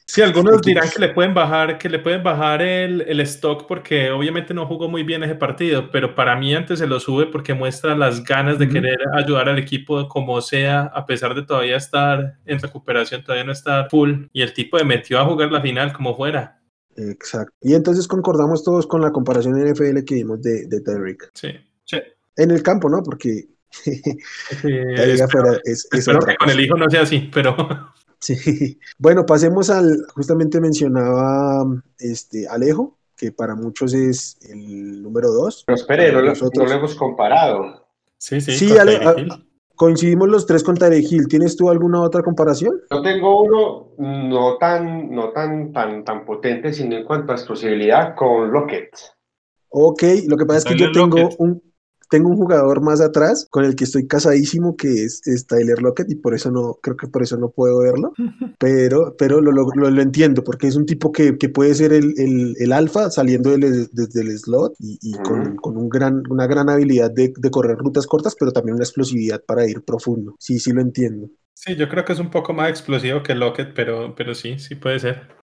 Sí, 0.08 0.22
algunos 0.22 0.62
dirán 0.62 0.88
que 0.88 1.00
le 1.00 1.08
pueden 1.08 1.34
bajar, 1.34 1.78
que 1.78 1.88
le 1.88 1.98
pueden 1.98 2.22
bajar 2.22 2.62
el, 2.62 3.00
el, 3.02 3.20
stock 3.20 3.66
porque 3.66 4.10
obviamente 4.12 4.54
no 4.54 4.64
jugó 4.64 4.88
muy 4.88 5.02
bien 5.02 5.24
ese 5.24 5.34
partido, 5.34 5.90
pero 5.90 6.14
para 6.14 6.36
mí 6.36 6.54
antes 6.54 6.78
se 6.78 6.86
lo 6.86 7.00
sube 7.00 7.26
porque 7.26 7.54
muestra 7.54 7.96
las 7.96 8.22
ganas 8.22 8.58
de 8.58 8.68
querer 8.68 8.98
ayudar 9.14 9.48
al 9.48 9.58
equipo 9.58 10.06
como 10.08 10.40
sea, 10.40 10.82
a 10.94 11.06
pesar 11.06 11.34
de 11.34 11.42
todavía 11.42 11.76
estar 11.76 12.38
en 12.46 12.60
recuperación, 12.60 13.24
todavía 13.24 13.44
no 13.44 13.52
estar 13.52 13.90
full, 13.90 14.26
y 14.32 14.42
el 14.42 14.52
tipo 14.52 14.78
de 14.78 14.84
metió 14.84 15.18
a 15.18 15.24
jugar 15.24 15.50
la 15.50 15.60
final 15.60 15.92
como 15.92 16.16
fuera. 16.16 16.60
Exacto. 16.96 17.52
Y 17.60 17.74
entonces 17.74 18.06
concordamos 18.06 18.62
todos 18.62 18.86
con 18.86 19.00
la 19.02 19.10
comparación 19.10 19.60
NFL 19.60 20.04
que 20.04 20.14
vimos 20.14 20.40
de, 20.40 20.66
de 20.66 20.80
Tyreek. 20.82 21.30
Sí. 21.34 21.48
Sí. 21.84 21.98
En 22.36 22.52
el 22.52 22.62
campo, 22.62 22.88
¿no? 22.88 23.02
Porque 23.02 23.48
Sí, 23.70 24.00
espero- 24.62 25.58
es, 25.64 25.88
es 25.92 25.98
espero 25.98 26.20
que 26.20 26.36
con 26.36 26.48
el 26.48 26.60
hijo 26.60 26.76
no 26.76 26.88
sea 26.88 27.02
así, 27.02 27.28
pero 27.32 27.56
Sí. 28.34 28.78
Bueno, 28.98 29.24
pasemos 29.26 29.70
al, 29.70 30.04
justamente 30.14 30.60
mencionaba 30.60 31.64
este 31.98 32.48
Alejo, 32.48 32.96
que 33.16 33.32
para 33.32 33.54
muchos 33.54 33.94
es 33.94 34.36
el 34.48 35.02
número 35.02 35.30
dos. 35.30 35.64
Pero 35.66 35.76
espere, 35.76 36.12
no, 36.12 36.20
lo- 36.20 36.28
Nosotros. 36.28 36.64
no 36.64 36.70
lo 36.70 36.78
hemos 36.78 36.94
comparado. 36.94 37.86
sí, 38.18 38.40
sí. 38.40 38.52
Sí, 38.52 38.76
Ale- 38.78 38.98
Tyreek 38.98 39.16
a- 39.16 39.20
Hill. 39.20 39.28
Coincidimos 39.76 40.28
los 40.30 40.46
tres 40.46 40.64
con 40.64 40.74
Tarek 40.74 41.04
Hill. 41.12 41.28
¿Tienes 41.28 41.54
tú 41.54 41.68
alguna 41.68 42.00
otra 42.00 42.22
comparación? 42.22 42.80
Yo 42.90 43.02
tengo 43.02 43.42
uno 43.42 43.88
no 43.98 44.56
tan, 44.56 45.10
no 45.10 45.32
tan, 45.32 45.70
tan, 45.70 46.02
tan 46.02 46.24
potente, 46.24 46.72
sino 46.72 46.96
en 46.96 47.04
cuanto 47.04 47.32
a 47.32 47.34
explosibilidad 47.34 48.14
con 48.16 48.50
Lockett. 48.50 48.88
Ok, 49.68 50.02
lo 50.28 50.38
que 50.38 50.46
pasa 50.46 50.60
es 50.60 50.64
que 50.64 50.78
yo 50.78 50.90
tengo 50.92 51.18
Lockett. 51.18 51.36
un, 51.40 51.62
tengo 52.08 52.28
un 52.30 52.36
jugador 52.36 52.82
más 52.82 53.00
atrás 53.00 53.46
con 53.50 53.64
el 53.64 53.74
que 53.76 53.84
estoy 53.84 54.06
casadísimo, 54.06 54.76
que 54.76 55.04
es, 55.04 55.26
es 55.26 55.46
Tyler 55.46 55.80
Lockett, 55.82 56.10
y 56.10 56.16
por 56.16 56.34
eso 56.34 56.50
no, 56.50 56.74
creo 56.82 56.96
que 56.96 57.08
por 57.08 57.22
eso 57.22 57.36
no 57.36 57.50
puedo 57.50 57.78
verlo, 57.80 58.12
pero, 58.58 59.14
pero 59.18 59.40
lo, 59.40 59.52
lo- 59.52 59.68
lo- 59.74 59.90
lo 59.90 60.02
entiendo, 60.02 60.42
porque 60.44 60.66
es 60.68 60.76
un 60.76 60.86
tipo 60.86 61.12
que, 61.12 61.36
que 61.38 61.48
puede 61.48 61.74
ser 61.74 61.92
el, 61.92 62.14
el, 62.18 62.54
el 62.58 62.72
alfa 62.72 63.10
saliendo 63.10 63.50
del- 63.50 63.88
desde 63.92 64.20
el 64.22 64.38
slot 64.38 64.74
y, 64.78 64.98
y 65.02 65.12
con, 65.20 65.56
con 65.56 65.76
un 65.76 65.88
gran, 65.88 66.22
una 66.30 66.46
gran 66.46 66.68
habilidad 66.70 67.10
de, 67.10 67.32
de 67.36 67.50
correr 67.50 67.76
rutas 67.78 68.06
cortas, 68.06 68.34
pero 68.38 68.52
también 68.52 68.74
una 68.76 68.84
explosividad 68.84 69.42
para 69.46 69.66
ir 69.68 69.82
profundo. 69.84 70.34
Sí, 70.38 70.58
sí 70.58 70.72
lo 70.72 70.80
entiendo. 70.80 71.28
Sí, 71.54 71.74
yo 71.76 71.88
creo 71.88 72.04
que 72.04 72.12
es 72.12 72.18
un 72.20 72.30
poco 72.30 72.52
más 72.52 72.70
explosivo 72.70 73.22
que 73.22 73.34
Lockett, 73.34 73.74
pero, 73.74 74.14
pero 74.14 74.34
sí, 74.34 74.58
sí 74.58 74.74
puede 74.76 75.00
ser. 75.00 75.36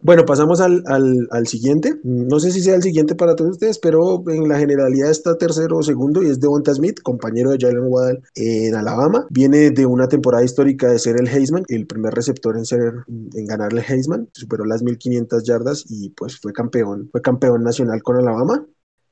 Bueno, 0.00 0.26
pasamos 0.26 0.60
al, 0.60 0.82
al, 0.86 1.28
al 1.30 1.46
siguiente. 1.46 1.94
No 2.02 2.38
sé 2.38 2.50
si 2.50 2.60
sea 2.60 2.74
el 2.74 2.82
siguiente 2.82 3.14
para 3.14 3.34
todos 3.34 3.52
ustedes, 3.52 3.78
pero 3.78 4.22
en 4.28 4.48
la 4.48 4.58
generalidad 4.58 5.10
está 5.10 5.38
tercero 5.38 5.78
o 5.78 5.82
segundo 5.82 6.22
y 6.22 6.26
es 6.26 6.40
Devonta 6.40 6.74
Smith, 6.74 7.00
compañero 7.02 7.50
de 7.50 7.58
Jalen 7.58 7.86
Waddell 7.86 8.22
en 8.34 8.74
Alabama. 8.74 9.26
Viene 9.30 9.70
de 9.70 9.86
una 9.86 10.06
temporada 10.06 10.44
histórica 10.44 10.90
de 10.90 10.98
ser 10.98 11.16
el 11.18 11.28
Heisman, 11.28 11.64
el 11.68 11.86
primer 11.86 12.12
receptor 12.12 12.56
en 12.58 12.66
ser 12.66 12.92
en 13.08 13.46
ganar 13.46 13.72
el 13.72 13.78
Heisman, 13.78 14.28
superó 14.32 14.66
las 14.66 14.82
1500 14.82 15.42
yardas 15.44 15.84
y 15.88 16.10
pues 16.10 16.38
fue 16.38 16.52
campeón, 16.52 17.08
fue 17.10 17.22
campeón 17.22 17.62
nacional 17.62 18.02
con 18.02 18.16
Alabama. 18.16 18.66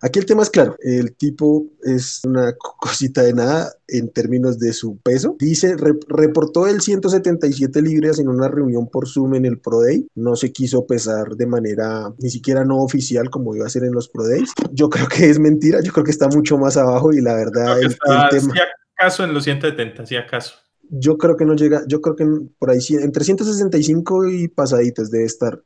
Aquí 0.05 0.19
el 0.19 0.27
tema 0.27 0.43
es 0.43 0.51
claro, 0.51 0.75
el 0.81 1.15
tipo 1.15 1.65
es 1.85 2.21
una 2.27 2.53
co- 2.57 2.75
cosita 2.81 3.23
de 3.23 3.33
nada 3.35 3.73
en 3.87 4.09
términos 4.11 4.59
de 4.59 4.73
su 4.73 4.99
peso. 4.99 5.37
Dice, 5.39 5.77
re- 5.77 5.99
reportó 6.09 6.67
el 6.67 6.81
177 6.81 7.81
libras 7.83 8.19
en 8.19 8.29
una 8.29 8.49
reunión 8.49 8.89
por 8.89 9.09
Zoom 9.09 9.35
en 9.37 9.45
el 9.47 9.61
Pro 9.61 9.81
Day. 9.83 10.07
No 10.17 10.35
se 10.35 10.53
quiso 10.53 10.87
pesar 10.87 11.37
de 11.37 11.47
manera 11.47 12.13
ni 12.19 12.31
siquiera 12.31 12.65
no 12.65 12.79
oficial 12.83 13.31
como 13.31 13.55
iba 13.55 13.65
a 13.67 13.71
ser 13.71 13.85
en 13.85 13.93
los 13.93 14.09
Pro 14.09 14.27
Days. 14.27 14.51
Yo 14.73 14.89
creo 14.91 15.07
que 15.07 15.31
es 15.31 15.39
mentira, 15.39 15.81
yo 15.83 15.93
creo 15.93 16.05
que 16.05 16.11
está 16.11 16.27
mucho 16.29 16.59
más 16.59 16.77
abajo 16.77 17.13
y 17.13 17.21
la 17.21 17.35
verdad 17.35 17.81
el, 17.81 17.93
está, 17.93 18.25
el 18.25 18.29
tema... 18.31 18.55
si 18.55 18.61
acaso 18.99 19.25
en 19.25 19.35
los 19.35 19.45
170, 19.45 20.05
si 20.07 20.17
acaso. 20.17 20.55
Yo 20.91 21.17
creo 21.17 21.37
que 21.37 21.45
no 21.45 21.55
llega, 21.55 21.85
yo 21.87 22.01
creo 22.01 22.17
que 22.17 22.27
por 22.59 22.71
ahí 22.71 22.81
entre 23.01 23.25
165 23.25 24.29
y 24.29 24.49
pasaditas 24.49 25.11
debe 25.11 25.25
estar. 25.25 25.63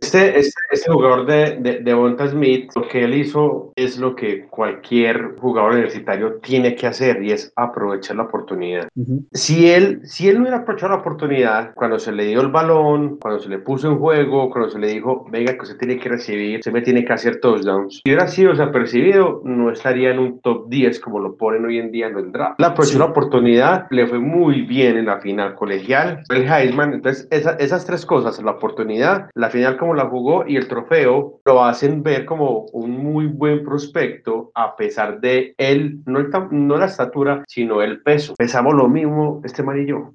Este, 0.00 0.38
este, 0.38 0.60
este 0.70 0.90
jugador 0.92 1.26
de, 1.26 1.56
de, 1.60 1.80
de 1.80 1.94
Bonta 1.94 2.26
Smith, 2.28 2.70
lo 2.76 2.86
que 2.88 3.02
él 3.04 3.14
hizo 3.14 3.72
es 3.76 3.98
lo 3.98 4.14
que 4.14 4.46
cualquier 4.46 5.34
jugador 5.38 5.72
universitario 5.72 6.34
tiene 6.36 6.74
que 6.76 6.86
hacer 6.86 7.22
y 7.22 7.32
es 7.32 7.52
aprovechar 7.56 8.16
la 8.16 8.22
oportunidad. 8.24 8.88
Ujú. 8.96 9.24
Si 9.32 9.68
él, 9.70 10.00
si 10.04 10.28
él 10.28 10.36
no 10.36 10.42
hubiera 10.42 10.58
aprovechado 10.58 10.92
la 10.94 11.00
oportunidad, 11.00 11.74
cuando 11.74 11.98
se 11.98 12.12
le 12.12 12.26
dio 12.26 12.40
el 12.40 12.48
balón, 12.48 13.18
cuando 13.20 13.40
se 13.40 13.48
le 13.48 13.58
puso 13.58 13.88
en 13.90 13.98
juego, 13.98 14.50
cuando 14.50 14.70
se 14.70 14.78
le 14.78 14.86
dijo, 14.88 15.26
venga, 15.30 15.54
que 15.54 15.62
usted 15.62 15.76
tiene 15.78 15.98
que 15.98 16.08
recibir, 16.08 16.58
usted 16.60 16.72
me 16.72 16.82
tiene 16.82 17.04
que 17.04 17.12
hacer 17.12 17.40
touchdowns, 17.40 17.96
si 17.96 18.02
hubiera 18.06 18.28
sido 18.28 18.52
desapercibido, 18.52 19.42
no 19.44 19.70
estaría 19.72 20.10
en 20.12 20.20
un 20.20 20.40
top 20.40 20.68
10 20.68 21.00
como 21.00 21.18
lo 21.18 21.36
ponen 21.36 21.64
hoy 21.66 21.78
en 21.78 21.90
día 21.90 22.06
en 22.06 22.16
el 22.16 22.32
draft. 22.32 22.60
La 22.60 22.68
aprovechó 22.68 22.92
Sí. 22.92 22.98
la 22.98 23.06
oportunidad, 23.06 23.86
le 23.90 24.06
fue 24.06 24.20
muy 24.20 24.62
bien 24.62 24.96
en 24.96 25.06
la 25.06 25.18
final 25.20 25.54
colegial, 25.56 26.20
el 26.30 26.48
Heisman, 26.48 26.94
entonces 26.94 27.26
esa- 27.30 27.56
esas 27.56 27.84
tres 27.84 28.06
cosas, 28.06 28.40
la 28.42 28.52
oportunidad, 28.52 29.28
la 29.34 29.50
final 29.50 29.76
como 29.76 29.87
la 29.94 30.08
jugó 30.08 30.46
y 30.46 30.56
el 30.56 30.68
trofeo, 30.68 31.40
lo 31.44 31.64
hacen 31.64 32.02
ver 32.02 32.24
como 32.24 32.66
un 32.72 32.90
muy 32.90 33.26
buen 33.26 33.64
prospecto 33.64 34.50
a 34.54 34.76
pesar 34.76 35.20
de 35.20 35.54
él, 35.56 36.00
no, 36.06 36.18
el 36.18 36.30
no 36.50 36.76
la 36.76 36.86
estatura, 36.86 37.44
sino 37.46 37.82
el 37.82 38.02
peso. 38.02 38.34
Pesamos 38.36 38.74
lo 38.74 38.88
mismo 38.88 39.40
este 39.44 39.62
man 39.62 39.82
y 39.82 39.86
yo. 39.86 40.14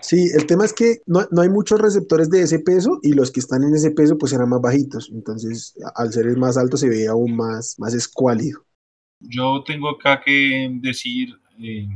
Sí, 0.00 0.30
el 0.34 0.46
tema 0.46 0.64
es 0.64 0.72
que 0.72 0.98
no, 1.06 1.20
no 1.30 1.42
hay 1.42 1.48
muchos 1.48 1.80
receptores 1.80 2.30
de 2.30 2.42
ese 2.42 2.58
peso 2.58 2.98
y 3.02 3.12
los 3.12 3.30
que 3.30 3.40
están 3.40 3.62
en 3.64 3.74
ese 3.74 3.90
peso 3.90 4.16
pues 4.16 4.32
eran 4.32 4.48
más 4.48 4.60
bajitos. 4.60 5.10
Entonces, 5.12 5.74
al 5.94 6.12
ser 6.12 6.26
el 6.26 6.36
más 6.36 6.56
alto 6.56 6.76
se 6.76 6.88
veía 6.88 7.10
aún 7.10 7.36
más, 7.36 7.76
más 7.78 7.94
escuálido. 7.94 8.64
Yo 9.20 9.62
tengo 9.66 9.90
acá 9.90 10.22
que 10.24 10.70
decir, 10.80 11.28
eh, 11.58 11.86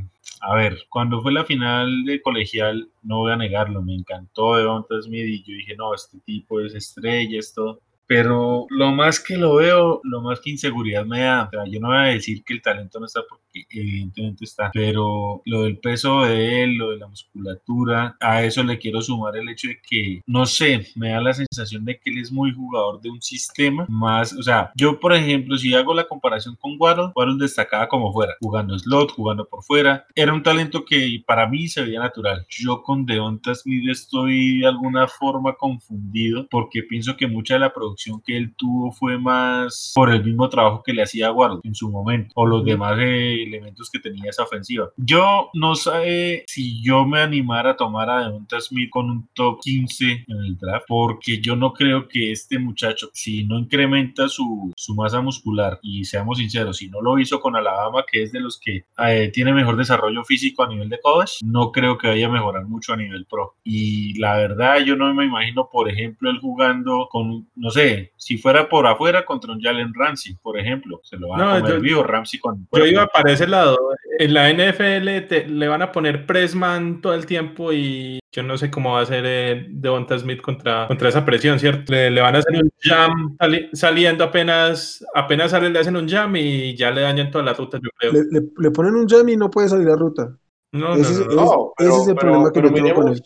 a 0.41 0.55
ver, 0.55 0.77
cuando 0.89 1.21
fue 1.21 1.31
la 1.31 1.45
final 1.45 2.03
de 2.05 2.21
colegial, 2.21 2.89
no 3.03 3.19
voy 3.19 3.31
a 3.31 3.37
negarlo, 3.37 3.81
me 3.81 3.95
encantó 3.95 4.55
Devonta 4.55 5.01
Smith 5.01 5.25
y 5.27 5.43
yo 5.43 5.55
dije, 5.57 5.75
no, 5.75 5.93
este 5.93 6.19
tipo 6.19 6.59
es 6.59 6.75
estrella, 6.75 7.39
esto. 7.39 7.81
Pero 8.07 8.67
lo 8.69 8.91
más 8.91 9.19
que 9.19 9.37
lo 9.37 9.55
veo, 9.55 9.99
lo 10.03 10.21
más 10.21 10.39
que 10.39 10.51
inseguridad 10.51 11.05
me 11.05 11.21
da, 11.21 11.45
o 11.45 11.49
sea, 11.49 11.63
yo 11.67 11.79
no 11.79 11.87
voy 11.87 11.97
a 11.97 12.01
decir 12.01 12.43
que 12.43 12.53
el 12.53 12.61
talento 12.61 12.99
no 12.99 13.05
está 13.05 13.21
porque 13.27 13.65
evidentemente 13.69 14.45
está, 14.45 14.69
pero 14.73 15.41
lo 15.45 15.63
del 15.63 15.79
peso 15.79 16.21
de 16.21 16.63
él, 16.63 16.75
lo 16.75 16.91
de 16.91 16.97
la 16.97 17.07
musculatura, 17.07 18.15
a 18.19 18.43
eso 18.43 18.63
le 18.63 18.77
quiero 18.77 19.01
sumar 19.01 19.35
el 19.37 19.49
hecho 19.49 19.69
de 19.69 19.79
que, 19.81 20.21
no 20.27 20.45
sé, 20.45 20.87
me 20.95 21.09
da 21.09 21.21
la 21.21 21.33
sensación 21.33 21.85
de 21.85 21.97
que 21.97 22.11
él 22.11 22.19
es 22.19 22.31
muy 22.31 22.53
jugador 22.53 23.01
de 23.01 23.09
un 23.09 23.21
sistema 23.21 23.85
más, 23.89 24.33
o 24.33 24.43
sea, 24.43 24.71
yo 24.75 24.99
por 24.99 25.13
ejemplo, 25.13 25.57
si 25.57 25.73
hago 25.73 25.93
la 25.93 26.07
comparación 26.07 26.55
con 26.59 26.75
Waddle, 26.77 27.11
Waddle 27.15 27.37
destacaba 27.39 27.87
como 27.87 28.11
fuera, 28.13 28.33
jugando 28.39 28.77
slot, 28.77 29.11
jugando 29.11 29.47
por 29.47 29.63
fuera, 29.63 30.05
era 30.13 30.33
un 30.33 30.43
talento 30.43 30.85
que 30.85 31.23
para 31.25 31.47
mí 31.47 31.67
se 31.67 31.81
veía 31.81 31.99
natural. 31.99 32.45
Yo 32.49 32.83
con 32.83 33.05
Deonta 33.05 33.55
Smith 33.55 33.89
estoy 33.89 34.59
de 34.59 34.67
alguna 34.67 35.07
forma 35.07 35.55
confundido 35.55 36.47
porque 36.49 36.83
pienso 36.83 37.15
que 37.15 37.27
mucha 37.27 37.55
de 37.55 37.61
la 37.61 37.73
producción 37.73 37.94
que 38.25 38.37
él 38.37 38.53
tuvo 38.55 38.91
fue 38.91 39.17
más 39.17 39.91
por 39.95 40.11
el 40.11 40.23
mismo 40.23 40.49
trabajo 40.49 40.83
que 40.83 40.93
le 40.93 41.03
hacía 41.03 41.27
a 41.27 41.31
Waddle 41.31 41.61
en 41.63 41.75
su 41.75 41.89
momento 41.89 42.31
o 42.35 42.45
los 42.45 42.63
demás 42.63 42.97
eh, 42.99 43.43
elementos 43.43 43.89
que 43.89 43.99
tenía 43.99 44.29
esa 44.29 44.43
ofensiva. 44.43 44.89
Yo 44.97 45.49
no 45.53 45.75
sé 45.75 46.43
si 46.47 46.83
yo 46.83 47.05
me 47.05 47.21
animara 47.21 47.71
a 47.71 47.77
tomar 47.77 48.09
a 48.09 48.25
Devonta 48.25 48.59
Smith 48.59 48.89
con 48.89 49.09
un 49.09 49.29
top 49.33 49.59
15 49.61 50.25
en 50.27 50.37
el 50.37 50.57
draft 50.57 50.85
porque 50.87 51.39
yo 51.41 51.55
no 51.55 51.73
creo 51.73 52.07
que 52.07 52.31
este 52.31 52.59
muchacho, 52.59 53.09
si 53.13 53.45
no 53.45 53.57
incrementa 53.59 54.27
su, 54.27 54.71
su 54.75 54.95
masa 54.95 55.21
muscular 55.21 55.79
y 55.81 56.05
seamos 56.05 56.37
sinceros, 56.37 56.77
si 56.77 56.89
no 56.89 57.01
lo 57.01 57.19
hizo 57.19 57.39
con 57.39 57.55
Alabama, 57.55 58.03
que 58.09 58.23
es 58.23 58.31
de 58.31 58.39
los 58.39 58.59
que 58.59 58.85
eh, 58.97 59.31
tiene 59.33 59.53
mejor 59.53 59.77
desarrollo 59.77 60.23
físico 60.23 60.63
a 60.63 60.67
nivel 60.67 60.89
de 60.89 60.99
college, 60.99 61.33
no 61.43 61.71
creo 61.71 61.97
que 61.97 62.07
vaya 62.07 62.27
a 62.27 62.31
mejorar 62.31 62.65
mucho 62.65 62.93
a 62.93 62.97
nivel 62.97 63.25
pro. 63.25 63.55
Y 63.63 64.17
la 64.19 64.37
verdad, 64.37 64.79
yo 64.79 64.95
no 64.95 65.13
me 65.13 65.25
imagino, 65.25 65.69
por 65.71 65.89
ejemplo, 65.89 66.29
él 66.29 66.39
jugando 66.39 67.07
con, 67.09 67.47
no 67.55 67.69
sé, 67.69 67.84
si 68.15 68.37
fuera 68.37 68.67
por 68.69 68.87
afuera 68.87 69.25
contra 69.25 69.51
un 69.53 69.61
Jalen 69.61 69.93
Ramsey, 69.93 70.35
por 70.41 70.57
ejemplo, 70.59 70.99
se 71.03 71.17
lo 71.17 71.29
va 71.29 71.37
No, 71.37 71.51
a 71.51 71.59
comer 71.59 71.75
yo- 71.75 71.81
vivo 71.81 72.03
Ramsey 72.03 72.39
con 72.39 72.67
Yo 72.71 72.85
iba 72.85 73.07
para 73.07 73.31
ese 73.31 73.47
lado. 73.47 73.77
En 74.19 74.33
la 74.33 74.49
NFL 74.49 75.21
te- 75.27 75.47
le 75.47 75.67
van 75.67 75.81
a 75.81 75.91
poner 75.91 76.25
pressman 76.25 77.01
todo 77.01 77.13
el 77.13 77.25
tiempo 77.25 77.71
y 77.73 78.19
yo 78.31 78.43
no 78.43 78.57
sé 78.57 78.69
cómo 78.69 78.93
va 78.93 79.01
a 79.01 79.05
ser 79.05 79.23
eh, 79.25 79.65
Devonta 79.69 80.17
Smith 80.19 80.41
contra, 80.41 80.87
contra 80.87 81.09
esa 81.09 81.23
presión, 81.25 81.59
¿cierto? 81.59 81.91
Le, 81.93 82.09
le 82.11 82.21
van 82.21 82.35
a 82.35 82.39
hacer 82.39 82.55
un 82.55 82.69
jam 82.81 83.35
sali- 83.39 83.69
saliendo 83.73 84.23
apenas, 84.23 85.05
apenas 85.13 85.51
sale, 85.51 85.69
le 85.69 85.79
hacen 85.79 85.95
un 85.95 86.07
jam 86.07 86.35
y 86.35 86.75
ya 86.75 86.91
le 86.91 87.01
dañan 87.01 87.31
toda 87.31 87.43
la 87.45 87.53
ruta, 87.53 87.77
yo 87.81 87.89
creo. 87.97 88.11
Le, 88.13 88.19
le- 88.31 88.47
le 88.57 88.71
ponen 88.71 88.95
un 88.95 89.07
jam 89.07 89.27
y 89.29 89.37
no 89.37 89.49
puede 89.49 89.69
salir 89.69 89.87
a 89.89 89.95
ruta. 89.95 90.35
No, 90.71 90.89
no, 90.89 90.95
ese, 90.95 91.13
no, 91.13 91.19
es- 91.21 91.35
no. 91.35 91.43
No, 91.45 91.73
ese 91.77 91.89
es 92.01 92.07
el 92.09 92.15
pero- 92.15 92.31
problema 92.31 92.51
que 92.51 92.61
yo 92.61 92.73
tengo 92.73 92.93
con 92.93 93.07
él. 93.13 93.21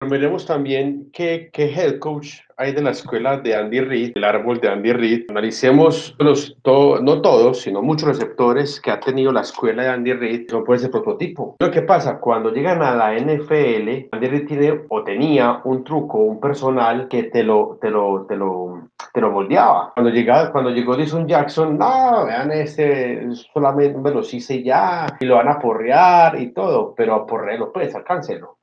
Pero 0.00 0.12
miremos 0.12 0.46
también 0.46 1.10
qué, 1.12 1.50
qué 1.52 1.64
head 1.72 1.98
coach 1.98 2.34
hay 2.56 2.72
de 2.72 2.82
la 2.82 2.90
escuela 2.90 3.36
de 3.38 3.56
Andy 3.56 3.80
Reid, 3.80 4.12
el 4.14 4.22
árbol 4.24 4.60
de 4.60 4.68
Andy 4.68 4.92
Reid. 4.92 5.24
Analicemos 5.28 6.14
los, 6.20 6.56
to- 6.62 7.00
no 7.00 7.20
todos, 7.20 7.62
sino 7.62 7.82
muchos 7.82 8.08
receptores 8.08 8.80
que 8.80 8.92
ha 8.92 9.00
tenido 9.00 9.32
la 9.32 9.40
escuela 9.40 9.82
de 9.82 9.88
Andy 9.88 10.12
Reid, 10.12 10.50
son 10.50 10.62
por 10.62 10.76
ese 10.76 10.88
prototipo. 10.88 11.56
Lo 11.58 11.70
que 11.72 11.82
pasa, 11.82 12.20
cuando 12.20 12.52
llegan 12.52 12.80
a 12.82 12.94
la 12.94 13.14
NFL, 13.18 14.08
Andy 14.12 14.26
Reid 14.28 14.46
tiene 14.46 14.80
o 14.88 15.02
tenía 15.02 15.60
un 15.64 15.82
truco, 15.82 16.18
un 16.18 16.38
personal 16.40 17.08
que 17.08 17.24
te 17.24 17.42
lo, 17.42 17.78
te 17.80 17.90
lo, 17.90 18.24
te 18.28 18.36
lo, 18.36 18.88
te 19.12 19.20
lo 19.20 19.30
moldeaba. 19.32 19.92
Cuando, 19.94 20.10
llegaba, 20.12 20.52
cuando 20.52 20.70
llegó 20.70 20.94
Jason 20.96 21.26
Jackson, 21.26 21.76
no, 21.76 22.24
vean 22.26 22.52
este, 22.52 23.24
es 23.24 23.46
solamente 23.52 23.98
velocista 24.00 24.54
y 24.54 24.62
ya, 24.62 25.06
y 25.18 25.24
lo 25.26 25.36
van 25.36 25.48
a 25.48 25.58
porrear 25.58 26.40
y 26.40 26.52
todo, 26.52 26.94
pero 26.96 27.14
a 27.14 27.26
porrearlo, 27.26 27.72
pues, 27.72 27.92
alcáncelo. 27.96 28.57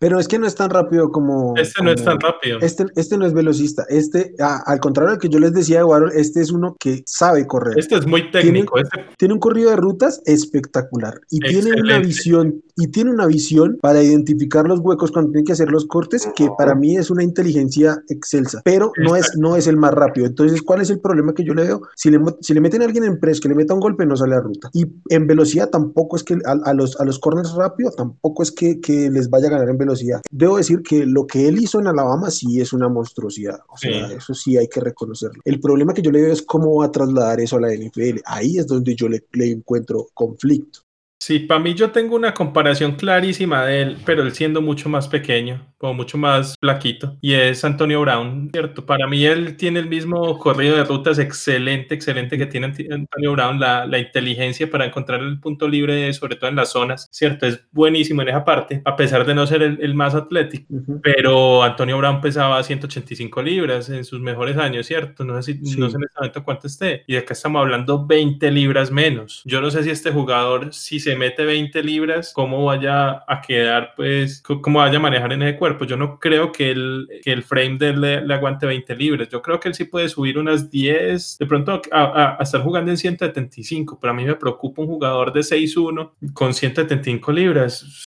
Pero 0.00 0.18
es 0.18 0.26
que 0.28 0.38
no 0.38 0.46
es 0.46 0.54
tan 0.54 0.70
rápido 0.70 1.10
como. 1.12 1.54
Este 1.58 1.84
no 1.84 1.90
es 1.92 2.00
como- 2.00 2.18
tan 2.18 2.20
rápido. 2.32 2.58
Este, 2.62 2.86
este 2.96 3.18
no 3.18 3.26
es 3.26 3.34
velocista. 3.34 3.84
Este, 3.90 4.34
a- 4.40 4.62
al 4.64 4.80
contrario 4.80 5.10
del 5.10 5.20
que 5.20 5.28
yo 5.28 5.38
les 5.38 5.52
decía 5.52 5.78
de 5.78 5.84
Warhol, 5.84 6.10
este 6.14 6.40
es 6.40 6.50
uno 6.50 6.74
que 6.80 7.02
sabe 7.06 7.46
correr. 7.46 7.78
Este 7.78 7.96
es 7.96 8.06
muy 8.06 8.30
técnico. 8.30 8.78
Este, 8.78 8.98
Tiene 9.18 9.34
un 9.34 9.40
corrido 9.40 9.68
de 9.68 9.76
rutas 9.76 10.22
espectacular 10.24 11.20
y 11.30 11.38
tiene 11.40 11.72
una 11.72 11.98
Excelente. 11.98 12.06
visión 12.06 12.62
y 12.76 12.86
tiene 12.88 13.10
una 13.10 13.26
visión 13.26 13.78
para 13.82 14.02
identificar 14.02 14.66
los 14.66 14.80
huecos 14.80 15.12
cuando 15.12 15.32
tiene 15.32 15.44
que 15.44 15.52
hacer 15.52 15.70
los 15.70 15.84
cortes 15.86 16.26
que 16.34 16.48
para 16.56 16.74
mí 16.74 16.96
es 16.96 17.10
una 17.10 17.22
inteligencia 17.22 18.02
excelsa, 18.08 18.62
pero 18.64 18.92
no 19.04 19.16
es 19.16 19.36
no 19.36 19.54
es 19.56 19.66
el 19.66 19.76
más 19.76 19.92
rápido. 19.92 20.26
Entonces, 20.26 20.62
¿cuál 20.62 20.80
es 20.80 20.88
el 20.88 21.00
problema 21.00 21.34
que 21.34 21.44
yo 21.44 21.52
le 21.52 21.64
veo? 21.64 21.82
Si 21.94 22.10
le 22.10 22.18
si 22.40 22.54
le 22.54 22.62
meten 22.62 22.80
a 22.80 22.86
alguien 22.86 23.04
en 23.04 23.20
press 23.20 23.38
que 23.38 23.50
le 23.50 23.54
meta 23.54 23.74
un 23.74 23.80
golpe 23.80 24.06
no 24.06 24.16
sale 24.16 24.34
a 24.34 24.40
ruta 24.40 24.70
y 24.72 24.86
en 25.10 25.26
velocidad 25.26 25.68
tampoco 25.68 26.16
es 26.16 26.24
que 26.24 26.38
a, 26.46 26.52
a 26.64 26.72
los 26.72 26.98
a 26.98 27.04
los 27.04 27.18
corners 27.18 27.52
rápido 27.52 27.90
tampoco 27.90 28.42
es 28.42 28.50
que, 28.50 28.80
que 28.80 29.10
les 29.10 29.28
vaya 29.28 29.48
a 29.48 29.50
ganar 29.50 29.68
en 29.68 29.76
velocidad. 29.76 29.89
Debo 30.30 30.56
decir 30.56 30.82
que 30.82 31.04
lo 31.06 31.26
que 31.26 31.48
él 31.48 31.60
hizo 31.60 31.80
en 31.80 31.86
Alabama 31.86 32.30
sí 32.30 32.60
es 32.60 32.72
una 32.72 32.88
monstruosidad, 32.88 33.60
o 33.68 33.76
sea, 33.76 34.08
Sí. 34.08 34.14
eso 34.16 34.34
sí 34.34 34.56
hay 34.56 34.68
que 34.68 34.80
reconocerlo. 34.80 35.40
El 35.44 35.60
problema 35.60 35.92
que 35.94 36.02
yo 36.02 36.10
le 36.10 36.22
veo 36.22 36.32
es 36.32 36.42
cómo 36.42 36.76
va 36.76 36.86
a 36.86 36.90
trasladar 36.90 37.40
eso 37.40 37.56
a 37.56 37.60
la 37.60 37.72
NFL. 37.74 38.20
Ahí 38.24 38.58
es 38.58 38.66
donde 38.66 38.94
yo 38.94 39.08
le, 39.08 39.24
le 39.32 39.50
encuentro 39.50 40.08
conflicto. 40.14 40.80
Sí, 41.22 41.38
para 41.40 41.60
mí 41.60 41.74
yo 41.74 41.90
tengo 41.90 42.16
una 42.16 42.32
comparación 42.32 42.92
clarísima 42.92 43.66
de 43.66 43.82
él, 43.82 43.96
pero 44.06 44.22
él 44.22 44.32
siendo 44.32 44.62
mucho 44.62 44.88
más 44.88 45.06
pequeño, 45.06 45.66
como 45.76 45.92
mucho 45.92 46.16
más 46.16 46.54
flaquito, 46.58 47.18
y 47.20 47.34
es 47.34 47.62
Antonio 47.62 48.00
Brown, 48.00 48.48
¿cierto? 48.50 48.86
Para 48.86 49.06
mí 49.06 49.26
él 49.26 49.54
tiene 49.58 49.80
el 49.80 49.86
mismo 49.86 50.38
corrido 50.38 50.76
de 50.76 50.84
rutas 50.84 51.18
excelente, 51.18 51.94
excelente 51.94 52.38
que 52.38 52.46
tiene 52.46 52.68
Antonio 52.90 53.32
Brown, 53.32 53.60
la, 53.60 53.84
la 53.86 53.98
inteligencia 53.98 54.70
para 54.70 54.86
encontrar 54.86 55.20
el 55.20 55.38
punto 55.40 55.68
libre, 55.68 56.10
sobre 56.14 56.36
todo 56.36 56.48
en 56.48 56.56
las 56.56 56.70
zonas, 56.72 57.06
¿cierto? 57.12 57.44
Es 57.46 57.66
buenísimo 57.70 58.22
en 58.22 58.30
esa 58.30 58.42
parte, 58.46 58.80
a 58.86 58.96
pesar 58.96 59.26
de 59.26 59.34
no 59.34 59.46
ser 59.46 59.60
el, 59.62 59.78
el 59.82 59.94
más 59.94 60.14
atlético. 60.14 60.72
Pero 61.02 61.62
Antonio 61.62 61.98
Brown 61.98 62.22
pesaba 62.22 62.62
185 62.62 63.42
libras 63.42 63.90
en 63.90 64.06
sus 64.06 64.20
mejores 64.20 64.56
años, 64.56 64.86
¿cierto? 64.86 65.22
No 65.24 65.34
sé, 65.42 65.52
si, 65.52 65.66
Sí. 65.66 65.78
no 65.78 65.90
sé 65.90 65.96
en 65.98 66.04
este 66.04 66.18
momento 66.18 66.44
cuánto 66.44 66.66
esté. 66.66 67.04
Y 67.06 67.16
acá 67.16 67.34
estamos 67.34 67.60
hablando 67.60 68.06
20 68.06 68.50
libras 68.50 68.90
menos. 68.90 69.42
Yo 69.44 69.60
no 69.60 69.70
sé 69.70 69.84
si 69.84 69.90
este 69.90 70.10
jugador, 70.10 70.72
si 70.72 70.98
se 70.98 71.09
mete 71.16 71.44
20 71.44 71.82
libras, 71.82 72.32
cómo 72.34 72.64
vaya 72.64 73.22
a 73.26 73.40
quedar, 73.40 73.94
pues, 73.96 74.42
cómo 74.42 74.78
vaya 74.80 74.98
a 74.98 75.00
manejar 75.00 75.32
en 75.32 75.42
ese 75.42 75.58
cuerpo. 75.58 75.84
Yo 75.84 75.96
no 75.96 76.18
creo 76.18 76.52
que 76.52 76.70
el, 76.70 77.08
que 77.22 77.32
el 77.32 77.42
frame 77.42 77.78
de 77.78 77.88
él 77.90 78.00
le, 78.00 78.20
le 78.26 78.34
aguante 78.34 78.66
20 78.66 78.94
libras. 78.96 79.28
Yo 79.28 79.40
creo 79.42 79.58
que 79.60 79.68
él 79.68 79.74
sí 79.74 79.84
puede 79.84 80.08
subir 80.08 80.38
unas 80.38 80.70
10, 80.70 81.38
de 81.38 81.46
pronto 81.46 81.80
a, 81.90 82.02
a- 82.02 82.36
a 82.38 82.42
estar 82.42 82.62
jugando 82.62 82.90
en 82.90 82.96
175. 82.96 83.98
Pero 84.00 84.10
a 84.12 84.14
mí 84.14 84.24
me 84.24 84.34
preocupa 84.36 84.82
un 84.82 84.88
jugador 84.88 85.32
de 85.32 85.40
6'1 85.42 86.12
con 86.32 86.54
175 86.54 87.32
libras 87.32 88.04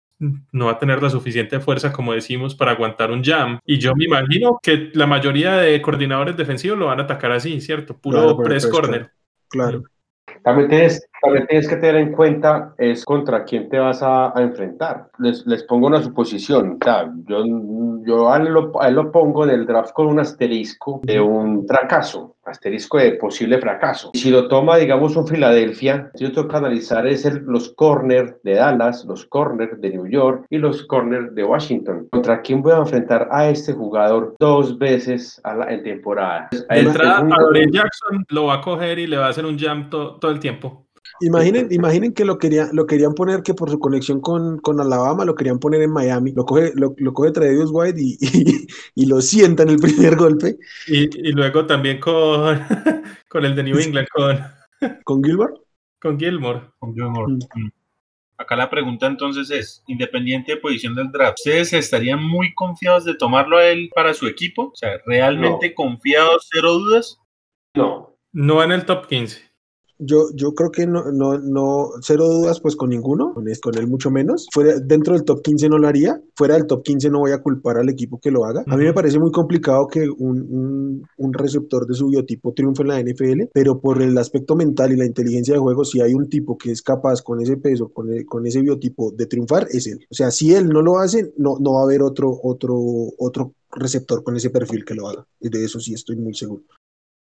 no 0.52 0.66
va 0.66 0.74
a 0.74 0.78
tener 0.80 1.02
la 1.02 1.10
suficiente 1.10 1.62
fuerza, 1.62 1.94
como 1.94 2.12
decimos, 2.14 2.54
para 2.54 2.72
aguantar 2.72 3.10
un 3.10 3.24
jam. 3.24 3.58
Y 3.66 3.78
yo 3.78 3.96
me 3.96 4.04
imagino 4.04 4.60
que 4.62 4.90
la 4.94 5.08
mayoría 5.08 5.56
de 5.56 5.82
coordinadores 5.82 6.36
defensivos 6.36 6.78
lo 6.78 6.88
van 6.88 7.00
a 7.00 7.04
atacar 7.04 7.32
así, 7.32 7.62
¿cierto? 7.62 7.96
Puro 7.98 8.20
Claro, 8.20 8.38
press 8.44 8.64
press, 8.66 8.74
corner. 8.74 9.12
Claro. 9.48 9.84
También 10.44 10.70
tienes, 10.70 11.08
también 11.22 11.48
tienes 11.48 11.68
que 11.68 11.76
tener 11.78 11.96
en 11.98 12.12
cuenta 12.12 12.74
es 12.78 13.04
contra 13.06 13.44
quién 13.44 13.70
te 13.70 13.78
vas 13.80 14.02
a, 14.04 14.38
a 14.38 14.42
enfrentar. 14.42 15.10
Les, 15.20 15.46
les 15.46 15.64
pongo 15.64 15.88
una 15.88 16.02
suposición. 16.02 16.78
o 16.82 16.84
sea, 16.84 17.12
yo 17.26 17.44
yo 18.06 18.32
a, 18.32 18.38
él 18.38 18.46
lo, 18.46 18.82
a 18.82 18.88
él 18.88 18.96
lo 18.96 19.12
pongo 19.12 19.44
en 19.44 19.52
el 19.52 19.66
draft 19.66 19.92
con 19.94 20.08
un 20.08 20.20
asterisco 20.20 21.02
de 21.04 21.20
un 21.20 21.68
fracaso, 21.68 22.36
asterisco 22.46 22.98
de 22.98 23.12
posible 23.14 23.60
fracaso. 23.60 24.10
Y 24.14 24.20
si 24.20 24.32
lo 24.32 24.48
toma, 24.48 24.78
digamos, 24.78 25.16
un 25.16 25.28
Filadelfia, 25.28 26.10
yo 26.16 26.32
tengo 26.32 26.48
que 26.48 26.56
analizar 26.58 27.06
es 27.06 27.26
el- 27.26 27.44
los 27.46 27.74
corners 27.76 28.34
de 28.44 28.56
Dallas, 28.56 29.06
los 29.06 29.26
corners 29.26 29.80
de 29.80 29.90
New 29.92 30.08
York 30.08 30.46
y 30.50 30.58
los 30.58 30.86
corners 30.88 31.36
de 31.36 31.44
Washington. 31.44 32.08
¿Contra 32.12 32.42
quién 32.42 32.62
voy 32.62 32.72
a 32.72 32.78
enfrentar 32.78 33.28
a 33.32 33.50
este 33.50 33.74
jugador 33.74 34.36
dos 34.40 34.78
veces 34.80 35.40
a 35.44 35.54
la, 35.56 35.66
en 35.72 35.84
temporada? 35.84 36.48
De 36.52 36.58
Es- 36.58 36.86
entrada, 36.88 37.18
es 37.18 37.24
un- 37.24 37.34
a 37.34 37.38
Jackson 37.72 38.26
lo 38.30 38.46
va 38.46 38.56
a 38.56 38.62
coger 38.62 38.98
y 39.00 39.08
le 39.08 39.18
va 39.18 39.28
a 39.28 39.30
hacer 39.30 39.46
un 39.46 39.58
jam 39.60 39.90
to- 39.90 40.16
todo 40.20 40.32
el 40.32 40.40
tiempo. 40.40 40.86
Imaginen, 41.22 41.68
imaginen 41.72 42.14
que 42.14 42.24
lo 42.26 42.38
querían, 42.38 42.70
lo 42.74 42.86
querían 42.86 43.14
poner 43.14 43.44
que 43.44 43.54
por 43.54 43.70
su 43.70 43.80
conexión 43.80 44.22
con, 44.22 44.60
con 44.60 44.80
Alabama 44.80 45.26
lo 45.26 45.36
querían 45.36 45.60
poner 45.60 45.82
en 45.82 45.92
Miami. 45.92 46.32
Lo 46.32 46.46
coge, 46.46 46.72
lo, 46.76 46.94
lo 46.98 47.14
coge 47.14 47.32
Tredavious 47.32 47.70
White 47.72 48.00
y, 48.02 48.18
y, 48.22 48.68
y 48.96 49.06
lo 49.06 49.22
sienta 49.22 49.64
en 49.64 49.70
el 49.70 49.78
primer 49.80 50.16
golpe 50.16 50.58
Y, 50.88 51.04
y 51.28 51.32
luego 51.34 51.66
también 51.66 52.00
con, 52.00 52.60
con 53.30 53.46
el 53.46 53.56
de 53.56 53.64
New 53.64 53.80
England, 53.80 54.08
con, 54.14 54.40
con 55.04 55.24
Gilbert. 55.24 55.56
con 56.02 56.20
Gilmore. 56.20 56.62
con 56.80 56.94
Gilmore. 56.94 57.34
Mm. 57.34 57.62
Mm. 57.62 57.72
Acá 58.38 58.56
la 58.56 58.70
pregunta 58.70 59.06
entonces 59.06 59.52
es, 59.52 59.84
independiente 59.88 60.54
de 60.54 60.62
posición 60.62 60.96
del 60.96 61.12
draft, 61.12 61.40
¿ustedes 61.40 61.74
estarían 61.74 62.24
muy 62.24 62.54
confiados 62.54 63.04
de 63.04 63.16
tomarlo 63.16 63.58
a 63.58 63.66
él 63.66 63.90
para 63.94 64.14
su 64.14 64.28
equipo? 64.28 64.70
O 64.72 64.76
sea, 64.76 64.92
¿realmente 65.06 65.74
confiados, 65.74 66.48
cero 66.50 66.72
dudas? 66.76 67.20
No, 67.76 68.16
No 68.32 68.64
en 68.64 68.72
el 68.72 68.86
top 68.86 69.08
15. 69.08 69.49
Yo, 70.02 70.30
yo 70.34 70.54
creo 70.54 70.72
que 70.72 70.88
no, 70.88 71.12
no, 71.12 71.38
no, 71.38 71.90
cero 72.02 72.26
dudas 72.30 72.62
pues 72.62 72.78
con 72.78 72.90
ninguno, 72.90 73.34
con, 73.34 73.78
él 73.78 73.88
mucho 73.88 74.10
menos. 74.10 74.48
Fuera, 74.54 74.80
dentro 74.80 75.14
del 75.14 75.26
top 75.26 75.42
15 75.42 75.68
no 75.68 75.78
lo 75.78 75.90
haría, 75.90 76.22
fuera 76.36 76.56
del 76.56 76.68
top 76.68 76.84
15 76.84 77.10
no 77.10 77.20
voy 77.20 77.32
a 77.32 77.42
culpar 77.42 77.78
al 77.78 77.90
equipo 77.90 78.18
que 78.18 78.32
lo 78.32 78.46
haga. 78.46 78.64
A 78.66 78.78
mí 78.78 78.86
me 78.86 78.94
parece 78.94 79.20
muy 79.20 79.32
complicado 79.32 79.88
que 79.88 80.10
un, 80.10 80.42
un, 80.50 81.08
un 81.18 81.34
receptor 81.34 81.86
de 81.86 81.96
su 81.96 82.08
biotipo 82.08 82.54
triunfe 82.54 82.84
en 82.84 82.88
la 82.88 83.00
NFL, 83.02 83.50
pero 83.54 83.82
por 83.82 84.02
el 84.02 84.18
aspecto 84.18 84.56
mental 84.56 84.94
y 84.94 84.96
la 84.96 85.06
inteligencia 85.06 85.54
de 85.54 85.60
juego, 85.60 85.84
si 85.84 86.00
hay 86.00 86.14
un 86.14 86.30
tipo 86.30 86.58
que 86.58 86.72
es 86.72 86.82
capaz 86.82 87.22
con 87.22 87.42
ese 87.42 87.58
peso, 87.58 87.90
con, 87.90 88.14
e- 88.14 88.26
con 88.26 88.46
ese 88.46 88.62
biotipo 88.62 89.12
de 89.12 89.26
triunfar, 89.26 89.68
es 89.70 89.86
él. 89.88 90.06
O 90.10 90.16
sea, 90.16 90.32
si 90.32 90.54
él 90.54 90.70
no 90.70 90.82
lo 90.82 91.00
hace, 91.00 91.34
no, 91.36 91.58
no 91.60 91.74
va 91.74 91.82
a 91.82 91.84
haber 91.84 92.04
otro, 92.04 92.40
otro, 92.42 92.78
otro 93.18 93.54
receptor 93.72 94.24
con 94.24 94.36
ese 94.36 94.50
perfil 94.50 94.86
que 94.86 94.96
lo 94.96 95.08
haga. 95.10 95.26
De 95.40 95.64
eso 95.64 95.80
sí 95.80 95.94
estoy 95.94 96.16
muy 96.16 96.34
seguro. 96.34 96.64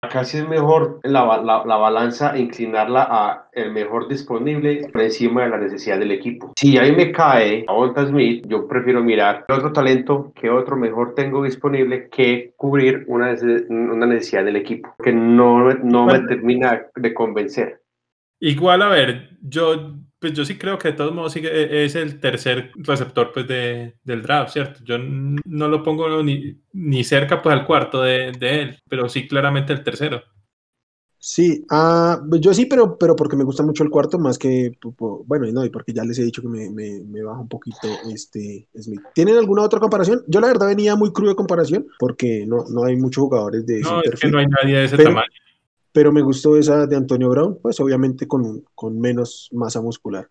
Casi 0.09 0.39
es 0.39 0.47
mejor 0.47 0.99
la, 1.03 1.25
la, 1.43 1.63
la 1.63 1.77
balanza 1.77 2.35
inclinarla 2.35 3.07
a 3.07 3.49
el 3.51 3.71
mejor 3.71 4.07
disponible 4.07 4.87
por 4.91 5.03
encima 5.03 5.43
de 5.43 5.49
la 5.49 5.57
necesidad 5.59 5.99
del 5.99 6.11
equipo. 6.11 6.53
Si 6.57 6.75
ahí 6.77 6.91
me 6.91 7.11
cae 7.11 7.65
a 7.67 7.73
Volta 7.73 8.07
Smith, 8.07 8.43
yo 8.47 8.67
prefiero 8.67 9.03
mirar 9.03 9.45
qué 9.47 9.53
otro 9.53 9.71
talento, 9.71 10.33
qué 10.35 10.49
otro 10.49 10.75
mejor 10.75 11.13
tengo 11.13 11.43
disponible 11.43 12.09
que 12.09 12.53
cubrir 12.57 13.05
una, 13.07 13.35
una 13.69 14.05
necesidad 14.07 14.43
del 14.43 14.55
equipo, 14.55 14.95
que 15.03 15.13
no, 15.13 15.69
no 15.69 16.07
me 16.07 16.19
termina 16.21 16.87
de 16.95 17.13
convencer. 17.13 17.81
Igual, 18.39 18.81
a 18.81 18.89
ver, 18.89 19.37
yo, 19.43 19.97
pues 20.21 20.33
yo 20.33 20.45
sí 20.45 20.55
creo 20.55 20.77
que 20.77 20.89
de 20.89 20.93
todos 20.93 21.13
modos 21.15 21.33
sí 21.33 21.41
que 21.41 21.83
es 21.83 21.95
el 21.95 22.19
tercer 22.19 22.71
receptor 22.75 23.31
pues, 23.33 23.47
de, 23.47 23.95
del 24.03 24.21
draft, 24.21 24.53
¿cierto? 24.53 24.79
Yo 24.85 24.97
no 24.99 25.67
lo 25.67 25.81
pongo 25.81 26.21
ni, 26.21 26.57
ni 26.73 27.03
cerca 27.03 27.41
pues 27.41 27.53
al 27.53 27.65
cuarto 27.65 28.03
de, 28.03 28.31
de 28.39 28.61
él, 28.61 28.79
pero 28.87 29.09
sí 29.09 29.27
claramente 29.27 29.73
el 29.73 29.83
tercero. 29.83 30.21
Sí, 31.17 31.65
ah, 31.71 32.19
yo 32.39 32.53
sí, 32.53 32.65
pero, 32.67 32.97
pero 32.99 33.15
porque 33.15 33.35
me 33.35 33.43
gusta 33.43 33.63
mucho 33.63 33.83
el 33.83 33.89
cuarto, 33.89 34.19
más 34.19 34.37
que, 34.37 34.71
bueno, 35.25 35.47
y 35.47 35.51
no, 35.51 35.65
y 35.65 35.69
porque 35.69 35.93
ya 35.93 36.03
les 36.03 36.17
he 36.19 36.23
dicho 36.23 36.41
que 36.43 36.47
me, 36.47 36.69
me, 36.69 36.99
me 37.01 37.23
baja 37.23 37.39
un 37.39 37.47
poquito 37.47 37.87
este 38.11 38.67
Smith. 38.79 39.01
¿Tienen 39.15 39.37
alguna 39.37 39.63
otra 39.63 39.79
comparación? 39.79 40.23
Yo 40.27 40.39
la 40.39 40.47
verdad 40.47 40.67
venía 40.67 40.95
muy 40.95 41.11
crudo 41.11 41.29
de 41.29 41.35
comparación, 41.35 41.87
porque 41.99 42.45
no, 42.47 42.65
no 42.69 42.83
hay 42.85 42.95
muchos 42.95 43.23
jugadores 43.23 43.65
de 43.65 43.79
ese 43.81 43.89
No, 43.89 44.01
es 44.03 44.19
que 44.19 44.27
no 44.29 44.37
hay 44.39 44.47
nadie 44.47 44.77
de 44.77 44.85
ese 44.85 44.97
Pero- 44.97 45.09
tamaño. 45.09 45.27
Pero 45.91 46.11
me 46.11 46.21
gustó 46.21 46.57
esa 46.57 46.87
de 46.87 46.95
Antonio 46.95 47.29
Brown, 47.29 47.59
pues 47.61 47.79
obviamente 47.79 48.27
con, 48.27 48.63
con 48.75 48.99
menos 48.99 49.49
masa 49.51 49.81
muscular. 49.81 50.29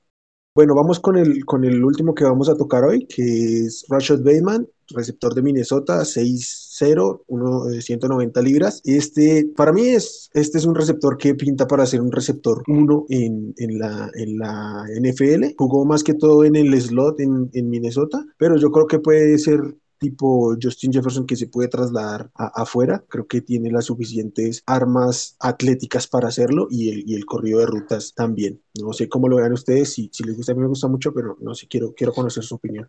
Bueno, 0.53 0.75
vamos 0.75 0.99
con 0.99 1.17
el, 1.17 1.45
con 1.45 1.65
el 1.65 1.85
último 1.85 2.13
que 2.13 2.25
vamos 2.25 2.49
a 2.49 2.57
tocar 2.57 2.83
hoy, 2.83 3.07
que 3.07 3.67
es 3.67 3.87
Rashad 3.89 4.19
Bateman, 4.19 4.67
receptor 4.89 5.33
de 5.33 5.43
Minnesota, 5.43 6.05
6'0", 6.05 7.23
uno, 7.29 7.71
eh, 7.71 7.81
190 7.81 8.43
libras. 8.43 8.83
Este, 8.85 9.49
para 9.57 9.73
mí, 9.73 9.83
es, 9.89 10.29
este 10.35 10.59
es 10.59 10.65
un 10.65 10.75
receptor 10.75 11.17
que 11.19 11.37
pinta 11.37 11.69
para 11.69 11.87
ser 11.87 12.01
un 12.03 12.11
receptor 12.11 12.65
1 12.67 13.07
en, 13.11 13.55
en, 13.59 13.79
la, 13.79 14.11
en 14.15 14.39
la 14.39 14.85
NFL. 15.01 15.55
Jugó 15.57 15.85
más 15.85 16.03
que 16.03 16.15
todo 16.15 16.45
en 16.45 16.57
el 16.57 16.79
slot 16.81 17.21
en, 17.21 17.49
en 17.53 17.71
Minnesota, 17.71 18.25
pero 18.37 18.57
yo 18.57 18.73
creo 18.73 18.89
que 18.89 18.99
puede 18.99 19.39
ser 19.39 19.61
tipo 20.01 20.57
Justin 20.61 20.93
Jefferson 20.93 21.27
que 21.27 21.37
se 21.37 21.47
puede 21.47 21.69
trasladar 21.69 22.31
a- 22.35 22.63
afuera. 22.63 23.05
Creo 23.09 23.29
que 23.29 23.43
tiene 23.43 23.71
las 23.71 23.85
suficientes 23.87 24.63
armas 24.67 25.37
atléticas 25.39 26.09
para 26.09 26.29
hacerlo 26.29 26.67
y 26.71 26.89
el, 26.91 27.09
y 27.09 27.15
el 27.15 27.27
corrido 27.27 27.61
de 27.61 27.67
rutas 27.67 28.15
también. 28.15 28.61
No 28.83 28.93
sé 28.93 29.09
cómo 29.09 29.29
lo 29.29 29.37
vean 29.37 29.53
ustedes, 29.53 29.93
si, 29.93 30.11
si 30.13 30.25
les 30.25 30.37
gusta, 30.37 30.53
a 30.53 30.55
mí 30.57 30.63
me 30.63 30.69
gusta 30.69 30.89
mucho, 30.89 31.13
pero 31.15 31.37
no 31.41 31.55
sé, 31.55 31.69
quiero, 31.69 31.95
quiero 31.95 32.13
conocer 32.13 32.43
su 32.43 32.57
opinión. 32.57 32.89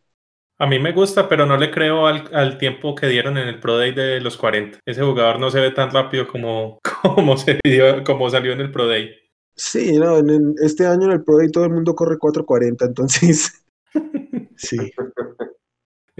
A 0.60 0.68
mí 0.68 0.78
me 0.80 0.94
gusta, 0.94 1.28
pero 1.28 1.46
no 1.48 1.58
le 1.58 1.72
creo 1.72 2.06
al, 2.06 2.30
al 2.36 2.58
tiempo 2.60 2.94
que 2.94 3.08
dieron 3.08 3.38
en 3.38 3.48
el 3.48 3.60
Pro 3.60 3.78
Day 3.78 3.94
de 3.96 4.22
los 4.22 4.38
40. 4.38 4.80
Ese 4.86 5.02
jugador 5.02 5.40
no 5.40 5.50
se 5.50 5.60
ve 5.60 5.72
tan 5.72 5.90
rápido 5.92 6.28
como, 6.28 6.80
como, 7.04 7.36
se 7.36 7.60
vio- 7.66 8.04
como 8.06 8.30
salió 8.30 8.54
en 8.54 8.62
el 8.62 8.72
Pro 8.72 8.88
Day. 8.88 9.10
Sí, 9.56 9.98
no, 9.98 10.18
en, 10.18 10.30
en 10.30 10.56
este 10.64 10.86
año 10.88 11.06
en 11.06 11.12
el 11.14 11.24
Pro 11.24 11.38
Day 11.38 11.50
todo 11.52 11.66
el 11.66 11.72
mundo 11.72 11.96
corre 11.96 12.18
440, 12.18 12.86
entonces 12.86 13.64
sí. 14.56 14.78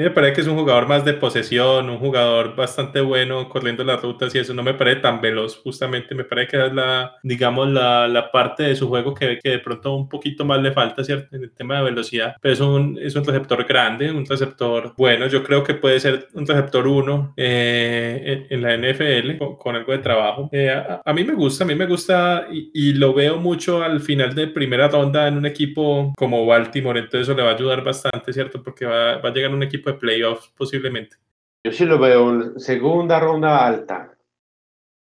me 0.02 0.12
parece 0.12 0.34
que 0.34 0.42
es 0.42 0.48
un 0.48 0.58
jugador 0.58 0.88
más 0.88 1.06
de 1.06 1.14
posesión, 1.14 1.90
un 1.90 1.98
jugador 1.98 2.56
bastante 2.56 3.02
bueno 3.02 3.48
corriendo 3.50 3.84
las 3.84 4.02
rutas 4.02 4.34
y 4.36 4.40
eso 4.40 4.54
no 4.54 4.64
me 4.64 4.74
parece 4.74 5.02
tan 5.02 5.22
veloz, 5.22 5.58
justamente 5.58 6.16
me 6.16 6.24
parece 6.24 6.52
que 6.52 6.66
es 6.66 6.74
la, 6.74 7.16
digamos, 7.24 7.70
la, 7.70 8.08
la 8.08 8.32
parte 8.32 8.64
de 8.64 8.76
su 8.76 8.88
juego 8.88 9.14
que, 9.14 9.40
que 9.42 9.50
de 9.50 9.60
pronto 9.60 9.94
un 9.96 10.10
poquito 10.10 10.46
más 10.46 10.62
le 10.62 10.72
falta, 10.72 11.04
¿cierto? 11.04 11.36
En 11.36 11.44
el 11.44 11.52
tema 11.52 11.78
de 11.78 11.84
velocidad, 11.84 12.36
pero 12.42 12.54
es 12.54 12.60
un, 12.60 12.98
es 13.02 13.16
un 13.16 13.24
receptor 13.24 13.64
grande, 13.66 14.12
un 14.12 14.26
receptor 14.26 14.94
bueno, 14.98 15.28
yo 15.28 15.44
creo 15.44 15.64
que 15.64 15.74
puede 15.74 16.00
ser 16.00 16.28
un 16.34 16.46
receptor 16.46 16.88
1 16.88 17.34
eh, 17.38 18.48
en, 18.50 18.58
en, 18.58 18.62
la 18.62 18.78
NFL 18.78 19.38
con, 19.38 19.56
con 19.58 19.76
algo 19.76 19.92
de 19.92 20.00
trabajo. 20.00 20.50
Eh, 20.52 20.70
a, 20.70 21.02
a, 21.04 21.14
mí 21.14 21.24
me 21.24 21.34
gusta, 21.34 21.64
a 21.64 21.68
mí 21.68 21.76
me 21.76 21.86
gusta 21.86 22.48
y, 22.52 22.72
y, 22.74 22.94
lo 22.94 23.14
veo 23.14 23.38
mucho 23.38 23.84
al 23.84 24.02
final 24.02 24.34
de 24.36 24.48
primera 24.48 24.88
ronda 24.88 25.28
en 25.28 25.38
un 25.38 25.46
equipo 25.46 26.14
como 26.18 26.46
Baltimore, 26.46 27.00
entonces 27.00 27.28
eso 27.28 27.36
le 27.36 27.44
va 27.44 27.52
a 27.52 27.56
ayudar 27.56 27.84
bastante, 27.84 28.34
¿cierto? 28.34 28.62
Porque 28.64 28.86
va, 28.86 29.18
va 29.18 29.30
a 29.30 29.34
llegar 29.34 29.54
un 29.54 29.64
equipo 29.64 29.91
de 29.94 30.00
playoffs 30.00 30.48
posiblemente. 30.58 31.18
Yo 31.66 31.72
sí 31.72 31.86
lo 31.86 32.00
veo 32.00 32.30
en 32.32 32.60
segunda 32.60 33.20
ronda 33.20 33.66
alta. 33.66 34.16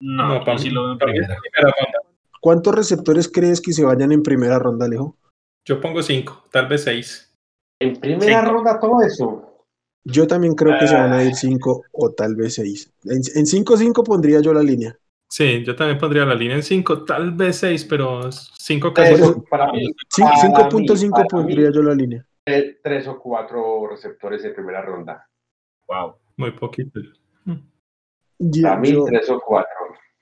No, 0.01 0.29
no 0.39 0.45
para 0.45 0.59
sí 0.59 0.71
lo 0.71 0.83
veo 0.85 0.93
en 0.93 0.99
primera. 0.99 1.37
primera 1.41 1.75
ronda. 1.77 1.99
¿Cuántos 2.41 2.75
receptores 2.75 3.29
crees 3.33 3.61
que 3.61 3.73
se 3.73 3.85
vayan 3.85 4.13
en 4.13 4.23
primera 4.23 4.59
ronda, 4.59 4.87
Alejo? 4.87 5.17
Yo 5.67 5.81
pongo 5.81 6.03
cinco, 6.03 6.45
tal 6.53 6.69
vez 6.69 6.85
seis. 6.85 7.35
En 7.81 7.97
primera 7.97 8.41
Cinco. 8.41 8.53
ronda 8.53 8.79
todo 8.79 9.03
eso. 9.03 9.43
Yo 10.05 10.27
también 10.29 10.55
creo 10.55 10.79
que 10.79 10.87
se 10.87 10.95
van 10.95 11.13
a 11.13 11.25
ir 11.25 11.35
cinco 11.35 11.83
o 11.93 12.13
tal 12.13 12.37
vez 12.37 12.55
seis. 12.55 12.93
En 13.05 13.45
5-5 13.45 14.05
pondría 14.05 14.41
yo 14.41 14.55
la 14.55 14.63
línea. 14.63 14.97
Sí, 15.29 15.65
yo 15.65 15.75
también 15.75 15.99
pondría 15.99 16.25
la 16.25 16.37
línea 16.37 16.55
en 16.57 16.63
5, 16.63 17.05
tal 17.05 17.33
vez 17.33 17.57
6, 17.57 17.85
pero 17.87 18.31
5 18.31 18.95
casi. 18.95 19.15
Eso, 19.15 19.43
para 19.51 19.73
mí, 19.73 19.83
Cin- 20.17 20.53
para 20.53 20.69
5.5 20.71 21.01
mí, 21.03 21.11
para 21.11 21.27
pondría 21.27 21.69
mí, 21.71 21.75
yo 21.75 21.83
la 21.83 21.95
línea. 21.97 22.25
Tres 22.83 23.09
o 23.09 23.19
cuatro 23.19 23.89
receptores 23.89 24.45
en 24.45 24.55
primera 24.55 24.81
ronda. 24.83 25.29
Wow. 25.89 26.15
Muy 26.37 26.53
poquito. 26.53 27.01
Yo- 28.39 28.63
Para 28.63 28.81
mí, 28.81 28.93
yo- 28.93 29.05
tres 29.05 29.29
o 29.31 29.41
cuatro. 29.45 29.71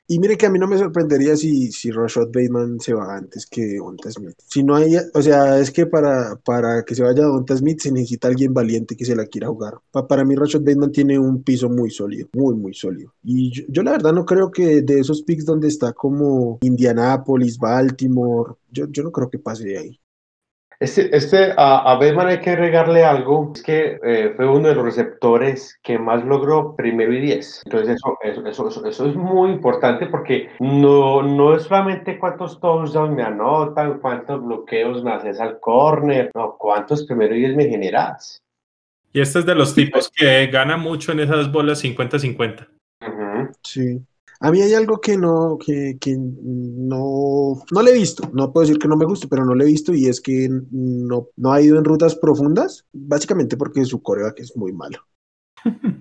y 0.07 0.19
mire 0.21 0.37
que 0.37 0.47
a 0.47 0.51
mí 0.51 0.59
no 0.59 0.69
me 0.69 0.77
sorprendería 0.79 1.35
si, 1.35 1.73
si 1.73 1.91
Rashad 1.91 2.27
Bateman 2.27 2.79
se 2.79 2.93
va 2.95 3.17
antes 3.17 3.47
que 3.47 3.63
Devonta 3.63 4.11
Smith. 4.11 4.37
Si 4.47 4.63
no 4.63 4.77
hay, 4.77 4.95
o 5.15 5.23
sea, 5.23 5.59
es 5.59 5.71
que 5.73 5.87
para, 5.87 6.37
para 6.45 6.85
que 6.85 6.95
se 6.95 7.03
vaya 7.03 7.23
Devonta 7.23 7.57
Smith 7.57 7.81
se 7.81 7.91
necesita 7.91 8.29
alguien 8.29 8.53
valiente 8.55 8.97
que 8.97 9.05
se 9.05 9.17
la 9.17 9.27
quiera 9.27 9.49
jugar. 9.49 9.75
Pa- 9.91 10.07
para 10.07 10.25
mí 10.25 10.35
Rashad 10.37 10.61
Bateman 10.61 10.93
tiene 10.93 11.19
un 11.19 11.43
piso 11.43 11.69
muy 11.69 11.91
sólido, 11.91 12.29
muy, 12.35 12.55
muy 12.55 12.73
sólido. 12.75 13.13
Y 13.25 13.51
yo, 13.51 13.65
yo 13.69 13.83
la 13.83 13.93
verdad 13.93 14.13
no 14.13 14.25
creo 14.25 14.51
que 14.51 14.83
de 14.83 15.01
esos 15.01 15.23
picks 15.23 15.45
donde 15.47 15.69
está 15.69 15.93
como 15.93 16.59
Indianapolis, 16.63 17.59
Baltimore, 17.59 18.53
yo, 18.71 18.87
yo 18.91 19.03
no 19.03 19.11
creo 19.11 19.29
que 19.31 19.39
pase 19.39 19.65
de 19.65 19.79
ahí. 19.79 20.01
Este, 20.85 21.17
este 21.17 21.55
a, 21.57 21.79
a 21.91 21.95
Bateman 21.95 22.27
hay 22.27 22.41
que 22.41 22.51
agregarle 22.51 23.03
algo, 23.03 23.53
es 23.55 23.63
que 23.63 23.99
eh, 24.05 24.35
fue 24.37 24.47
uno 24.47 24.69
de 24.69 24.75
los 24.75 24.85
receptores 24.85 25.79
que 25.83 25.99
más 25.99 26.23
logró 26.27 26.77
primero 26.77 27.11
y 27.15 27.23
diez. 27.23 27.63
Entonces 27.65 27.97
eso, 27.97 28.19
eso, 28.23 28.47
eso, 28.47 28.69
eso, 28.69 28.87
eso 28.87 29.09
es 29.09 29.17
muy 29.17 29.53
importante 29.53 30.05
porque 30.09 30.51
no, 30.61 31.23
no 31.23 31.57
es 31.57 31.63
solamente 31.63 32.19
cuántos 32.19 32.61
touchdowns 32.61 33.13
me 33.13 33.23
anotan, 33.23 33.99
cuántos 33.99 34.45
bloqueos 34.45 35.03
me 35.03 35.13
haces 35.13 35.41
al 35.41 35.59
corner, 35.59 36.31
no, 36.35 36.55
cuántos 36.59 37.07
primero 37.07 37.35
y 37.35 37.39
diez 37.39 37.57
me 37.57 37.65
generas. 37.65 38.43
Y 39.15 39.23
este 39.23 39.39
es 39.39 39.47
de 39.47 39.55
los 39.55 39.75
tipos 39.75 40.11
que 40.15 40.49
gana 40.49 40.77
mucho 40.77 41.13
en 41.13 41.21
esas 41.21 41.51
bolas 41.51 41.83
50-50. 41.83 42.69
Ujú. 43.01 43.53
Sí. 43.63 44.05
A 44.41 44.51
mí 44.51 44.61
hay 44.61 44.75
algo 44.75 45.01
que 45.01 45.17
no, 45.17 45.59
que, 45.59 45.97
que 46.01 46.17
no, 46.19 47.63
no 47.71 47.83
le 47.83 47.91
he 47.91 47.95
visto. 47.95 48.29
No 48.33 48.53
puedo 48.53 48.67
decir 48.67 48.79
que 48.79 48.89
no 48.89 48.97
me 48.97 49.05
guste, 49.05 49.29
pero 49.29 49.45
no 49.45 49.55
le 49.55 49.65
he 49.65 49.69
visto 49.69 49.95
y 49.95 50.07
es 50.07 50.21
que 50.21 50.49
no, 50.51 51.29
no 51.37 51.53
ha 51.53 51.61
ido 51.61 51.79
en 51.79 51.85
rutas 51.85 52.17
profundas, 52.17 52.85
básicamente 52.93 53.57
porque 53.57 53.85
su 53.85 54.03
coreback 54.03 54.41
es 54.41 54.57
muy 54.57 54.73
malo. 54.73 54.99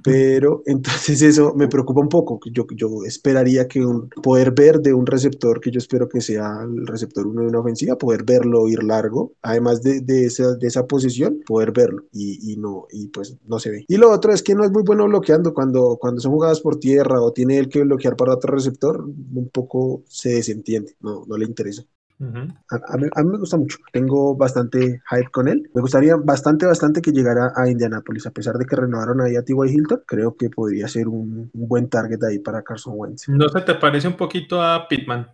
Pero 0.03 0.63
entonces 0.65 1.21
eso 1.21 1.53
me 1.55 1.67
preocupa 1.67 2.01
un 2.01 2.09
poco. 2.09 2.39
Yo, 2.51 2.65
yo 2.75 2.89
esperaría 3.05 3.67
que 3.67 3.85
un, 3.85 4.09
poder 4.09 4.51
ver 4.51 4.79
de 4.81 4.93
un 4.93 5.05
receptor, 5.05 5.59
que 5.59 5.71
yo 5.71 5.77
espero 5.77 6.09
que 6.09 6.21
sea 6.21 6.61
el 6.63 6.85
receptor 6.87 7.27
uno 7.27 7.41
de 7.41 7.47
una 7.47 7.59
ofensiva, 7.59 7.97
poder 7.97 8.23
verlo 8.23 8.67
ir 8.67 8.83
largo, 8.83 9.33
además 9.41 9.81
de, 9.81 10.01
de 10.01 10.25
esa, 10.25 10.55
de 10.55 10.67
esa 10.67 10.87
posición, 10.87 11.39
poder 11.45 11.71
verlo 11.71 12.03
y, 12.11 12.53
y 12.53 12.57
no, 12.57 12.87
y 12.91 13.07
pues 13.07 13.37
no 13.45 13.59
se 13.59 13.71
ve. 13.71 13.85
Y 13.87 13.97
lo 13.97 14.11
otro 14.11 14.33
es 14.33 14.43
que 14.43 14.55
no 14.55 14.63
es 14.63 14.71
muy 14.71 14.83
bueno 14.83 15.05
bloqueando 15.05 15.53
cuando, 15.53 15.97
cuando 15.99 16.21
son 16.21 16.31
jugadas 16.33 16.61
por 16.61 16.77
tierra 16.79 17.21
o 17.21 17.31
tiene 17.31 17.57
él 17.57 17.69
que 17.69 17.81
bloquear 17.83 18.15
para 18.15 18.33
otro 18.33 18.53
receptor, 18.53 19.03
un 19.03 19.49
poco 19.51 20.03
se 20.07 20.29
desentiende, 20.35 20.95
no, 20.99 21.25
no 21.27 21.37
le 21.37 21.45
interesa. 21.45 21.83
A, 22.19 22.93
a 22.93 22.97
mí, 22.97 23.07
a 23.13 23.23
mí 23.23 23.29
me 23.29 23.37
gusta 23.37 23.57
mucho, 23.57 23.77
tengo 23.91 24.35
bastante 24.35 25.01
hype 25.09 25.31
con 25.31 25.47
él. 25.47 25.69
Me 25.73 25.81
gustaría 25.81 26.15
bastante, 26.15 26.65
bastante 26.65 27.01
que 27.01 27.11
llegara 27.11 27.51
a 27.55 27.69
Indianapolis, 27.69 28.25
a 28.27 28.31
pesar 28.31 28.55
de 28.57 28.65
que 28.65 28.75
renovaron 28.75 29.21
ahí 29.21 29.35
a 29.35 29.43
T.Y. 29.43 29.69
Hilton, 29.69 30.03
creo 30.05 30.35
que 30.37 30.49
podría 30.49 30.87
ser 30.87 31.07
un, 31.07 31.49
un 31.53 31.67
buen 31.67 31.89
target 31.89 32.23
ahí 32.23 32.39
para 32.39 32.63
Carson 32.63 32.93
Wentz. 32.95 33.27
¿No 33.27 33.49
se 33.49 33.61
te 33.61 33.75
parece 33.75 34.07
un 34.07 34.15
poquito 34.15 34.61
a 34.61 34.87
Pittman? 34.87 35.27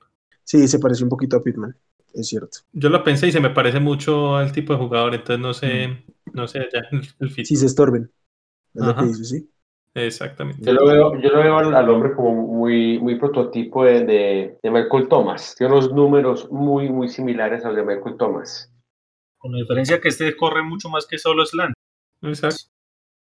Sí, 0.43 0.67
se 0.67 0.79
parece 0.79 1.03
un 1.03 1.09
poquito 1.09 1.37
a 1.37 1.43
Pittman, 1.43 1.75
es 2.13 2.27
cierto. 2.27 2.59
Yo 2.73 2.89
lo 2.89 3.03
pensé 3.03 3.27
y 3.27 3.31
se 3.31 3.39
me 3.39 3.51
parece 3.51 3.79
mucho 3.79 4.35
al 4.35 4.51
tipo 4.51 4.73
de 4.73 4.79
jugador, 4.79 5.13
entonces 5.13 5.39
no 5.39 5.53
sé, 5.53 6.05
no 6.33 6.47
sé 6.47 6.67
ya 6.73 6.81
el, 6.91 7.07
el. 7.19 7.45
Si 7.45 7.55
se 7.55 7.67
estorben, 7.67 8.11
es 8.73 8.81
lo 8.83 8.95
que 8.95 9.05
dice, 9.05 9.25
sí. 9.25 9.49
Exactamente. 9.95 10.65
Yo 10.65 10.73
lo 10.73 10.85
veo, 10.85 11.19
yo 11.19 11.29
lo 11.29 11.39
veo 11.39 11.57
al, 11.57 11.75
al 11.75 11.89
hombre 11.89 12.13
como 12.15 12.33
muy, 12.33 12.99
muy 12.99 13.15
prototipo 13.17 13.83
de, 13.85 14.05
de, 14.05 14.57
de 14.61 14.71
Michael 14.71 15.07
Thomas. 15.09 15.55
Tiene 15.57 15.73
unos 15.73 15.91
números 15.93 16.49
muy, 16.51 16.89
muy 16.89 17.09
similares 17.09 17.65
a 17.65 17.69
los 17.69 17.77
de 17.77 17.83
Michael 17.83 18.15
Thomas. 18.17 18.71
Con 19.37 19.51
la 19.53 19.59
diferencia 19.59 19.99
que 19.99 20.09
este 20.09 20.35
corre 20.35 20.63
mucho 20.63 20.89
más 20.89 21.05
que 21.07 21.17
solo 21.17 21.45
slant. 21.45 21.73
Exacto. 22.21 22.65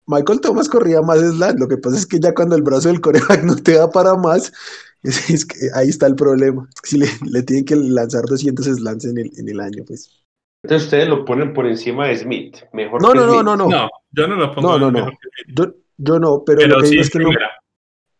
Michael 0.06 0.40
Thomas 0.40 0.68
corría 0.68 1.02
más 1.02 1.18
slant, 1.20 1.58
lo 1.58 1.68
que 1.68 1.78
pasa 1.78 1.96
es 1.96 2.06
que 2.06 2.20
ya 2.20 2.32
cuando 2.34 2.54
el 2.56 2.62
brazo 2.62 2.88
del 2.88 3.00
coreback 3.00 3.42
no 3.42 3.56
te 3.56 3.74
da 3.74 3.90
para 3.90 4.14
más, 4.14 4.52
es, 5.02 5.30
es 5.30 5.44
que 5.46 5.56
ahí 5.74 5.88
está 5.88 6.06
el 6.06 6.14
problema. 6.16 6.68
Si 6.84 6.98
le, 6.98 7.06
le 7.28 7.42
tienen 7.42 7.64
que 7.64 7.76
lanzar 7.76 8.24
200 8.24 8.66
slants 8.66 9.04
en 9.04 9.18
el, 9.18 9.30
en 9.38 9.48
el 9.48 9.60
año, 9.60 9.84
pues. 9.86 10.10
Entonces 10.62 10.86
ustedes 10.86 11.08
lo 11.08 11.24
ponen 11.24 11.52
por 11.54 11.66
encima 11.66 12.08
de 12.08 12.16
Smith. 12.18 12.56
Mejor 12.72 13.02
No, 13.02 13.12
que 13.12 13.18
no, 13.18 13.26
no, 13.26 13.32
Smith. 13.32 13.44
no, 13.44 13.56
no. 13.56 13.68
No, 13.68 13.88
yo 14.10 14.26
no 14.28 14.36
lo 14.36 14.54
pongo 14.54 14.72
No, 14.72 14.78
no, 14.78 14.90
no. 14.90 14.92
mejor 14.92 15.12
que 15.20 15.28
Pittman. 15.44 15.72
Yo, 15.72 15.74
yo 15.96 16.18
no, 16.18 16.42
pero, 16.44 16.58
Pero 16.58 16.76
lo 16.76 16.80
que 16.80 16.86
sí, 16.86 16.90
digo 16.92 17.02
es 17.02 17.10
que 17.10 17.18
no, 17.18 17.30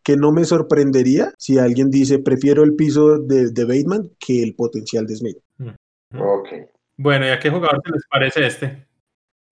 que 0.03 0.17
no 0.17 0.31
me 0.31 0.45
sorprendería 0.45 1.33
si 1.37 1.57
alguien 1.57 1.89
dice 1.91 2.19
prefiero 2.19 2.63
el 2.63 2.75
piso 2.75 3.19
de, 3.19 3.51
de 3.51 3.65
Bateman 3.65 4.09
que 4.19 4.41
el 4.43 4.55
potencial 4.55 5.05
de 5.05 5.15
Smith. 5.15 5.37
Ok. 6.17 6.49
Bueno, 6.97 7.25
¿y 7.25 7.29
a 7.29 7.39
qué 7.39 7.49
jugador 7.49 7.81
se 7.85 7.91
les 7.91 8.03
parece 8.09 8.47
este? 8.47 8.87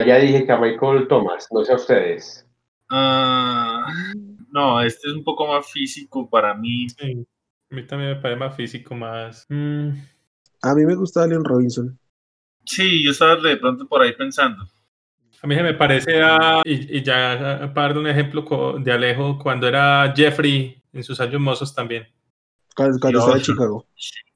Ya 0.04 0.18
dije 0.18 0.44
que 0.44 0.52
a 0.52 0.58
Michael 0.58 1.08
Thomas, 1.08 1.46
no 1.52 1.64
sé 1.64 1.72
a 1.72 1.76
ustedes. 1.76 2.46
Ah, 2.88 3.86
no, 4.50 4.80
este 4.82 5.08
es 5.08 5.14
un 5.14 5.24
poco 5.24 5.46
más 5.46 5.70
físico 5.70 6.28
para 6.28 6.54
mí. 6.54 6.88
Sí, 6.88 7.26
a 7.70 7.74
mí 7.74 7.86
también 7.86 8.10
me 8.10 8.20
parece 8.20 8.38
más 8.38 8.56
físico, 8.56 8.94
más... 8.94 9.44
mm, 9.48 9.90
A 10.62 10.74
mí 10.74 10.84
me 10.84 10.94
gusta 10.94 11.22
Allen 11.22 11.44
Robinson. 11.44 11.98
Sí, 12.64 13.04
yo 13.04 13.12
estaba 13.12 13.36
de 13.36 13.56
pronto 13.56 13.86
por 13.86 14.02
ahí 14.02 14.12
pensando. 14.16 14.64
A 15.46 15.48
mí 15.48 15.54
se 15.54 15.62
me 15.62 15.74
parece 15.74 16.20
a, 16.20 16.60
y, 16.64 16.98
y 16.98 17.02
ya 17.04 17.70
para 17.72 17.86
dar 17.90 17.98
un 17.98 18.08
ejemplo 18.08 18.44
de 18.80 18.90
Alejo, 18.90 19.38
cuando 19.38 19.68
era 19.68 20.12
Jeffrey 20.16 20.82
en 20.92 21.04
sus 21.04 21.20
años 21.20 21.40
mozos 21.40 21.72
también. 21.72 22.04
Cuando, 22.74 22.98
cuando 22.98 23.20
estaba 23.20 23.36
en. 23.36 23.42
Chicago. 23.44 23.86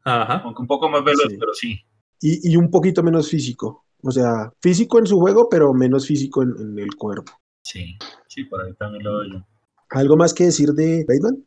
Ajá. 0.04 0.34
Aunque 0.44 0.62
un 0.62 0.68
poco 0.68 0.88
más 0.88 1.02
veloz, 1.02 1.24
Sí. 1.28 1.36
pero 1.36 1.52
sí. 1.52 1.80
Y, 2.20 2.52
y 2.52 2.56
un 2.56 2.70
poquito 2.70 3.02
menos 3.02 3.28
físico. 3.28 3.86
O 4.04 4.12
sea, 4.12 4.52
físico 4.60 5.00
en 5.00 5.06
su 5.06 5.18
juego, 5.18 5.48
pero 5.48 5.74
menos 5.74 6.06
físico 6.06 6.44
en, 6.44 6.54
en 6.60 6.78
el 6.78 6.94
cuerpo. 6.94 7.32
Sí, 7.62 7.98
sí, 8.28 8.44
por 8.44 8.62
ahí 8.62 8.72
también 8.74 9.02
lo 9.02 9.18
veo 9.18 9.32
yo. 9.32 9.46
¿Algo 9.90 10.16
más 10.16 10.32
que 10.32 10.44
decir 10.44 10.68
de 10.74 11.04
Bateman? 11.08 11.44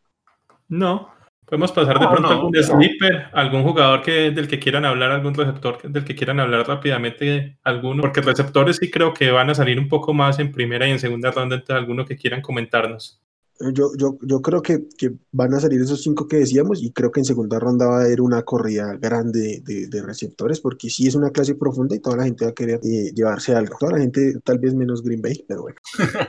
No. 0.67 1.07
Podemos 1.45 1.71
pasar 1.71 1.99
de 1.99 2.05
No, 2.05 2.11
pronto 2.11 2.31
a 2.31 2.35
no, 2.35 2.37
algún 2.37 2.51
no. 2.51 2.63
sleeper, 2.63 3.27
algún 3.33 3.63
jugador 3.63 4.01
que, 4.01 4.31
del 4.31 4.47
que 4.47 4.59
quieran 4.59 4.85
hablar, 4.85 5.11
algún 5.11 5.33
receptor 5.33 5.81
del 5.83 6.03
que 6.05 6.15
quieran 6.15 6.39
hablar 6.39 6.67
rápidamente, 6.67 7.57
alguno, 7.63 8.01
porque 8.01 8.21
receptores 8.21 8.77
sí 8.77 8.89
creo 8.89 9.13
que 9.13 9.31
van 9.31 9.49
a 9.49 9.55
salir 9.55 9.79
un 9.79 9.87
poco 9.89 10.13
más 10.13 10.39
en 10.39 10.51
primera 10.51 10.87
y 10.87 10.91
en 10.91 10.99
segunda 10.99 11.31
ronda, 11.31 11.55
entonces 11.55 11.75
alguno 11.75 12.05
que 12.05 12.15
quieran 12.17 12.41
comentarnos. 12.41 13.19
Yo, 13.73 13.91
yo, 13.97 14.17
yo 14.23 14.41
creo 14.41 14.61
que, 14.61 14.87
que 14.97 15.11
van 15.31 15.53
a 15.53 15.59
salir 15.59 15.79
esos 15.79 16.01
cinco 16.01 16.27
que 16.27 16.37
decíamos 16.37 16.81
y 16.83 16.91
creo 16.91 17.11
que 17.11 17.19
en 17.21 17.25
segunda 17.25 17.59
ronda 17.59 17.85
va 17.87 17.99
a 17.99 18.05
haber 18.05 18.19
una 18.19 18.41
corrida 18.41 18.97
grande 18.97 19.61
de, 19.63 19.87
de 19.87 20.01
receptores 20.01 20.59
porque 20.59 20.89
sí 20.89 21.07
es 21.07 21.15
una 21.15 21.29
clase 21.29 21.55
profunda 21.55 21.95
y 21.95 21.99
toda 21.99 22.17
la 22.17 22.23
gente 22.25 22.45
va 22.45 22.51
a 22.51 22.53
querer 22.55 22.79
eh, 22.83 23.11
llevarse 23.13 23.55
algo. 23.55 23.77
Toda 23.79 23.93
la 23.93 23.99
gente, 23.99 24.33
tal 24.43 24.57
vez 24.59 24.73
menos 24.73 25.01
Green 25.03 25.21
Bay, 25.21 25.45
pero 25.47 25.61
bueno. 25.61 25.77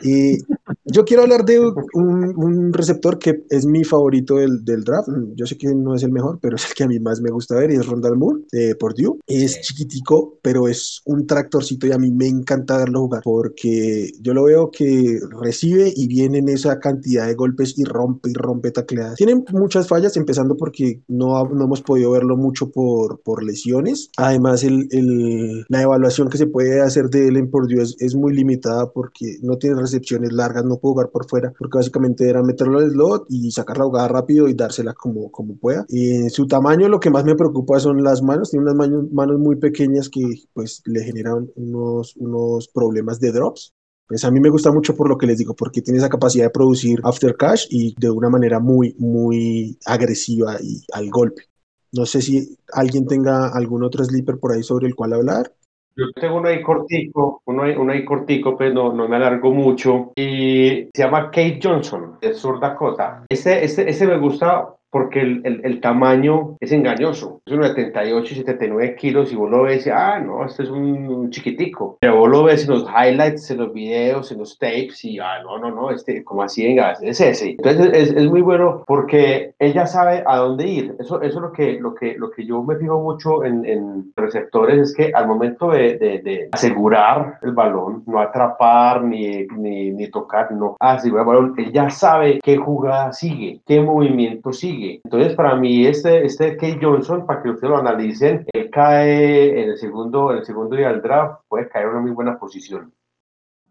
Y 0.02 0.36
Yo 0.86 1.04
quiero 1.04 1.22
hablar 1.22 1.44
de 1.46 1.60
un, 1.60 2.34
un 2.36 2.72
receptor 2.72 3.18
que 3.18 3.44
es 3.48 3.64
mi 3.64 3.84
favorito 3.84 4.36
del, 4.36 4.64
del, 4.64 4.84
draft. 4.84 5.08
Yo 5.34 5.46
sé 5.46 5.56
que 5.56 5.74
no 5.74 5.94
es 5.94 6.02
el 6.02 6.12
mejor, 6.12 6.38
pero 6.42 6.56
es 6.56 6.68
el 6.68 6.74
que 6.74 6.84
a 6.84 6.88
mí 6.88 6.98
más 7.00 7.20
me 7.20 7.30
gusta 7.30 7.56
ver 7.56 7.70
y 7.70 7.76
es 7.76 7.86
Rondal 7.86 8.16
Moore 8.16 8.42
de 8.52 8.74
Purdue. 8.76 9.18
Es 9.26 9.60
chiquitico, 9.62 10.38
pero 10.42 10.68
es 10.68 11.00
un 11.06 11.26
tractorcito 11.26 11.86
y 11.86 11.92
a 11.92 11.98
mí 11.98 12.10
me 12.10 12.26
encanta 12.26 12.76
verlo 12.76 13.00
jugar 13.00 13.22
porque 13.24 14.10
yo 14.20 14.34
lo 14.34 14.44
veo 14.44 14.70
que 14.70 15.18
recibe 15.40 15.92
y 15.94 16.06
viene 16.06 16.38
en 16.38 16.48
esa 16.50 16.78
cantidad 16.80 17.26
de 17.26 17.34
golpes 17.34 17.78
y 17.78 17.84
rompe 17.84 18.30
y 18.30 18.34
rompe 18.34 18.70
tacleadas. 18.70 19.16
Tiene 19.16 19.42
muchas 19.52 19.88
fallas, 19.88 20.16
empezando 20.16 20.56
porque 20.56 21.02
no, 21.08 21.48
no 21.48 21.64
hemos 21.64 21.80
podido 21.80 22.10
verlo 22.10 22.36
mucho 22.36 22.70
por, 22.70 23.20
por 23.22 23.42
lesiones. 23.42 24.10
Además, 24.18 24.62
el, 24.64 24.88
el, 24.90 25.64
la 25.68 25.82
evaluación 25.82 26.28
que 26.28 26.38
se 26.38 26.46
puede 26.46 26.82
hacer 26.82 27.08
de 27.08 27.28
él 27.28 27.36
en 27.38 27.50
Purdue 27.50 27.82
es, 27.82 27.96
es 28.00 28.14
muy 28.14 28.34
limitada 28.34 28.92
porque 28.92 29.38
no 29.42 29.56
tiene 29.56 29.80
recepciones 29.80 30.32
largas, 30.32 30.64
no 30.64 30.73
puede 30.78 30.92
jugar 30.92 31.10
por 31.10 31.28
fuera, 31.28 31.52
porque 31.58 31.78
básicamente 31.78 32.28
era 32.28 32.42
meterlo 32.42 32.78
al 32.78 32.90
slot 32.90 33.26
y 33.28 33.50
sacar 33.50 33.78
la 33.78 33.84
jugada 33.84 34.08
rápido 34.08 34.48
y 34.48 34.54
dársela 34.54 34.94
como, 34.94 35.30
como 35.30 35.56
pueda. 35.56 35.84
Y 35.88 36.28
su 36.30 36.46
tamaño 36.46 36.88
lo 36.88 37.00
que 37.00 37.10
más 37.10 37.24
me 37.24 37.34
preocupa 37.34 37.80
son 37.80 38.02
las 38.02 38.22
manos, 38.22 38.50
tiene 38.50 38.64
unas 38.64 38.76
manos, 38.76 39.10
manos 39.12 39.38
muy 39.38 39.56
pequeñas 39.56 40.08
que 40.08 40.22
pues 40.52 40.82
le 40.86 41.02
generan 41.04 41.50
unos, 41.56 42.16
unos 42.16 42.68
problemas 42.68 43.20
de 43.20 43.32
drops. 43.32 43.74
Pues 44.06 44.24
a 44.24 44.30
mí 44.30 44.38
me 44.38 44.50
gusta 44.50 44.70
mucho 44.70 44.94
por 44.94 45.08
lo 45.08 45.16
que 45.16 45.26
les 45.26 45.38
digo, 45.38 45.54
porque 45.56 45.80
tiene 45.80 45.98
esa 45.98 46.10
capacidad 46.10 46.44
de 46.44 46.50
producir 46.50 47.00
after 47.04 47.36
cash 47.36 47.66
y 47.70 47.94
de 47.98 48.10
una 48.10 48.28
manera 48.28 48.60
muy, 48.60 48.94
muy 48.98 49.78
agresiva 49.86 50.58
y 50.60 50.82
al 50.92 51.10
golpe. 51.10 51.44
No 51.92 52.06
sé 52.06 52.20
si 52.20 52.58
alguien 52.72 53.06
tenga 53.06 53.48
algún 53.48 53.82
otro 53.84 54.04
sleeper 54.04 54.38
por 54.38 54.52
ahí 54.52 54.62
sobre 54.62 54.88
el 54.88 54.94
cual 54.94 55.12
hablar. 55.12 55.54
Yo 55.96 56.06
tengo 56.20 56.38
uno 56.38 56.48
ahí 56.48 56.60
cortico, 56.60 57.42
uno 57.46 57.62
ahí, 57.62 57.74
uno 57.76 57.92
ahí 57.92 58.04
cortico, 58.04 58.56
pues 58.56 58.74
no, 58.74 58.92
no 58.92 59.06
me 59.06 59.16
alargo 59.16 59.52
mucho. 59.52 60.12
Y 60.16 60.88
se 60.92 61.02
llama 61.02 61.26
Kate 61.26 61.60
Johnson, 61.62 62.18
de 62.20 62.34
Sur 62.34 62.58
Dakota. 62.58 63.24
Ese, 63.28 63.64
ese, 63.64 63.88
ese 63.88 64.06
me 64.06 64.18
gusta 64.18 64.74
porque 64.94 65.22
el, 65.22 65.40
el, 65.42 65.60
el, 65.64 65.80
tamaño 65.80 66.56
es 66.60 66.70
engañoso. 66.70 67.40
Es 67.44 67.52
uno 67.52 67.64
de 67.64 67.70
78 67.70 68.32
y 68.32 68.36
79 68.36 68.94
kilos 68.94 69.32
y 69.32 69.34
vos 69.34 69.50
lo 69.50 69.64
ves 69.64 69.88
y, 69.88 69.90
ah, 69.90 70.20
no, 70.20 70.46
este 70.46 70.62
es 70.62 70.70
un, 70.70 71.30
chiquitico. 71.30 71.98
Pero 72.00 72.18
vos 72.18 72.30
lo 72.30 72.44
ves 72.44 72.62
en 72.62 72.74
los 72.74 72.86
highlights, 72.88 73.50
en 73.50 73.58
los 73.58 73.72
videos, 73.72 74.30
en 74.30 74.38
los 74.38 74.56
tapes 74.56 75.04
y, 75.04 75.18
ah, 75.18 75.42
no, 75.42 75.58
no, 75.58 75.72
no, 75.72 75.90
este, 75.90 76.22
como 76.22 76.44
así, 76.44 76.64
venga, 76.64 76.92
es 77.02 77.20
ese. 77.20 77.56
Entonces 77.58 77.90
es, 77.92 78.12
es, 78.12 78.30
muy 78.30 78.40
bueno 78.40 78.84
porque 78.86 79.54
ella 79.58 79.84
sabe 79.84 80.22
a 80.24 80.36
dónde 80.36 80.64
ir. 80.64 80.94
Eso, 81.00 81.20
eso 81.22 81.38
es 81.38 81.42
lo 81.42 81.50
que, 81.50 81.72
lo, 81.80 81.92
que, 81.92 82.14
lo 82.16 82.30
que 82.30 82.46
yo 82.46 82.62
me 82.62 82.76
fijo 82.76 83.00
mucho 83.00 83.42
en, 83.42 83.64
en 83.64 84.12
receptores, 84.14 84.78
es 84.78 84.94
que 84.94 85.10
al 85.12 85.26
momento 85.26 85.72
de, 85.72 85.98
de, 85.98 86.20
de, 86.20 86.48
asegurar 86.52 87.40
el 87.42 87.50
balón, 87.50 88.04
no 88.06 88.20
atrapar 88.20 89.02
ni, 89.02 89.44
ni, 89.58 89.90
ni 89.90 90.08
tocar, 90.08 90.52
no 90.52 90.76
asegurar 90.78 91.26
el 91.26 91.34
balón, 91.34 91.54
ella 91.58 91.90
sabe 91.90 92.38
qué 92.40 92.56
jugada 92.56 93.12
sigue, 93.12 93.60
qué 93.66 93.80
movimiento 93.80 94.52
sigue 94.52 94.83
entonces, 95.04 95.34
para 95.34 95.54
mí, 95.56 95.86
este, 95.86 96.24
este 96.24 96.56
Kate 96.56 96.78
Johnson, 96.80 97.26
para 97.26 97.42
que 97.42 97.50
ustedes 97.50 97.70
lo 97.70 97.78
analicen, 97.78 98.46
él 98.52 98.70
cae 98.70 99.62
en 99.62 99.70
el 99.70 99.76
segundo, 99.76 100.30
en 100.32 100.38
el 100.38 100.44
segundo 100.44 100.76
día 100.76 100.88
del 100.90 101.02
draft, 101.02 101.42
puede 101.48 101.68
caer 101.68 101.86
en 101.86 101.90
una 101.92 102.00
muy 102.00 102.10
buena 102.10 102.38
posición. 102.38 102.92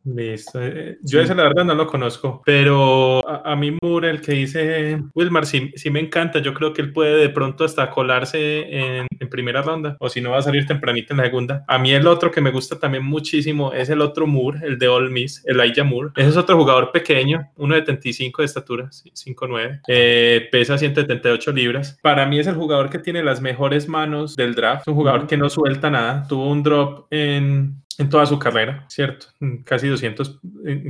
Listo. 0.05 0.61
Eh, 0.61 0.97
yo 1.01 1.21
ese 1.21 1.33
la 1.33 1.43
verdad 1.43 1.63
no 1.63 1.75
lo 1.75 1.87
conozco, 1.87 2.41
pero 2.45 3.27
a, 3.27 3.53
a 3.53 3.55
mí 3.55 3.77
Moore, 3.81 4.09
el 4.09 4.21
que 4.21 4.33
dice 4.33 5.01
Wilmar, 5.13 5.45
sí, 5.45 5.71
sí, 5.75 5.89
me 5.89 5.99
encanta. 5.99 6.39
Yo 6.39 6.53
creo 6.53 6.73
que 6.73 6.81
él 6.81 6.91
puede 6.91 7.15
de 7.17 7.29
pronto 7.29 7.63
hasta 7.63 7.89
colarse 7.89 8.61
en, 8.69 9.07
en, 9.19 9.29
primera 9.29 9.61
ronda, 9.61 9.95
o 9.99 10.09
si 10.09 10.21
no 10.21 10.31
va 10.31 10.39
a 10.39 10.41
salir 10.41 10.65
tempranito 10.65 11.13
en 11.13 11.17
la 11.17 11.25
segunda. 11.25 11.63
A 11.67 11.77
mí 11.77 11.91
el 11.91 12.05
otro 12.07 12.31
que 12.31 12.41
me 12.41 12.51
gusta 12.51 12.77
también 12.79 13.05
muchísimo 13.05 13.73
es 13.73 13.89
el 13.89 14.01
otro 14.01 14.27
Moore, 14.27 14.59
el 14.63 14.77
de 14.77 14.87
All 14.87 15.09
Miss, 15.09 15.41
el 15.45 15.59
Aya 15.59 15.83
Moore. 15.83 16.11
Ese 16.15 16.29
es 16.29 16.37
otro 16.37 16.57
jugador 16.57 16.91
pequeño, 16.91 17.51
1,75 17.55 18.37
de 18.37 18.45
estatura, 18.45 18.89
5,9, 18.89 19.81
eh, 19.87 20.47
pesa 20.51 20.77
178 20.77 21.51
libras. 21.53 21.97
Para 22.01 22.25
mí 22.25 22.39
es 22.39 22.47
el 22.47 22.55
jugador 22.55 22.89
que 22.89 22.99
tiene 22.99 23.23
las 23.23 23.41
mejores 23.41 23.87
manos 23.87 24.35
del 24.35 24.53
draft, 24.53 24.87
un 24.87 24.95
jugador 24.95 25.27
que 25.27 25.37
no 25.37 25.49
suelta 25.49 25.89
nada. 25.89 26.27
Tuvo 26.27 26.49
un 26.49 26.61
drop 26.61 27.07
en 27.11 27.82
en 27.97 28.09
toda 28.09 28.25
su 28.25 28.39
carrera, 28.39 28.85
¿cierto? 28.89 29.27
Casi 29.63 29.87
200, 29.87 30.39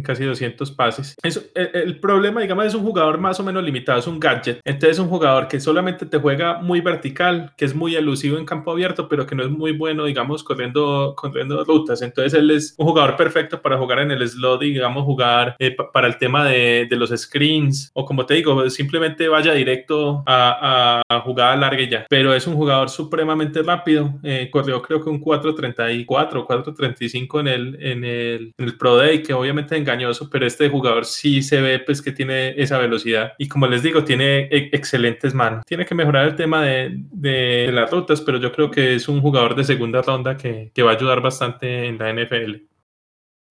casi 0.03 0.25
200 0.25 0.71
pases. 0.71 1.15
Eso, 1.21 1.41
el, 1.55 1.99
problema, 1.99 2.41
digamos, 2.41 2.65
es 2.65 2.75
un 2.75 2.83
jugador 2.83 3.17
más 3.17 3.39
o 3.39 3.43
menos 3.43 3.63
limitado, 3.63 3.99
es 3.99 4.07
un 4.07 4.19
gadget. 4.19 4.59
Entonces 4.63 4.91
es 4.91 4.99
un 4.99 5.09
jugador 5.09 5.47
que 5.47 5.59
solamente 5.59 6.05
te 6.05 6.17
juega 6.17 6.59
muy 6.59 6.81
vertical, 6.81 7.53
que 7.57 7.65
es 7.65 7.75
muy 7.75 7.95
elusivo 7.95 8.37
en 8.37 8.45
campo 8.45 8.71
abierto, 8.71 9.07
pero 9.09 9.25
que 9.25 9.35
no 9.35 9.43
es 9.43 9.49
muy 9.49 9.71
bueno, 9.73 10.05
digamos, 10.05 10.43
corriendo, 10.43 11.13
corriendo 11.15 11.63
rutas. 11.63 12.01
Entonces 12.01 12.33
él 12.33 12.51
es 12.51 12.75
un 12.77 12.87
jugador 12.87 13.15
perfecto 13.15 13.61
para 13.61 13.77
jugar 13.77 13.99
en 13.99 14.11
el 14.11 14.27
slot, 14.27 14.61
digamos, 14.61 15.03
jugar 15.03 15.55
eh, 15.59 15.75
para 15.93 16.07
el 16.07 16.17
tema 16.17 16.45
de, 16.45 16.87
los 16.93 17.09
screens, 17.09 17.89
o 17.93 18.05
como 18.05 18.25
te 18.25 18.35
digo, 18.35 18.69
simplemente 18.69 19.27
vaya 19.27 19.53
directo 19.53 20.23
a, 20.27 21.01
a, 21.09 21.19
jugada 21.21 21.55
larga 21.55 21.81
y 21.81 21.89
ya. 21.89 22.05
Pero 22.07 22.33
es 22.33 22.45
un 22.45 22.53
jugador 22.53 22.89
supremamente 22.89 23.63
rápido. 23.63 24.13
Eh, 24.23 24.49
corrió 24.51 24.81
creo 24.81 25.03
que 25.03 25.09
un 25.09 25.19
4.34, 25.19 26.05
4.35 26.05 26.92
en 26.99 27.47
el, 27.47 27.75
en 27.81 28.03
el, 28.03 28.53
en 28.57 28.65
el 28.65 28.77
Pro 28.77 28.97
Day, 28.97 29.21
que 29.23 29.33
obviamente 29.33 29.75
es 29.75 29.81
engañoso, 29.81 30.29
pero 30.29 30.45
este 30.45 30.69
jugador 30.69 31.05
sí 31.05 31.41
se 31.41 31.61
ve 31.61 31.79
pues 31.79 32.01
que 32.01 32.11
tiene 32.11 32.61
esa 32.61 32.77
velocidad 32.77 33.33
y 33.37 33.47
como 33.47 33.67
les 33.67 33.83
digo, 33.83 34.03
tiene 34.03 34.47
e 34.51 34.69
excelentes 34.73 35.33
manos. 35.33 35.65
Tiene 35.65 35.85
que 35.85 35.95
mejorar 35.95 36.27
el 36.27 36.35
tema 36.35 36.63
de, 36.63 36.91
de, 37.11 37.71
las 37.71 37.91
rutas, 37.91 38.21
pero 38.21 38.39
yo 38.39 38.51
creo 38.51 38.71
que 38.71 38.95
es 38.95 39.07
un 39.07 39.21
jugador 39.21 39.55
de 39.55 39.63
segunda 39.63 40.01
ronda 40.01 40.37
que, 40.37 40.71
que 40.73 40.83
va 40.83 40.91
a 40.91 40.95
ayudar 40.95 41.21
bastante 41.21 41.87
en 41.87 41.97
la 41.97 42.13
NFL. 42.13 42.65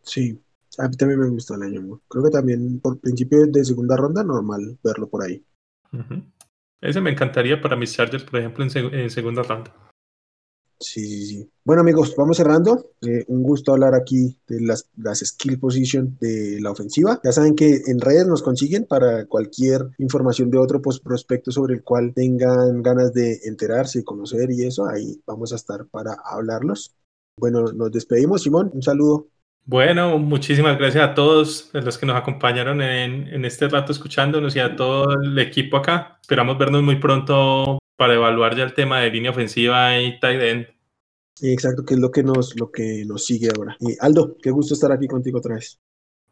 Sí, 0.03 0.41
a 0.79 0.89
mí 0.89 0.97
también 0.97 1.21
me 1.21 1.29
gusta 1.29 1.55
el 1.55 1.63
año. 1.63 2.01
Creo 2.09 2.25
que 2.25 2.31
también 2.31 2.81
por 2.81 2.99
principio 3.01 3.47
de 3.47 3.65
segunda 3.65 3.97
ronda, 3.97 4.23
normal 4.25 4.79
verlo 4.83 5.09
por 5.09 5.23
ahí. 5.25 5.45
Uh 5.93 5.99
-huh. 5.99 6.23
Ese 6.81 7.01
me 7.01 7.11
encantaría 7.11 7.61
para 7.61 7.77
mis 7.77 7.93
Chargers, 7.93 8.25
por 8.25 8.41
ejemplo, 8.41 8.65
en, 8.65 8.71
seg 8.71 8.93
en 8.93 9.09
segunda 9.09 9.43
ronda. 9.43 9.73
Sí, 10.83 11.07
sí, 11.07 11.27
sí. 11.27 11.51
Bueno, 11.65 11.83
amigos, 11.83 12.15
vamos 12.17 12.37
cerrando. 12.37 12.91
Eh, 13.03 13.25
un 13.29 13.43
gusto 13.43 13.73
hablar 13.73 13.95
aquí 13.95 14.37
de 14.49 14.61
las, 14.61 14.91
las 14.97 15.21
skill 15.21 15.59
position 15.59 16.19
de 16.21 16.59
la 16.61 16.73
ofensiva. 16.73 17.21
Ya 17.23 17.31
saben 17.31 17.55
que 17.55 17.83
en 17.87 18.01
redes 18.01 18.27
nos 18.27 18.43
consiguen 18.43 18.85
para 18.87 19.27
cualquier 19.27 19.83
información 19.99 20.51
de 20.51 20.59
otro 20.59 20.83
prospecto 20.83 21.53
sobre 21.53 21.75
el 21.75 21.83
cual 21.83 22.13
tengan 22.15 22.83
ganas 22.83 23.13
de 23.13 23.39
enterarse 23.45 24.01
y 24.01 24.05
conocer 24.05 24.51
y 24.51 24.65
eso. 24.65 24.87
Ahí 24.87 25.21
vamos 25.25 25.53
a 25.53 25.57
estar 25.57 25.87
para 25.87 26.17
hablarlos. 26.25 26.95
Bueno, 27.39 27.73
nos 27.73 27.93
despedimos, 27.93 28.43
Simón. 28.43 28.71
Un 28.75 28.83
saludo. 28.83 29.29
Bueno, 29.65 30.19
muchísimas 30.19 30.77
gracias 30.77 31.09
a 31.09 31.15
todos 31.15 31.71
los 31.73 31.97
que 31.97 32.07
nos 32.07 32.17
acompañaron 32.17 32.83
en, 32.83 33.29
en 33.29 33.45
este 33.45 33.69
rato 33.69 33.93
escuchándonos 33.93 34.57
y 34.57 34.59
a 34.59 34.75
todo 34.75 35.15
el 35.23 35.39
equipo 35.39 35.77
acá. 35.77 36.19
Esperamos 36.21 36.59
vernos 36.59 36.83
muy 36.83 36.97
pronto 36.97 37.79
para 37.97 38.15
evaluar 38.15 38.57
ya 38.57 38.65
el 38.65 38.75
tema 38.75 39.01
de 39.01 39.11
línea 39.11 39.31
ofensiva 39.31 40.01
y 40.01 40.19
tight 40.21 40.41
end. 40.41 40.67
Exacto, 41.43 41.85
que 41.85 41.95
es 41.95 42.01
lo 42.01 42.11
que 42.11 42.23
nos, 42.23 42.59
lo 42.59 42.71
que 42.71 43.05
nos 43.07 43.27
sigue 43.27 43.49
ahora. 43.57 43.77
Y 43.81 43.97
Aldo, 44.01 44.37
qué 44.43 44.51
gusto 44.51 44.75
estar 44.75 44.93
aquí 44.93 45.07
contigo 45.07 45.39
otra 45.39 45.55
vez. 45.55 45.81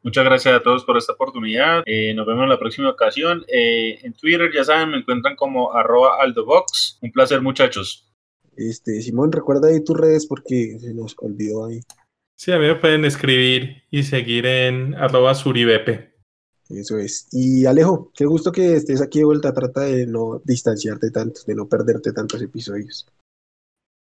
Muchas 0.03 0.25
gracias 0.25 0.55
a 0.55 0.63
todos 0.63 0.85
por 0.85 0.97
esta 0.97 1.13
oportunidad. 1.13 1.83
Eh, 1.85 2.15
nos 2.15 2.27
vemos 2.27 2.45
en 2.45 2.49
la 2.49 2.59
próxima 2.59 2.89
ocasión. 2.89 3.45
Eh, 3.49 3.99
en 4.03 4.15
Twitter, 4.15 4.51
ya 4.55 4.65
saben, 4.65 4.91
me 4.91 4.99
encuentran 4.99 5.37
como 5.37 5.75
arroba 5.75 6.23
aldobox. 6.23 6.99
Un 7.03 7.13
placer, 7.13 7.43
muchachos. 7.43 8.11
Este, 8.57 9.03
Simón, 9.03 9.31
recuerda 9.31 9.69
ahí 9.69 9.85
tus 9.85 9.97
redes 9.99 10.27
porque 10.27 10.79
se 10.79 10.95
nos 10.95 11.15
olvidó 11.19 11.67
ahí. 11.67 11.81
Sí, 12.37 12.51
a 12.53 12.59
mí 12.59 12.67
me 12.67 12.77
pueden 12.77 13.05
escribir 13.05 13.83
y 13.91 14.03
seguir 14.03 14.47
en 14.47 14.95
arroba 14.95 15.35
suribepe. 15.35 16.15
Eso 16.71 16.99
es. 16.99 17.27
Y 17.33 17.67
Alejo, 17.67 18.11
qué 18.15 18.25
gusto 18.27 18.53
que 18.53 18.75
estés 18.75 19.03
aquí 19.03 19.19
de 19.19 19.25
vuelta. 19.25 19.53
Trata 19.53 19.83
de 19.83 20.07
no 20.07 20.41
distanciarte 20.45 21.11
tanto, 21.11 21.41
de 21.47 21.55
no 21.55 21.69
perderte 21.69 22.13
tantos 22.13 22.41
episodios. 22.43 23.07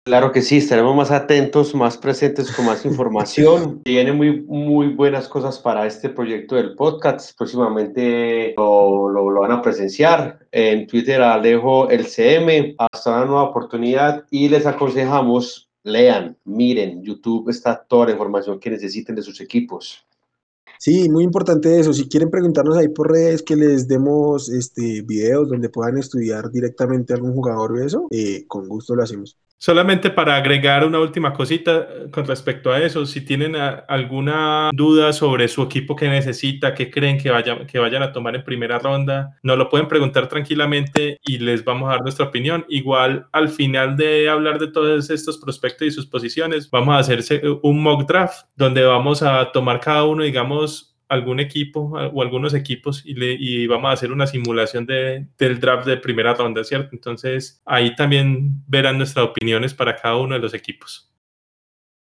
Claro 0.06 0.32
que 0.32 0.40
sí, 0.40 0.56
estaremos 0.56 0.96
más 0.96 1.10
atentos, 1.10 1.74
más 1.74 1.98
presentes 1.98 2.50
con 2.52 2.64
más 2.64 2.84
información. 2.86 3.82
Tiene 3.82 4.12
muy, 4.12 4.42
muy 4.42 4.88
buenas 4.88 5.28
cosas 5.28 5.58
para 5.58 5.86
este 5.86 6.08
proyecto 6.08 6.56
del 6.56 6.74
podcast. 6.74 7.36
Próximamente 7.36 8.54
lo, 8.56 9.10
lo, 9.10 9.30
lo, 9.30 9.40
van 9.40 9.52
a 9.52 9.62
presenciar. 9.62 10.46
En 10.52 10.86
Twitter 10.86 11.20
Alejo 11.20 11.90
el 11.90 12.06
CM. 12.06 12.76
Hasta 12.78 13.10
una 13.10 13.26
nueva 13.26 13.42
oportunidad 13.44 14.24
y 14.30 14.48
les 14.48 14.64
aconsejamos, 14.64 15.68
lean, 15.82 16.36
miren, 16.44 17.02
YouTube 17.02 17.50
está 17.50 17.84
toda 17.84 18.06
la 18.06 18.12
información 18.12 18.58
que 18.58 18.70
necesiten 18.70 19.14
de 19.16 19.22
sus 19.22 19.40
equipos. 19.40 20.06
Sí, 20.80 21.10
muy 21.10 21.24
importante 21.24 21.78
eso. 21.78 21.92
Si 21.92 22.08
quieren 22.08 22.30
preguntarnos 22.30 22.74
ahí 22.78 22.88
por 22.88 23.10
redes 23.10 23.42
que 23.42 23.54
les 23.54 23.86
demos 23.86 24.48
este 24.48 25.02
videos 25.02 25.46
donde 25.50 25.68
puedan 25.68 25.98
estudiar 25.98 26.50
directamente 26.50 27.12
algún 27.12 27.34
jugador 27.34 27.72
o 27.72 27.84
eso, 27.84 28.08
eh, 28.10 28.46
con 28.48 28.66
gusto 28.66 28.94
lo 28.94 29.02
hacemos. 29.02 29.36
Solamente 29.62 30.08
para 30.08 30.36
agregar 30.36 30.86
una 30.86 31.00
última 31.00 31.34
cosita 31.34 31.86
con 32.10 32.24
respecto 32.24 32.72
a 32.72 32.80
eso, 32.80 33.04
si 33.04 33.20
tienen 33.20 33.54
a, 33.56 33.84
alguna 33.88 34.70
duda 34.72 35.12
sobre 35.12 35.48
su 35.48 35.62
equipo 35.62 35.94
que 35.94 36.08
necesita, 36.08 36.74
qué 36.74 36.90
creen 36.90 37.18
que, 37.18 37.30
vaya, 37.30 37.66
que 37.66 37.78
vayan 37.78 38.02
a 38.02 38.10
tomar 38.10 38.34
en 38.34 38.42
primera 38.42 38.78
ronda, 38.78 39.38
nos 39.42 39.58
lo 39.58 39.68
pueden 39.68 39.86
preguntar 39.86 40.28
tranquilamente 40.28 41.18
y 41.26 41.40
les 41.40 41.62
vamos 41.62 41.90
a 41.90 41.92
dar 41.92 42.02
nuestra 42.02 42.24
opinión. 42.24 42.64
Igual 42.70 43.26
al 43.32 43.50
final 43.50 43.98
de 43.98 44.30
hablar 44.30 44.58
de 44.58 44.68
todos 44.68 45.10
estos 45.10 45.36
prospectos 45.36 45.88
y 45.88 45.90
sus 45.90 46.06
posiciones, 46.06 46.70
vamos 46.70 46.94
a 46.94 46.98
hacer 47.00 47.42
un 47.62 47.82
mock 47.82 48.08
draft 48.08 48.46
donde 48.56 48.82
vamos 48.82 49.22
a 49.22 49.52
tomar 49.52 49.78
cada 49.80 50.04
uno, 50.04 50.22
digamos, 50.24 50.89
algún 51.10 51.40
equipo 51.40 51.92
o 51.92 52.22
algunos 52.22 52.54
equipos 52.54 53.02
y, 53.04 53.14
le, 53.14 53.36
y 53.38 53.66
vamos 53.66 53.90
a 53.90 53.92
hacer 53.92 54.12
una 54.12 54.26
simulación 54.26 54.86
de, 54.86 55.26
del 55.36 55.58
draft 55.58 55.86
de 55.86 55.96
primera 55.96 56.34
ronda, 56.34 56.62
¿cierto? 56.62 56.90
Entonces 56.92 57.60
ahí 57.66 57.94
también 57.96 58.62
verán 58.68 58.96
nuestras 58.96 59.26
opiniones 59.26 59.74
para 59.74 59.96
cada 59.96 60.16
uno 60.16 60.34
de 60.36 60.40
los 60.40 60.54
equipos. 60.54 61.12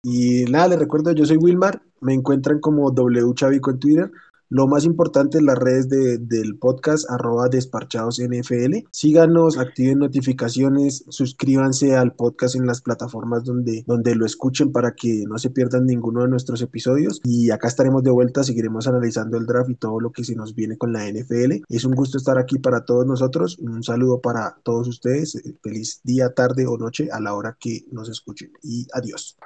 Y 0.03 0.43
nada, 0.45 0.67
les 0.67 0.79
recuerdo, 0.79 1.13
yo 1.13 1.25
soy 1.25 1.37
Wilmar, 1.37 1.81
me 2.01 2.13
encuentran 2.13 2.59
como 2.59 2.91
W 2.91 3.33
Chavico 3.33 3.71
en 3.71 3.79
Twitter. 3.79 4.11
Lo 4.49 4.67
más 4.67 4.85
importante, 4.85 5.41
las 5.41 5.57
redes 5.57 5.89
de, 5.89 6.17
del 6.17 6.57
podcast, 6.57 7.09
arroba 7.09 7.49
desparchados 7.49 8.19
NFL. 8.19 8.87
Síganos, 8.91 9.57
activen 9.57 9.99
notificaciones, 9.99 11.03
suscríbanse 11.09 11.95
al 11.95 12.13
podcast 12.13 12.55
en 12.55 12.65
las 12.65 12.81
plataformas 12.81 13.43
donde, 13.43 13.83
donde 13.85 14.15
lo 14.15 14.25
escuchen 14.25 14.71
para 14.71 14.93
que 14.93 15.25
no 15.27 15.37
se 15.37 15.49
pierdan 15.49 15.85
ninguno 15.85 16.21
de 16.21 16.29
nuestros 16.29 16.61
episodios. 16.61 17.19
Y 17.23 17.51
acá 17.51 17.67
estaremos 17.67 18.03
de 18.03 18.11
vuelta, 18.11 18.43
seguiremos 18.43 18.87
analizando 18.87 19.37
el 19.37 19.45
draft 19.45 19.69
y 19.69 19.75
todo 19.75 19.99
lo 19.99 20.11
que 20.11 20.23
se 20.23 20.35
nos 20.35 20.55
viene 20.55 20.77
con 20.77 20.93
la 20.93 21.09
NFL. 21.11 21.63
Es 21.67 21.83
un 21.83 21.93
gusto 21.93 22.17
estar 22.17 22.37
aquí 22.37 22.57
para 22.59 22.85
todos 22.85 23.05
nosotros. 23.05 23.57
Un 23.59 23.83
saludo 23.83 24.21
para 24.21 24.57
todos 24.63 24.87
ustedes. 24.87 25.41
Feliz 25.61 25.99
día, 26.03 26.33
tarde 26.33 26.65
o 26.67 26.77
noche 26.77 27.09
a 27.11 27.19
la 27.19 27.33
hora 27.33 27.57
que 27.59 27.85
nos 27.91 28.09
escuchen. 28.09 28.51
Y 28.63 28.87
adiós. 28.93 29.37